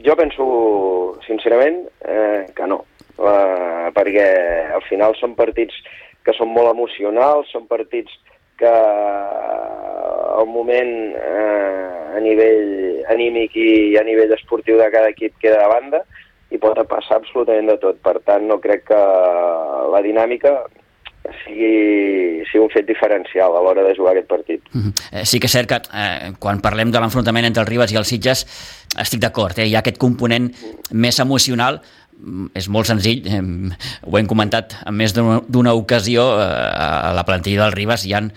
Jo 0.05 0.15
penso, 0.15 1.17
sincerament, 1.25 1.87
eh, 2.05 2.45
que 2.53 2.67
no, 2.67 2.85
eh, 3.17 3.87
perquè 3.95 4.27
al 4.75 4.83
final 4.89 5.15
són 5.15 5.35
partits 5.35 5.73
que 6.23 6.33
són 6.33 6.49
molt 6.49 6.69
emocionals, 6.69 7.49
són 7.51 7.65
partits 7.67 8.11
que 8.57 8.75
al 10.39 10.47
moment 10.47 11.15
eh, 11.15 12.17
a 12.17 12.19
nivell 12.19 13.05
anímic 13.09 13.55
i 13.55 13.97
a 13.97 14.03
nivell 14.03 14.33
esportiu 14.33 14.77
de 14.77 14.91
cada 14.91 15.09
equip 15.09 15.33
queda 15.39 15.61
de 15.63 15.67
banda 15.67 16.03
i 16.51 16.57
pot 16.57 16.79
passar 16.88 17.19
absolutament 17.19 17.67
de 17.67 17.77
tot. 17.81 17.99
Per 18.03 18.19
tant, 18.25 18.47
no 18.47 18.60
crec 18.63 18.88
que 18.91 18.99
la 19.93 20.01
dinàmica 20.05 20.53
sigui, 21.43 22.43
sigui 22.47 22.63
un 22.63 22.71
fet 22.71 22.88
diferencial 22.88 23.55
a 23.55 23.62
l'hora 23.63 23.83
de 23.83 23.93
jugar 23.97 24.13
aquest 24.13 24.27
partit. 24.27 24.62
Mm 24.71 24.81
-hmm. 24.81 25.25
Sí 25.25 25.39
que 25.39 25.47
és 25.47 25.51
cert 25.51 25.69
que 25.69 25.75
eh, 25.75 26.33
quan 26.39 26.62
parlem 26.62 26.91
de 26.91 26.99
l'enfrontament 26.99 27.45
entre 27.45 27.62
el 27.62 27.67
Ribas 27.67 27.91
i 27.91 27.97
els 27.97 28.07
Sitges 28.07 28.45
estic 28.97 29.19
d'acord, 29.19 29.57
eh? 29.60 29.67
hi 29.67 29.75
ha 29.75 29.79
aquest 29.79 29.97
component 29.97 30.51
més 30.91 31.19
emocional 31.19 31.81
és 32.53 32.67
molt 32.67 32.88
senzill, 32.88 33.27
eh, 33.27 33.41
ho 34.03 34.17
hem 34.17 34.25
comentat 34.25 34.73
en 34.86 34.95
més 34.95 35.13
d'una 35.13 35.73
ocasió, 35.73 36.39
eh, 36.41 37.10
a 37.10 37.13
la 37.13 37.23
plantilla 37.23 37.63
del 37.63 37.73
Ribas 37.73 38.05
hi 38.05 38.13
han 38.13 38.31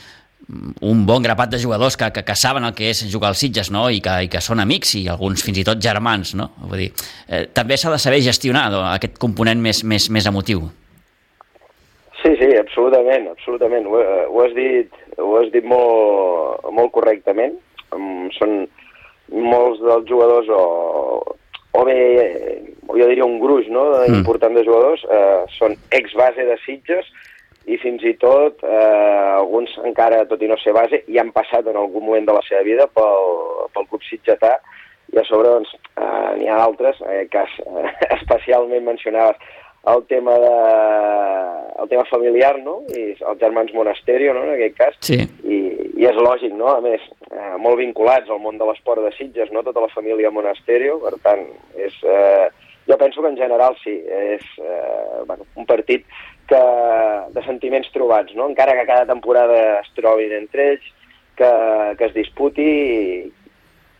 un 0.80 1.04
bon 1.06 1.22
grapat 1.22 1.52
de 1.52 1.58
jugadors 1.62 1.96
que, 1.96 2.10
que, 2.12 2.24
que 2.26 2.36
saben 2.36 2.64
el 2.66 2.74
que 2.74 2.90
és 2.90 3.04
jugar 3.12 3.30
als 3.30 3.42
Sitges 3.42 3.70
no? 3.70 3.86
I, 3.90 4.00
que, 4.02 4.16
i 4.26 4.30
que 4.32 4.42
són 4.42 4.62
amics 4.62 4.96
i 4.98 5.04
alguns 5.12 5.44
fins 5.46 5.60
i 5.62 5.64
tot 5.66 5.80
germans. 5.82 6.34
No? 6.38 6.50
Vull 6.66 6.84
dir, 6.84 6.90
eh, 7.28 7.46
també 7.54 7.78
s'ha 7.78 7.92
de 7.94 8.00
saber 8.02 8.20
gestionar 8.26 8.68
no? 8.72 8.82
aquest 8.90 9.18
component 9.22 9.62
més, 9.62 9.84
més, 9.84 10.10
més 10.10 10.26
emotiu. 10.30 10.66
Sí, 12.20 12.34
sí, 12.36 12.50
absolutament, 12.58 13.30
absolutament. 13.32 13.86
Ho, 13.88 14.02
ho, 14.28 14.42
has, 14.44 14.52
dit, 14.56 15.00
ho 15.16 15.32
has 15.40 15.48
dit 15.54 15.64
molt, 15.64 16.66
molt 16.76 16.92
correctament. 16.92 17.56
Són 18.36 18.66
molts 19.30 19.80
dels 19.80 20.08
jugadors 20.10 20.50
o, 20.52 20.64
o 21.78 21.84
bé, 21.86 21.96
jo 22.90 23.06
diria 23.06 23.26
un 23.26 23.38
gruix 23.40 23.70
no, 23.72 23.86
mm. 24.02 24.20
important 24.20 24.56
de 24.58 24.66
jugadors, 24.66 25.04
eh, 25.06 25.42
són 25.56 25.76
ex-base 25.96 26.44
de 26.48 26.58
Sitges 26.66 27.08
i 27.70 27.78
fins 27.78 28.02
i 28.06 28.14
tot 28.18 28.64
eh, 28.66 29.30
alguns 29.36 29.72
encara, 29.86 30.24
tot 30.30 30.42
i 30.42 30.50
no 30.50 30.58
ser 30.60 30.74
base, 30.76 31.02
hi 31.06 31.20
han 31.22 31.32
passat 31.36 31.68
en 31.70 31.78
algun 31.78 32.06
moment 32.06 32.26
de 32.26 32.36
la 32.36 32.42
seva 32.48 32.64
vida 32.66 32.88
pel, 32.96 33.32
pel 33.74 33.88
club 33.92 34.06
sitgetà 34.08 34.56
i 35.10 35.18
a 35.18 35.24
sobre 35.26 35.54
doncs, 35.54 35.72
eh, 35.98 36.30
n'hi 36.38 36.50
ha 36.50 36.60
d'altres, 36.60 37.00
en 37.02 37.10
aquest 37.14 37.32
cas 37.34 37.56
eh, 37.66 37.94
especialment 38.18 38.86
mencionaves 38.86 39.58
el 39.90 40.02
tema 40.10 40.34
de, 40.36 40.56
el 41.82 41.88
tema 41.88 42.04
familiar, 42.10 42.58
no? 42.60 42.82
I 42.92 43.14
els 43.16 43.38
germans 43.40 43.72
Monasterio, 43.72 44.34
no?, 44.36 44.44
en 44.44 44.58
aquest 44.58 44.76
cas. 44.76 44.98
Sí. 45.06 45.16
I, 45.40 45.60
I 45.96 46.08
és 46.10 46.18
lògic, 46.20 46.52
no?, 46.52 46.68
a 46.74 46.82
més, 46.84 47.06
eh, 47.30 47.54
molt 47.64 47.80
vinculats 47.80 48.28
al 48.28 48.42
món 48.44 48.60
de 48.60 48.68
l'esport 48.68 49.00
de 49.06 49.12
Sitges, 49.16 49.48
no?, 49.54 49.64
tota 49.64 49.86
la 49.86 49.92
família 49.94 50.32
Monasterio, 50.34 50.98
per 51.06 51.16
tant, 51.24 51.46
és... 51.78 51.96
Eh, 52.04 52.50
jo 52.90 52.96
penso 52.98 53.22
que 53.22 53.28
en 53.28 53.36
general 53.36 53.76
sí, 53.84 53.92
és 54.02 54.42
eh, 54.58 55.22
bueno, 55.26 55.44
un 55.54 55.66
partit 55.68 56.02
que, 56.50 56.62
de 57.34 57.44
sentiments 57.46 57.90
trobats, 57.94 58.34
no? 58.34 58.48
encara 58.50 58.74
que 58.78 58.88
cada 58.88 59.06
temporada 59.06 59.80
es 59.80 59.90
trobin 59.96 60.34
entre 60.36 60.72
ells, 60.74 60.88
que, 61.38 61.50
que 61.98 62.08
es 62.10 62.16
disputi 62.16 62.70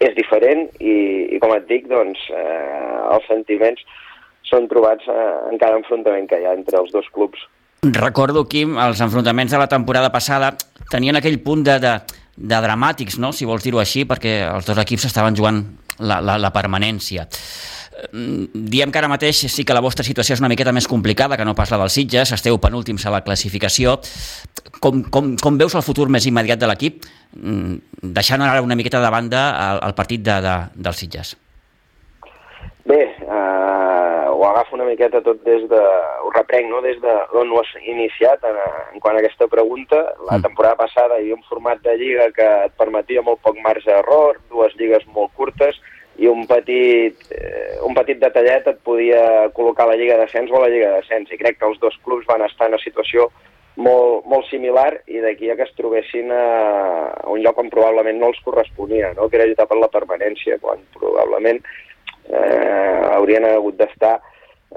és 0.01 0.15
diferent 0.17 0.67
i, 0.81 0.95
i 1.37 1.41
com 1.43 1.55
et 1.55 1.67
dic, 1.69 1.87
doncs, 1.91 2.21
eh, 2.33 2.99
els 3.15 3.27
sentiments 3.29 3.83
són 4.49 4.67
trobats 4.71 5.07
eh, 5.09 5.33
en 5.53 5.61
cada 5.61 5.79
enfrontament 5.79 6.27
que 6.29 6.41
hi 6.41 6.49
ha 6.49 6.57
entre 6.57 6.81
els 6.81 6.93
dos 6.95 7.09
clubs. 7.15 7.43
Recordo, 7.97 8.45
Quim, 8.49 8.75
els 8.81 9.01
enfrontaments 9.01 9.53
de 9.55 9.61
la 9.61 9.69
temporada 9.71 10.11
passada 10.13 10.53
tenien 10.93 11.17
aquell 11.17 11.39
punt 11.45 11.63
de, 11.65 11.79
de, 11.81 11.95
de 12.37 12.63
dramàtics, 12.67 13.21
no? 13.23 13.33
si 13.33 13.49
vols 13.49 13.65
dir-ho 13.65 13.81
així, 13.81 14.05
perquè 14.09 14.41
els 14.49 14.69
dos 14.69 14.81
equips 14.83 15.07
estaven 15.09 15.39
jugant 15.39 15.63
la, 16.01 16.19
la, 16.25 16.37
la 16.41 16.53
permanència. 16.53 17.29
Mm, 18.13 18.65
diem 18.73 18.93
que 18.93 19.01
ara 19.01 19.11
mateix 19.11 19.45
sí 19.53 19.65
que 19.67 19.77
la 19.77 19.83
vostra 19.85 20.05
situació 20.07 20.37
és 20.37 20.43
una 20.43 20.51
miqueta 20.53 20.73
més 20.73 20.89
complicada 20.89 21.37
que 21.37 21.45
no 21.45 21.55
pas 21.59 21.71
la 21.73 21.81
dels 21.83 21.97
Sitges, 21.99 22.33
esteu 22.37 22.59
penúltims 22.63 23.05
a 23.07 23.13
la 23.15 23.23
classificació. 23.27 23.99
Com, 24.81 25.05
com, 25.13 25.35
com 25.41 25.61
veus 25.61 25.77
el 25.77 25.85
futur 25.87 26.09
més 26.09 26.27
immediat 26.31 26.61
de 26.61 26.71
l'equip, 26.71 27.05
mm, 27.37 28.03
deixant 28.17 28.43
ara 28.43 28.65
una 28.65 28.79
miqueta 28.79 29.03
de 29.03 29.13
banda 29.13 29.45
el, 29.69 29.85
el 29.91 29.97
partit 29.99 30.25
de, 30.25 30.41
de, 30.45 30.57
dels 30.75 31.05
Sitges? 31.05 31.37
Bé, 32.89 33.03
eh, 33.21 34.25
ho 34.33 34.47
agafo 34.49 34.75
una 34.75 34.89
miqueta 34.89 35.21
tot 35.21 35.45
des 35.45 35.67
de... 35.69 35.81
ho 36.25 36.31
reprenc, 36.33 36.71
no?, 36.73 36.81
des 36.81 36.97
d'on 37.03 37.53
ho 37.53 37.61
has 37.61 37.71
iniciat 37.85 38.43
en, 38.49 38.57
en 38.95 39.03
quant 39.05 39.19
a 39.19 39.21
aquesta 39.21 39.47
pregunta. 39.53 40.01
La 40.25 40.39
mm. 40.39 40.49
temporada 40.49 40.81
passada 40.81 41.19
hi 41.19 41.29
havia 41.29 41.37
un 41.37 41.46
format 41.48 41.83
de 41.85 41.96
lliga 42.01 42.31
que 42.33 42.48
et 42.65 42.77
permetia 42.81 43.23
molt 43.27 43.42
poc 43.44 43.61
marge 43.61 43.90
d'error, 43.90 44.40
dues 44.51 44.75
lligues 44.81 45.05
molt 45.13 45.35
curtes, 45.37 45.77
i 46.21 46.29
un 46.29 46.44
petit, 46.46 47.16
eh, 47.33 47.79
un 47.87 47.94
petit 47.96 48.18
detallet 48.21 48.66
et 48.68 48.81
podia 48.85 49.48
col·locar 49.56 49.87
la 49.88 49.96
Lliga 49.96 50.18
d'Ascens 50.21 50.52
o 50.52 50.60
la 50.60 50.68
Lliga 50.68 50.90
d'Ascens. 50.92 51.33
I 51.33 51.38
crec 51.40 51.56
que 51.58 51.68
els 51.71 51.81
dos 51.81 51.96
clubs 52.04 52.29
van 52.29 52.44
estar 52.44 52.68
en 52.68 52.77
una 52.77 52.83
situació 52.83 53.31
molt, 53.81 54.27
molt 54.29 54.48
similar 54.50 54.90
i 55.08 55.23
d'aquí 55.25 55.50
a 55.50 55.56
que 55.56 55.64
es 55.64 55.77
trobessin 55.79 56.33
a 56.35 56.42
un 57.33 57.40
lloc 57.40 57.58
on 57.62 57.71
probablement 57.73 58.21
no 58.21 58.29
els 58.35 58.42
corresponia, 58.44 59.14
no? 59.16 59.29
que 59.29 59.40
era 59.40 59.46
lluitar 59.48 59.68
per 59.71 59.79
la 59.81 59.88
permanència, 59.92 60.58
quan 60.60 60.83
probablement 60.98 61.62
eh, 62.29 63.00
haurien 63.14 63.48
hagut 63.48 63.81
d'estar 63.81 64.18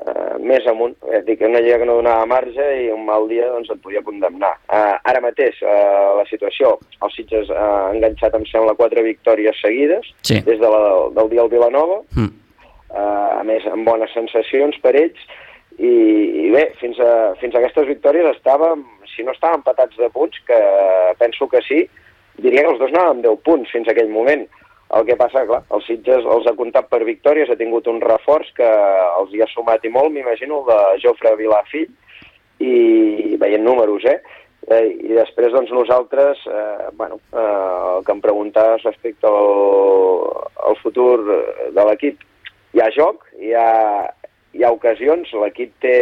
eh, 0.02 0.36
més 0.40 0.66
amunt. 0.70 0.96
És 1.12 1.26
dir, 1.28 1.38
que 1.40 1.50
una 1.50 1.62
lliga 1.64 1.80
que 1.82 1.88
no 1.90 2.00
donava 2.00 2.26
marge 2.30 2.68
i 2.84 2.90
un 2.94 3.06
mal 3.08 3.28
dia 3.32 3.50
doncs, 3.52 3.72
et 3.74 3.82
podia 3.84 4.04
condemnar. 4.06 4.54
Eh, 4.68 4.96
ara 5.12 5.24
mateix, 5.24 5.60
eh, 5.62 6.10
la 6.20 6.26
situació, 6.30 6.76
els 7.02 7.18
Sitges 7.18 7.52
ha 7.54 7.70
eh, 7.70 7.96
enganxat, 7.98 8.36
em 8.40 8.48
sembla, 8.50 8.78
quatre 8.80 9.06
victòries 9.06 9.60
seguides 9.62 10.10
sí. 10.22 10.42
des 10.48 10.60
de 10.62 10.74
la, 10.76 10.84
del 11.18 11.32
dia 11.34 11.46
al 11.46 11.54
Vilanova, 11.54 12.02
mm. 12.18 12.30
eh, 12.92 13.32
a 13.40 13.44
més, 13.48 13.66
amb 13.72 13.88
bones 13.88 14.14
sensacions 14.18 14.80
per 14.84 14.96
ells, 15.00 15.26
i, 15.82 15.90
i 16.46 16.50
bé, 16.54 16.68
fins 16.78 17.00
a, 17.02 17.34
fins 17.42 17.56
a 17.56 17.62
aquestes 17.62 17.88
victòries 17.90 18.30
estàvem, 18.36 18.84
si 19.10 19.26
no 19.26 19.34
estàvem 19.34 19.62
empatats 19.62 19.98
de 19.98 20.10
punts, 20.14 20.38
que 20.46 20.60
penso 21.18 21.48
que 21.50 21.64
sí, 21.66 21.84
diria 22.42 22.64
que 22.64 22.74
els 22.74 22.82
dos 22.82 22.94
anàvem 22.94 23.24
10 23.26 23.42
punts 23.46 23.74
fins 23.74 23.90
a 23.90 23.94
aquell 23.96 24.12
moment. 24.14 24.46
El 24.94 25.06
que 25.08 25.16
passa, 25.18 25.42
clar, 25.50 25.64
el 25.74 25.82
Sitges 25.88 26.26
els 26.36 26.46
ha 26.50 26.54
comptat 26.58 26.90
per 26.92 27.02
victòries, 27.08 27.50
ha 27.50 27.58
tingut 27.58 27.88
un 27.90 28.00
reforç 28.04 28.52
que 28.58 28.68
els 28.68 29.34
hi 29.34 29.42
ha 29.42 29.50
sumat 29.50 29.86
i 29.88 29.92
molt, 29.94 30.14
m'imagino, 30.14 30.62
el 30.62 30.70
de 30.70 31.02
Jofre 31.06 31.34
Vilafill, 31.40 31.90
i 32.62 33.38
veient 33.42 33.66
números, 33.66 34.06
eh? 34.06 34.20
eh 34.70 34.84
I 34.94 35.18
després, 35.18 35.52
doncs, 35.56 35.74
nosaltres, 35.74 36.44
eh, 36.46 36.92
bueno, 37.00 37.20
eh, 37.34 37.48
el 37.98 38.06
que 38.06 38.14
em 38.14 38.22
preguntaves 38.22 38.86
respecte 38.86 39.28
al, 39.28 40.30
al 40.70 40.78
futur 40.84 41.18
de 41.26 41.88
l'equip, 41.90 42.22
hi 42.74 42.84
ha 42.84 42.92
joc, 42.94 43.26
hi 43.42 43.54
ha, 43.58 43.70
hi 44.54 44.64
ha 44.64 44.72
ocasions, 44.78 45.34
l'equip 45.42 45.74
té, 45.82 45.98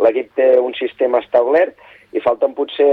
l'equip 0.00 0.32
té 0.40 0.54
un 0.58 0.72
sistema 0.80 1.20
establert 1.20 1.76
i 2.10 2.20
falten 2.22 2.54
potser 2.58 2.88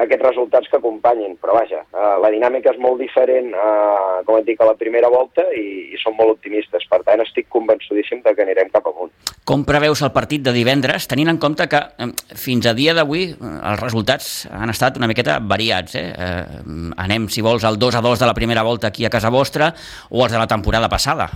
aquests 0.00 0.24
resultats 0.24 0.70
que 0.70 0.78
acompanyin, 0.78 1.36
però 1.40 1.58
vaja, 1.58 1.82
eh, 1.84 2.12
la 2.22 2.30
dinàmica 2.32 2.72
és 2.72 2.80
molt 2.80 3.00
diferent, 3.00 3.52
eh, 3.52 4.22
com 4.24 4.38
et 4.38 4.46
dic, 4.46 4.60
a 4.60 4.70
la 4.70 4.76
primera 4.80 5.10
volta 5.12 5.44
i, 5.52 5.92
i 5.92 6.00
som 6.00 6.16
molt 6.16 6.38
optimistes, 6.38 6.86
per 6.88 7.02
tant 7.04 7.20
estic 7.20 7.50
convençudíssim 7.52 8.22
de 8.24 8.34
que 8.34 8.46
anirem 8.46 8.72
cap 8.72 8.88
amunt. 8.88 9.12
Com 9.46 9.64
preveus 9.68 10.00
el 10.02 10.10
partit 10.14 10.42
de 10.42 10.54
divendres, 10.56 11.06
tenint 11.06 11.28
en 11.28 11.38
compte 11.42 11.68
que 11.68 11.82
eh, 11.82 12.08
fins 12.34 12.66
a 12.66 12.74
dia 12.76 12.96
d'avui 12.96 13.28
els 13.36 13.82
resultats 13.82 14.46
han 14.50 14.72
estat 14.72 14.96
una 14.96 15.10
miqueta 15.10 15.38
variats, 15.40 15.94
eh? 16.00 16.08
anem, 16.96 17.28
si 17.28 17.44
vols, 17.44 17.64
al 17.68 17.76
2 17.78 18.00
a 18.00 18.04
2 18.04 18.24
de 18.24 18.26
la 18.26 18.34
primera 18.34 18.64
volta 18.64 18.88
aquí 18.88 19.04
a 19.04 19.12
casa 19.12 19.30
vostra 19.30 19.72
o 20.08 20.24
els 20.24 20.32
de 20.32 20.40
la 20.40 20.48
temporada 20.48 20.88
passada. 20.88 21.28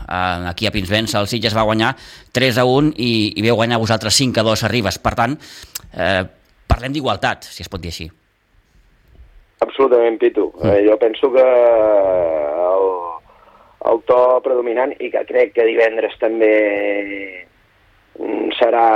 Aquí 0.48 0.66
a 0.66 0.72
Pinsbens 0.72 1.14
el 1.18 1.28
Sitges 1.28 1.56
va 1.56 1.68
guanyar 1.68 1.94
3 2.32 2.58
a 2.58 2.64
1 2.64 2.94
i, 2.96 3.12
i 3.36 3.44
veu 3.44 3.56
guanyar 3.60 3.80
vosaltres 3.82 4.16
5 4.16 4.40
a 4.40 4.46
2 4.46 4.64
a 4.64 4.70
Ribes. 4.72 4.98
Per 5.02 5.14
tant, 5.18 5.36
eh, 5.92 6.24
parlem 6.80 6.96
d'igualtat, 6.96 7.44
si 7.44 7.60
es 7.64 7.68
pot 7.68 7.82
dir 7.84 7.92
així. 7.92 8.08
Absolutament, 9.60 10.16
Pitu. 10.18 10.48
Mm. 10.56 10.70
Eh, 10.72 10.82
jo 10.88 10.96
penso 10.96 11.28
que 11.34 11.44
el, 11.44 12.86
el 13.92 14.02
to 14.08 14.20
predominant, 14.44 14.94
i 14.96 15.10
que 15.12 15.26
crec 15.28 15.52
que 15.58 15.68
divendres 15.68 16.16
també 16.22 16.54
mm, 18.16 18.54
serà 18.56 18.86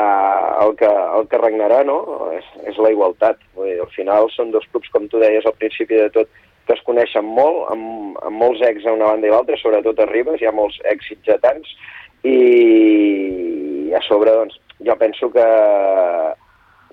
el 0.65 0.73
que, 0.81 0.89
el 0.89 1.29
que 1.29 1.43
regnarà, 1.43 1.83
no? 1.85 2.01
És, 2.33 2.49
és 2.73 2.81
la 2.81 2.95
igualtat. 2.95 3.43
Vull 3.59 3.69
dir, 3.69 3.77
al 3.85 3.93
final 3.93 4.31
són 4.33 4.55
dos 4.55 4.65
clubs, 4.73 4.89
com 4.95 5.11
tu 5.13 5.21
deies 5.21 5.45
al 5.45 5.57
principi 5.61 6.01
de 6.01 6.09
tot, 6.15 6.33
que 6.65 6.73
es 6.73 6.85
coneixen 6.87 7.29
molt, 7.29 7.67
amb, 7.75 8.17
amb 8.25 8.41
molts 8.41 8.65
ex 8.65 8.87
a 8.89 8.95
una 8.97 9.11
banda 9.13 9.29
i 9.29 9.35
l'altra, 9.35 9.61
sobretot 9.61 10.01
a 10.01 10.09
Ribes, 10.09 10.41
hi 10.41 10.49
ha 10.49 10.57
molts 10.57 10.81
ex 10.89 11.13
sitgetans, 11.13 11.77
i 12.25 13.93
a 13.93 14.01
sobre, 14.09 14.33
doncs, 14.33 14.57
jo 14.81 14.97
penso 14.97 15.29
que 15.35 15.45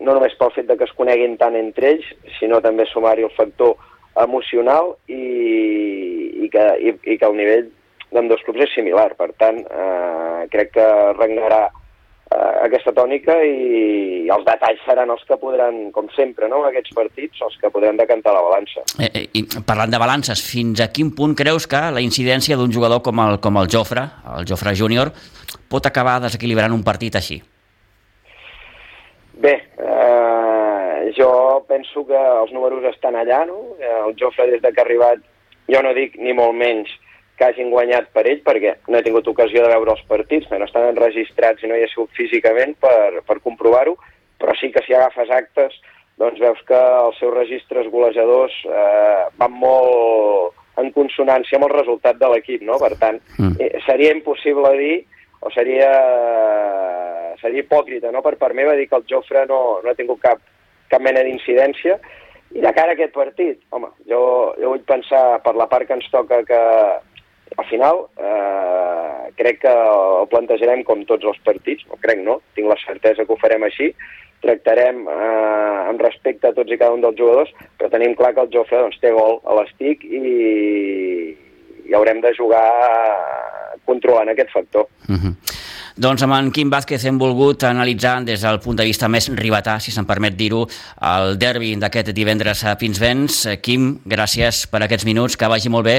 no 0.02 0.16
només 0.18 0.36
pel 0.39 0.54
fet 0.56 0.68
de 0.70 0.78
que 0.78 0.88
es 0.88 0.95
coneguin 0.97 1.38
tant 1.41 1.56
entre 1.58 1.95
ells, 1.95 2.08
sinó 2.39 2.62
també 2.62 2.88
sumar-hi 2.89 3.28
el 3.28 3.36
factor 3.38 3.78
emocional 4.20 4.95
i, 5.08 5.22
i, 6.43 6.49
que, 6.52 6.66
i, 6.82 6.95
i 7.14 7.20
que 7.20 7.30
el 7.30 7.38
nivell 7.38 7.70
d'ambdós 8.12 8.43
clubs 8.45 8.66
és 8.66 8.74
similar. 8.76 9.12
Per 9.20 9.30
tant, 9.39 9.62
eh, 9.62 10.41
crec 10.52 10.74
que 10.76 10.88
regnarà 11.16 11.62
eh, 11.70 12.56
aquesta 12.66 12.93
tònica 12.95 13.38
i, 13.45 14.26
i 14.26 14.32
els 14.34 14.43
detalls 14.47 14.84
seran 14.88 15.14
els 15.14 15.24
que 15.28 15.38
podran, 15.39 15.80
com 15.95 16.10
sempre, 16.18 16.49
no, 16.52 16.64
aquests 16.68 16.95
partits, 16.97 17.43
els 17.47 17.56
que 17.62 17.72
podran 17.72 17.99
decantar 18.02 18.36
la 18.36 18.43
balança. 18.47 18.84
Eh, 18.99 19.12
eh, 19.14 19.26
I 19.39 19.45
parlant 19.68 19.93
de 19.93 20.02
balances, 20.02 20.43
fins 20.43 20.84
a 20.84 20.91
quin 20.91 21.14
punt 21.16 21.38
creus 21.39 21.70
que 21.72 21.86
la 21.93 22.04
incidència 22.04 22.60
d'un 22.60 22.74
jugador 22.74 23.04
com 23.06 23.24
el, 23.24 23.39
com 23.43 23.62
el 23.62 23.72
Jofre, 23.72 24.08
el 24.36 24.49
Jofre 24.49 24.76
júnior, 24.76 25.14
pot 25.72 25.88
acabar 25.88 26.20
desequilibrant 26.26 26.76
un 26.76 26.84
partit 26.84 27.16
així? 27.16 27.39
Bé, 29.42 29.54
eh, 29.82 31.12
jo 31.18 31.66
penso 31.68 32.06
que 32.06 32.18
els 32.18 32.52
números 32.54 32.86
estan 32.92 33.16
allà, 33.18 33.42
no? 33.50 33.74
El 33.82 34.14
Jofre, 34.20 34.46
des 34.52 34.62
de 34.62 34.70
que 34.72 34.84
ha 34.84 34.86
arribat, 34.86 35.24
jo 35.72 35.82
no 35.82 35.96
dic 35.98 36.18
ni 36.22 36.36
molt 36.38 36.54
menys 36.58 36.92
que 37.39 37.48
hagin 37.48 37.72
guanyat 37.74 38.12
per 38.14 38.28
ell, 38.30 38.44
perquè 38.46 38.76
no 38.88 39.00
he 39.00 39.06
tingut 39.06 39.28
ocasió 39.32 39.64
de 39.64 39.72
veure 39.74 39.96
els 39.96 40.04
partits, 40.10 40.50
no 40.52 40.68
estan 40.68 40.92
enregistrats 40.92 41.64
i 41.64 41.72
no 41.72 41.78
hi 41.78 41.88
he 41.88 41.89
sigut 41.89 42.14
físicament 42.14 42.76
per, 42.84 43.24
per 43.26 43.39
comprovar-ho, 43.42 43.96
però 44.38 44.54
sí 44.60 44.70
que 44.74 44.84
si 44.86 44.94
agafes 44.94 45.34
actes, 45.34 45.80
doncs 46.22 46.38
veus 46.44 46.62
que 46.68 46.78
els 46.78 47.18
seus 47.18 47.34
registres 47.34 47.89
golejadors 47.89 48.54
eh, 48.70 49.24
van 49.42 49.58
molt 49.58 50.54
en 50.82 50.92
consonància 50.94 51.58
amb 51.58 51.66
el 51.66 51.74
resultat 51.74 52.20
de 52.22 52.30
l'equip, 52.30 52.62
no? 52.68 52.78
Per 52.82 52.94
tant, 53.02 53.18
mm. 53.39 53.58
eh, 53.58 53.82
seria 53.88 54.14
impossible 54.14 54.76
dir 54.78 54.96
o 55.42 55.50
seria, 55.50 55.89
seria 57.42 57.64
hipòcrita 57.64 58.12
no? 58.14 58.24
per 58.26 58.38
part 58.42 58.56
meva 58.58 58.76
dir 58.78 58.88
que 58.89 58.98
el 59.00 59.08
Jofre 59.10 59.46
no, 59.50 59.82
no 59.84 59.92
ha 59.92 59.98
tingut 59.98 60.22
cap, 60.24 60.42
cap 60.92 61.02
mena 61.02 61.24
d'incidència 61.26 62.00
i 62.52 62.60
de 62.60 62.72
cara 62.76 62.92
a 62.92 62.98
aquest 62.98 63.14
partit, 63.16 63.62
home, 63.72 63.88
jo, 64.10 64.20
jo 64.60 64.74
vull 64.74 64.84
pensar 64.88 65.39
per 65.46 65.56
la 65.56 65.70
part 65.72 65.88
que 65.88 65.96
ens 65.96 66.10
toca 66.12 66.42
que 66.48 66.60
al 67.58 67.68
final 67.70 68.06
eh, 68.20 69.32
crec 69.39 69.62
que 69.64 69.72
el 69.72 70.28
plantejarem 70.32 70.84
com 70.88 71.06
tots 71.08 71.28
els 71.28 71.39
partits, 71.48 71.86
no 71.88 72.00
crec 72.04 72.24
no, 72.24 72.39
tinc 72.56 72.68
la 72.68 72.80
certesa 72.84 73.24
que 73.24 73.34
ho 73.34 73.39
farem 73.39 73.64
així, 73.68 73.92
tractarem 74.44 75.04
eh, 75.08 75.80
amb 75.92 76.04
respecte 76.04 76.50
a 76.50 76.56
tots 76.58 76.72
i 76.72 76.80
cada 76.82 76.98
un 76.98 77.04
dels 77.06 77.20
jugadors, 77.20 77.52
però 77.80 77.92
tenim 77.94 78.16
clar 78.20 78.34
que 78.36 78.46
el 78.46 78.52
Jofre 78.56 78.84
doncs, 78.84 79.00
té 79.04 79.14
gol 79.16 79.39
a 79.46 79.58
l'estic 79.60 80.04
i, 80.08 80.22
i 81.88 81.96
haurem 81.98 82.24
de 82.24 82.34
jugar 82.38 82.68
controlant 83.88 84.32
aquest 84.32 84.52
factor. 84.56 84.88
Uh 85.08 85.14
mhm. 85.14 85.20
-huh. 85.24 85.51
Doncs 86.00 86.24
amb 86.24 86.38
en 86.38 86.52
Quim 86.56 86.70
Vázquez 86.72 87.04
hem 87.04 87.18
volgut 87.20 87.66
analitzar 87.68 88.22
des 88.24 88.42
del 88.46 88.62
punt 88.64 88.78
de 88.80 88.86
vista 88.88 89.10
més 89.12 89.28
ribatà, 89.36 89.76
si 89.84 89.92
se'n 89.92 90.08
permet 90.08 90.38
dir-ho, 90.39 90.62
el 91.04 91.36
derbi 91.39 91.74
d'aquest 91.76 92.14
divendres 92.16 92.64
a 92.64 92.78
Pinsbens. 92.80 93.42
Quim, 93.60 93.98
gràcies 94.08 94.64
per 94.72 94.86
aquests 94.86 95.06
minuts, 95.06 95.36
que 95.36 95.50
vagi 95.52 95.70
molt 95.70 95.89
bé 95.89 95.98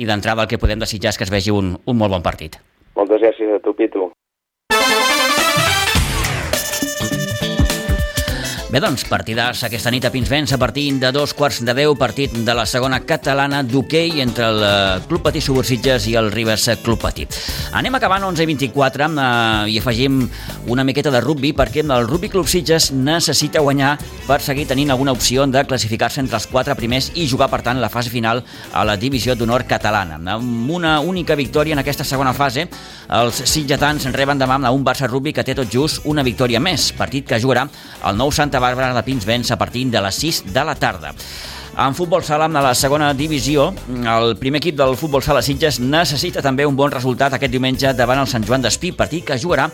i 0.00 0.08
d'entrada 0.08 0.46
el 0.46 0.48
que 0.48 0.58
podem 0.58 0.80
desitjar 0.80 1.12
és 1.12 1.20
que 1.20 1.28
es 1.28 1.34
vegi 1.34 1.52
un, 1.52 1.74
un 1.76 1.98
molt 1.98 2.16
bon 2.16 2.24
partit. 2.24 2.56
Moltes 2.96 3.20
gràcies 3.20 3.52
a 3.52 3.60
tu, 3.60 3.73
Bé, 8.74 8.80
doncs, 8.82 9.04
partidars 9.06 9.60
aquesta 9.68 9.86
nit 9.94 10.02
a 10.02 10.10
Pinsbens 10.10 10.50
a 10.50 10.56
partir 10.58 10.88
de 10.98 11.12
dos 11.14 11.30
quarts 11.38 11.60
de 11.62 11.70
deu, 11.78 11.92
partit 11.94 12.32
de 12.34 12.54
la 12.58 12.64
segona 12.66 12.98
catalana 13.06 13.60
d'hoquei 13.62 14.18
entre 14.18 14.48
el 14.50 14.64
eh, 14.66 15.04
Club 15.06 15.22
Patí 15.22 15.38
Subursitges 15.38 16.08
i 16.10 16.16
el 16.18 16.32
Ribes 16.32 16.64
Club 16.82 16.98
Patí. 16.98 17.22
Anem 17.70 17.94
acabant 17.94 18.26
11 18.26 18.42
i 18.42 18.48
24 18.50 19.06
eh, 19.06 19.70
i 19.70 19.78
afegim 19.78 20.24
una 20.74 20.82
miqueta 20.82 21.12
de 21.14 21.20
rugby 21.22 21.52
perquè 21.54 21.84
el 21.84 22.08
Rugby 22.08 22.32
Club 22.32 22.50
Sitges 22.50 22.88
necessita 22.90 23.62
guanyar 23.62 23.92
per 24.26 24.40
seguir 24.42 24.66
tenint 24.66 24.90
alguna 24.90 25.14
opció 25.14 25.46
de 25.46 25.62
classificar-se 25.70 26.24
entre 26.24 26.40
els 26.40 26.50
quatre 26.50 26.74
primers 26.74 27.12
i 27.14 27.28
jugar, 27.30 27.46
per 27.54 27.62
tant, 27.62 27.78
la 27.78 27.92
fase 27.94 28.10
final 28.10 28.42
a 28.72 28.82
la 28.82 28.98
divisió 28.98 29.38
d'honor 29.38 29.68
catalana. 29.70 30.18
Amb 30.34 30.74
una 30.74 30.96
única 30.98 31.38
victòria 31.38 31.78
en 31.78 31.84
aquesta 31.84 32.02
segona 32.02 32.34
fase, 32.34 32.66
els 33.14 33.38
sitgetans 33.46 34.10
reben 34.10 34.42
demà 34.42 34.58
un 34.74 34.82
Barça 34.82 35.06
Rugby 35.06 35.30
que 35.32 35.46
té 35.46 35.54
tot 35.54 35.70
just 35.70 36.02
una 36.10 36.26
victòria 36.26 36.58
més, 36.58 36.90
partit 36.98 37.28
que 37.28 37.38
jugarà 37.38 37.68
el 38.10 38.18
nou 38.18 38.34
Santa 38.34 38.63
Bàrbara 38.64 38.94
de 38.96 39.02
Pinsbens 39.04 39.50
a 39.52 39.58
partir 39.60 39.84
de 39.92 40.00
les 40.00 40.16
6 40.22 40.44
de 40.54 40.62
la 40.64 40.74
tarda. 40.80 41.12
En 41.76 41.94
futbol 41.94 42.22
sala, 42.22 42.46
a 42.46 42.60
la 42.62 42.74
segona 42.78 43.08
divisió, 43.18 43.72
el 43.90 44.36
primer 44.38 44.60
equip 44.60 44.76
del 44.78 44.92
futbol 44.94 45.24
sala 45.26 45.40
Sitges 45.42 45.80
necessita 45.82 46.38
també 46.38 46.62
un 46.68 46.76
bon 46.78 46.92
resultat 46.92 47.34
aquest 47.34 47.50
diumenge 47.50 47.90
davant 47.98 48.20
el 48.22 48.28
Sant 48.30 48.44
Joan 48.46 48.62
d'Espí, 48.62 48.92
partit 48.94 49.24
que 49.26 49.38
jugarà 49.42 49.64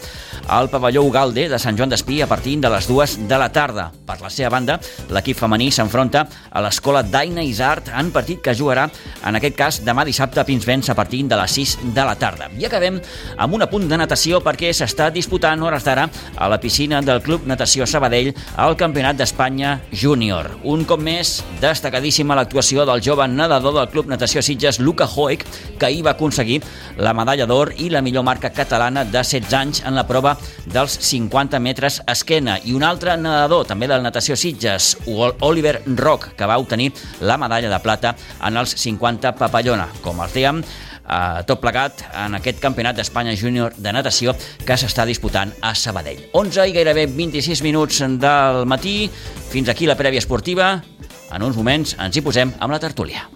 al 0.48 0.70
pavelló 0.72 1.02
Ugalde 1.04 1.44
de 1.50 1.58
Sant 1.60 1.76
Joan 1.76 1.92
d'Espí 1.92 2.22
a 2.24 2.28
partir 2.30 2.54
de 2.58 2.70
les 2.72 2.88
dues 2.88 3.18
de 3.28 3.38
la 3.38 3.50
tarda. 3.52 3.90
Per 4.06 4.16
la 4.22 4.30
seva 4.32 4.48
banda, 4.54 4.78
l'equip 5.12 5.36
femení 5.36 5.68
s'enfronta 5.70 6.22
a 6.48 6.62
l'escola 6.64 7.02
Daina 7.04 7.44
Isart 7.44 7.92
en 7.92 8.08
partit 8.14 8.40
que 8.40 8.56
jugarà, 8.56 8.88
en 9.28 9.36
aquest 9.36 9.58
cas, 9.60 9.82
demà 9.84 10.06
dissabte 10.08 10.40
a 10.40 10.46
Pinsbens 10.48 10.88
a 10.88 10.96
partir 10.96 11.26
de 11.28 11.36
les 11.36 11.58
6 11.60 11.76
de 11.92 12.08
la 12.08 12.16
tarda. 12.16 12.48
I 12.56 12.64
acabem 12.70 12.96
amb 13.36 13.58
un 13.60 13.66
apunt 13.68 13.84
de 13.92 14.00
natació 14.00 14.40
perquè 14.40 14.72
s'està 14.72 15.10
disputant 15.12 15.60
hores 15.60 15.84
d'ara 15.84 16.08
a 16.38 16.48
la 16.48 16.60
piscina 16.64 17.04
del 17.04 17.20
Club 17.20 17.44
Natació 17.44 17.84
Sabadell 17.84 18.32
al 18.56 18.78
Campionat 18.80 19.20
d'Espanya 19.20 19.76
Júnior. 19.92 20.48
Un 20.64 20.88
cop 20.88 21.04
més, 21.04 21.42
destacat 21.60 21.89
destacadíssima 21.90 22.36
l'actuació 22.38 22.84
del 22.86 23.00
jove 23.02 23.24
nedador 23.26 23.74
del 23.74 23.88
Club 23.90 24.06
Natació 24.06 24.42
Sitges, 24.46 24.78
Luca 24.78 25.08
Hoek, 25.10 25.42
que 25.78 25.86
ahir 25.88 26.04
va 26.06 26.12
aconseguir 26.12 26.60
la 27.02 27.10
medalla 27.18 27.48
d'or 27.50 27.72
i 27.82 27.88
la 27.90 28.00
millor 28.00 28.22
marca 28.22 28.52
catalana 28.54 29.02
de 29.04 29.18
16 29.18 29.54
anys 29.58 29.80
en 29.82 29.96
la 29.98 30.06
prova 30.06 30.36
dels 30.70 30.94
50 31.08 31.58
metres 31.58 31.98
esquena. 32.06 32.60
I 32.62 32.76
un 32.78 32.84
altre 32.86 33.16
nedador, 33.18 33.66
també 33.66 33.88
del 33.90 34.04
Natació 34.06 34.36
Sitges, 34.38 34.98
Oliver 35.40 35.80
Rock, 35.96 36.36
que 36.38 36.46
va 36.46 36.60
obtenir 36.62 36.92
la 37.26 37.38
medalla 37.42 37.72
de 37.72 37.82
plata 37.82 38.14
en 38.38 38.62
els 38.62 38.76
50 38.78 39.34
papallona. 39.40 39.88
Com 40.04 40.22
els 40.22 40.36
dèiem, 40.36 40.62
eh, 40.62 41.42
tot 41.46 41.58
plegat 41.58 42.06
en 42.14 42.38
aquest 42.38 42.62
campionat 42.62 42.94
d'Espanya 43.00 43.34
júnior 43.34 43.74
de 43.76 43.92
natació 43.92 44.36
que 44.62 44.78
s'està 44.78 45.08
disputant 45.08 45.50
a 45.60 45.74
Sabadell. 45.74 46.28
11 46.38 46.70
i 46.70 46.78
gairebé 46.78 47.08
26 47.10 47.66
minuts 47.66 48.04
del 48.22 48.64
matí. 48.66 49.10
Fins 49.50 49.68
aquí 49.68 49.90
la 49.90 49.98
prèvia 49.98 50.22
esportiva. 50.22 50.76
En 51.30 51.44
uns 51.46 51.58
moments 51.58 51.94
ens 51.98 52.16
hi 52.16 52.24
posem 52.26 52.54
amb 52.58 52.74
la 52.74 52.80
tertúlia. 52.82 53.28